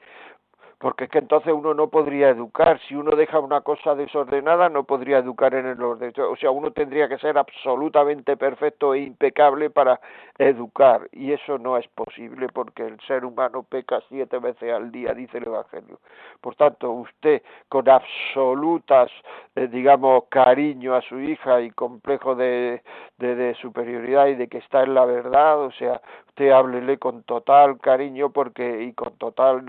porque 0.84 1.06
es 1.06 1.10
que 1.10 1.20
entonces 1.20 1.54
uno 1.54 1.74
no 1.74 1.88
podría 1.88 2.28
educar. 2.28 2.78
Si 2.90 2.94
uno 2.94 3.16
deja 3.16 3.40
una 3.40 3.62
cosa 3.62 3.96
desordenada, 3.96 4.68
no 4.68 4.84
podría 4.84 5.20
educar 5.20 5.56
en 5.56 5.66
el 5.66 5.82
orden. 5.82 6.12
O 6.30 6.36
sea, 6.36 6.52
uno 6.52 6.72
tendría 6.72 7.08
que 7.08 7.18
ser 7.20 7.38
absolutamente 7.38 8.36
perfecto 8.36 8.94
e 8.94 9.00
impecable 9.00 9.70
para 9.70 10.02
educar. 10.38 11.08
Y 11.14 11.32
eso 11.32 11.58
no 11.58 11.78
es 11.78 11.88
posible 11.88 12.50
porque 12.54 12.86
el 12.86 13.00
ser 13.08 13.24
humano 13.24 13.64
peca 13.64 14.02
siete 14.10 14.40
veces 14.40 14.74
al 14.74 14.92
día, 14.92 15.14
dice 15.14 15.38
el 15.38 15.48
Evangelio. 15.48 16.02
Por 16.42 16.56
tanto, 16.56 16.92
usted 16.92 17.42
con 17.70 17.88
absolutas, 17.88 19.10
eh, 19.56 19.70
digamos, 19.70 20.26
cariño 20.28 20.96
a 20.96 21.02
su 21.02 21.18
hija 21.18 21.62
y 21.62 21.72
complejo 21.72 22.36
de, 22.36 22.84
de, 23.20 23.56
superioridad 23.62 24.28
y 24.28 24.36
de 24.36 24.50
que 24.50 24.58
está 24.58 24.84
en 24.84 24.96
la 24.96 25.06
verdad, 25.06 25.62
o 25.62 25.72
sea, 25.72 26.02
usted 26.28 26.50
háblele 26.50 26.98
con 26.98 27.24
total 27.24 27.80
cariño 27.80 28.32
porque 28.32 28.84
y 28.84 28.94
con 28.94 29.16
total 29.18 29.64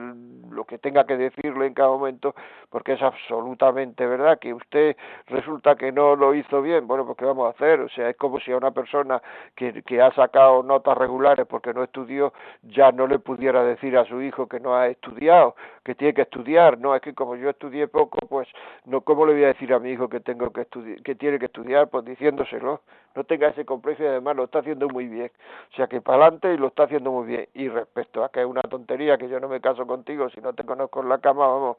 lo 0.51 0.65
que 0.65 0.79
tenga 0.79 1.04
que 1.05 1.17
decirle 1.17 1.67
en 1.67 1.75
cada 1.75 1.91
momento, 1.91 2.35
porque 2.71 2.95
es 2.95 3.03
absolutamente 3.03 4.07
verdad 4.07 4.39
que 4.39 4.53
usted 4.53 4.97
resulta 5.27 5.77
que 5.77 5.93
no 5.93 6.17
lo 6.17 6.35
hizo 6.35 6.63
bien, 6.63 6.87
bueno, 6.87 7.05
pues 7.07 7.19
¿qué 7.19 7.25
vamos 7.25 7.47
a 7.47 7.51
hacer? 7.51 7.81
O 7.81 7.89
sea, 7.89 8.11
es 8.11 8.17
como 8.17 8.41
si 8.41 8.53
a 8.53 8.57
una 8.57 8.71
persona 8.71 9.23
que, 9.55 9.83
que 9.83 10.01
ha 10.01 10.13
sacado 10.13 10.63
notas 10.63 10.97
regulares 10.99 11.47
porque 11.47 11.73
no 11.73 11.83
estudió, 11.83 12.33
ya 12.63 12.93
no 12.93 13.07
le 13.07 13.19
pudiera 13.19 13.63
decir 13.63 13.97
a 13.97 14.05
su 14.05 14.21
hijo 14.23 14.49
que 14.49 14.61
no 14.61 14.75
ha 14.77 14.89
estudiado, 14.89 15.55
que 15.85 15.95
tiene 15.95 16.15
que 16.15 16.23
estudiar, 16.23 16.79
no, 16.79 16.95
es 16.95 17.03
que 17.03 17.15
como 17.15 17.37
yo 17.37 17.51
estudié 17.51 17.89
poco, 17.89 18.19
pues 18.29 18.49
no, 18.87 19.03
¿cómo 19.03 19.27
le 19.27 19.35
voy 19.35 19.45
a 19.45 19.49
decir 19.49 19.73
a 19.73 19.79
mi 19.79 19.91
hijo 19.91 20.09
que 20.09 20.21
tengo 20.21 20.51
que 20.51 20.63
estudiar, 20.63 21.03
que 21.03 21.15
tiene 21.15 21.39
que 21.39 21.47
estudiar? 21.47 21.89
Pues 21.89 22.05
diciéndoselo, 22.05 22.81
no 23.15 23.25
tenga 23.25 23.49
ese 23.49 23.65
complejo 23.65 24.03
y 24.03 24.07
además 24.07 24.37
lo 24.37 24.45
está 24.45 24.61
haciendo 24.61 24.89
muy 24.89 25.07
bien, 25.07 25.31
o 25.73 25.77
sea 25.77 25.87
que 25.87 26.01
para 26.01 26.23
adelante 26.23 26.53
y 26.53 26.57
lo 26.57 26.69
está 26.69 26.85
haciendo 26.85 27.13
muy 27.13 27.27
bien, 27.27 27.49
y 27.55 27.69
respecto 27.69 28.25
a 28.25 28.31
que 28.31 28.41
es 28.41 28.47
una 28.47 28.63
tontería 28.63 29.17
que 29.17 29.29
yo 29.29 29.39
no 29.41 29.49
me 29.49 29.61
caso 29.61 29.87
contigo 29.87 30.29
si 30.31 30.41
no 30.41 30.53
te 30.53 30.65
conozco 30.65 30.84
en 30.93 31.09
la 31.09 31.19
cama, 31.19 31.47
vamos, 31.47 31.77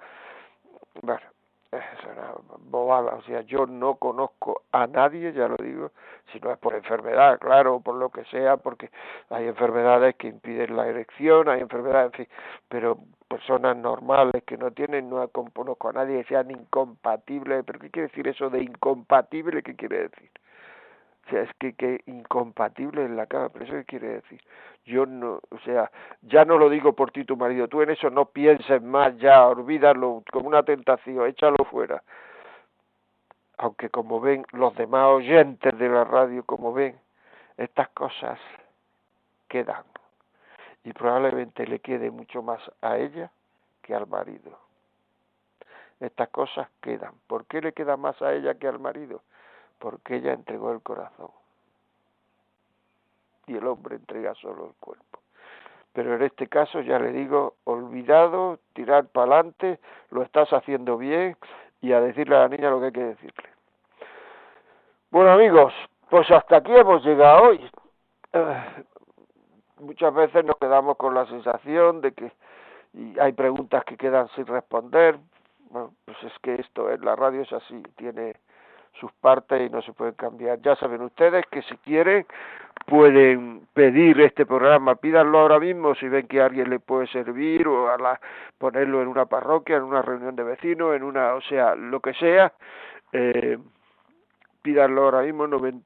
bueno, 1.01 1.22
es 1.72 1.84
una 2.06 2.34
bobada, 2.60 3.16
o 3.16 3.22
sea, 3.24 3.41
yo 3.41 3.66
no 3.66 3.95
conozco 3.95 4.64
a 4.72 4.88
nadie, 4.88 5.34
ya 5.34 5.47
lo 5.47 5.58
digo, 5.58 5.91
si 6.32 6.39
no 6.39 6.51
es 6.51 6.58
por 6.58 6.74
enfermedad, 6.76 7.39
claro, 7.39 7.80
por 7.80 7.95
lo 7.95 8.10
que 8.10 8.24
sea, 8.26 8.58
porque 8.58 8.89
hay 9.30 9.47
enfermedades 9.47 10.16
que 10.16 10.28
impiden 10.28 10.76
la 10.76 10.88
erección, 10.88 11.49
hay 11.49 11.62
enfermedades, 11.62 12.14
en 12.14 12.26
fin, 12.26 12.28
pero 12.70 12.97
personas 13.28 13.76
normales 13.78 14.43
que 14.45 14.58
no 14.58 14.72
tienen, 14.72 15.10
no 15.10 15.28
conozco 15.30 15.89
a 15.89 15.93
nadie 15.93 16.22
que 16.22 16.30
sean 16.30 16.51
incompatibles, 16.51 17.64
pero 17.66 17.80
¿qué 17.80 17.89
quiere 17.89 18.08
decir 18.10 18.28
eso 18.28 18.49
de 18.49 18.64
incompatible? 18.64 19.64
¿Qué 19.64 19.76
quiere 19.76 20.10
decir? 20.10 20.30
O 21.26 21.30
sea, 21.30 21.41
es 21.41 21.49
que, 21.59 21.73
que 21.73 22.01
incompatible 22.05 23.03
en 23.03 23.15
la 23.15 23.26
cama, 23.26 23.49
pero 23.49 23.65
eso 23.65 23.73
qué 23.73 23.86
quiere 23.86 24.07
decir. 24.09 24.41
Yo 24.86 25.07
no, 25.07 25.39
o 25.49 25.59
sea, 25.63 25.91
ya 26.21 26.45
no 26.45 26.59
lo 26.59 26.69
digo 26.69 26.93
por 26.93 27.11
ti 27.11 27.23
tu 27.26 27.36
marido, 27.36 27.67
tú 27.67 27.82
en 27.82 27.89
eso 27.89 28.11
no 28.11 28.26
pienses 28.26 28.82
más 28.84 29.17
ya, 29.17 29.47
olvídalo 29.47 30.23
como 30.32 30.47
una 30.47 30.61
tentación, 30.61 31.26
échalo 31.26 31.65
fuera. 31.71 32.03
Aunque 33.57 33.89
como 33.89 34.19
ven 34.21 34.45
los 34.51 34.76
demás 34.76 35.07
oyentes 35.07 35.76
de 35.80 35.89
la 35.89 36.03
radio, 36.03 36.43
como 36.43 36.73
ven, 36.73 36.95
estas 37.57 37.89
cosas 37.89 38.39
quedan. 39.47 39.84
Y 40.84 40.93
probablemente 40.93 41.65
le 41.65 41.80
quede 41.80 42.11
mucho 42.11 42.43
más 42.43 42.61
a 42.82 42.97
ella 42.97 43.32
que 43.82 43.95
al 43.95 44.05
marido. 44.05 44.59
Estas 45.99 46.30
cosas 46.30 46.67
quedan. 46.82 47.13
¿Por 47.26 47.45
qué 47.45 47.61
le 47.61 47.73
queda 47.73 47.97
más 47.97 48.21
a 48.21 48.34
ella 48.34 48.53
que 48.55 48.67
al 48.67 48.80
marido? 48.80 49.23
Porque 49.86 50.15
ella 50.15 50.33
entregó 50.33 50.71
el 50.71 50.81
corazón 50.81 51.29
y 53.45 53.55
el 53.55 53.67
hombre 53.67 53.97
entrega 53.97 54.33
solo 54.33 54.65
el 54.65 54.73
cuerpo. 54.79 55.19
Pero 55.93 56.15
en 56.15 56.23
este 56.23 56.47
caso 56.47 56.81
ya 56.81 56.97
le 56.97 57.11
digo, 57.11 57.53
olvidado, 57.65 58.57
tirar 58.73 59.05
para 59.05 59.36
adelante, 59.36 59.79
lo 60.09 60.23
estás 60.23 60.51
haciendo 60.53 60.97
bien 60.97 61.38
y 61.81 61.91
a 61.91 62.01
decirle 62.01 62.36
a 62.36 62.39
la 62.39 62.47
niña 62.47 62.71
lo 62.71 62.79
que 62.79 62.86
hay 62.88 62.91
que 62.93 63.03
decirle. 63.03 63.49
Bueno 65.11 65.29
amigos, 65.29 65.71
pues 66.09 66.31
hasta 66.31 66.57
aquí 66.57 66.75
hemos 66.75 67.05
llegado 67.05 67.49
hoy. 67.49 67.71
Muchas 69.81 70.15
veces 70.15 70.45
nos 70.45 70.57
quedamos 70.57 70.97
con 70.97 71.13
la 71.13 71.27
sensación 71.27 72.01
de 72.01 72.11
que 72.11 72.31
hay 73.21 73.33
preguntas 73.33 73.86
que 73.86 73.97
quedan 73.97 74.29
sin 74.29 74.47
responder. 74.47 75.19
Pues 75.69 76.17
es 76.23 76.33
que 76.41 76.55
esto 76.55 76.89
en 76.89 77.05
la 77.05 77.15
radio 77.15 77.41
es 77.43 77.53
así, 77.53 77.83
tiene 77.97 78.33
sus 79.00 79.12
partes 79.14 79.62
y 79.62 79.70
no 79.70 79.82
se 79.82 79.93
pueden 79.93 80.14
cambiar. 80.16 80.60
Ya 80.62 80.76
saben 80.76 81.02
ustedes 81.02 81.46
que 81.52 81.62
si 81.64 81.76
quieren 81.78 82.26
pueden 82.86 83.68
pedir 83.74 84.22
este 84.22 84.46
programa, 84.46 84.96
pídanlo 84.96 85.39
ahora 85.39 85.60
mismo 85.60 85.96
si 85.96 86.08
ven 86.08 86.28
que 86.28 86.41
alguien 86.41 86.70
le 86.70 86.80
puede 86.80 87.08
servir 87.08 87.68
o 87.68 87.89
a 87.89 87.98
la, 87.98 88.20
ponerlo 88.58 89.02
en 89.02 89.08
una 89.08 89.26
parroquia, 89.26 89.78
en 89.78 89.84
una 89.84 90.02
reunión 90.02 90.36
de 90.36 90.43
vecinos, 90.43 90.96
en 90.96 91.04
una, 91.04 91.34
o 91.34 91.41
sea, 91.41 91.76
lo 91.76 92.00
que 92.00 92.14
sea, 92.14 92.54
eh, 93.12 93.58
pídanlo 94.62 95.04
ahora 95.04 95.22
mismo. 95.22 95.46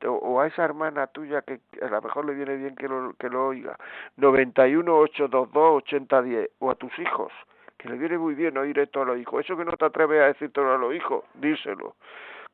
O 0.10 0.41
a 0.41 0.47
esa 0.47 0.66
hermana 0.66 1.07
tuya 1.07 1.41
que 1.41 1.60
a 1.82 1.88
lo 1.88 2.01
mejor 2.01 2.26
le 2.26 2.34
viene 2.34 2.55
bien 2.55 2.76
que 2.76 2.88
lo, 2.88 3.14
que 3.14 3.30
lo 3.30 3.47
oiga, 3.47 3.78
91 4.18 4.93
822 4.93 5.84
8010 5.84 6.49
o 6.60 6.72
a 6.72 6.76
tus 6.76 6.97
hijos 6.99 7.32
que 7.78 7.88
le 7.88 7.97
viene 7.97 8.18
muy 8.18 8.36
bien 8.36 8.57
oír 8.57 8.78
esto 8.78 9.01
a 9.01 9.05
los 9.05 9.18
hijos. 9.18 9.45
Eso 9.45 9.55
que 9.55 9.64
no 9.64 9.72
te 9.72 9.86
atreves 9.86 10.22
a 10.22 10.26
decírtelo 10.26 10.74
a 10.74 10.78
los 10.78 10.93
hijos, 10.93 11.24
díselo 11.36 11.95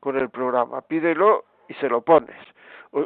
con 0.00 0.16
el 0.16 0.30
programa. 0.30 0.82
Pídelo 0.82 1.44
y 1.68 1.74
se 1.74 1.88
lo 1.88 2.02
pones. 2.02 2.36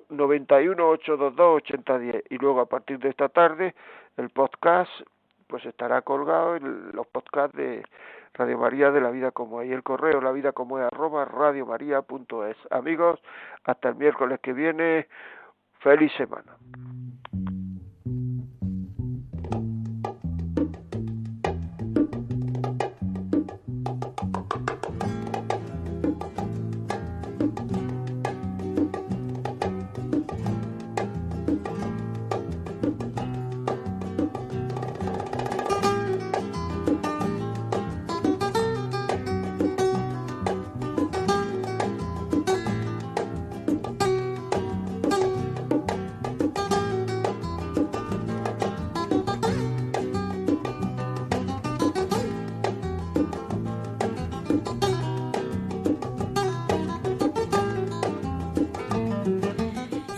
91 0.08 0.88
822 0.88 1.56
8010 1.56 2.24
y 2.30 2.38
luego 2.38 2.60
a 2.60 2.66
partir 2.66 2.98
de 2.98 3.08
esta 3.08 3.28
tarde 3.28 3.74
el 4.16 4.30
podcast 4.30 4.90
pues 5.48 5.66
estará 5.66 6.02
colgado 6.02 6.56
en 6.56 6.92
los 6.92 7.06
podcasts 7.08 7.56
de 7.56 7.82
Radio 8.34 8.58
María 8.58 8.92
de 8.92 9.00
la 9.00 9.10
Vida 9.10 9.32
como 9.32 9.60
es 9.62 9.68
y 9.68 9.72
el 9.72 9.82
correo 9.82 10.20
la 10.20 10.30
vida 10.30 10.52
como 10.52 10.78
es 10.78 10.84
arroba 10.84 11.24
radiomaria.es. 11.24 12.56
Amigos, 12.70 13.20
hasta 13.64 13.88
el 13.88 13.96
miércoles 13.96 14.38
que 14.40 14.52
viene, 14.52 15.08
feliz 15.80 16.12
semana. 16.16 16.56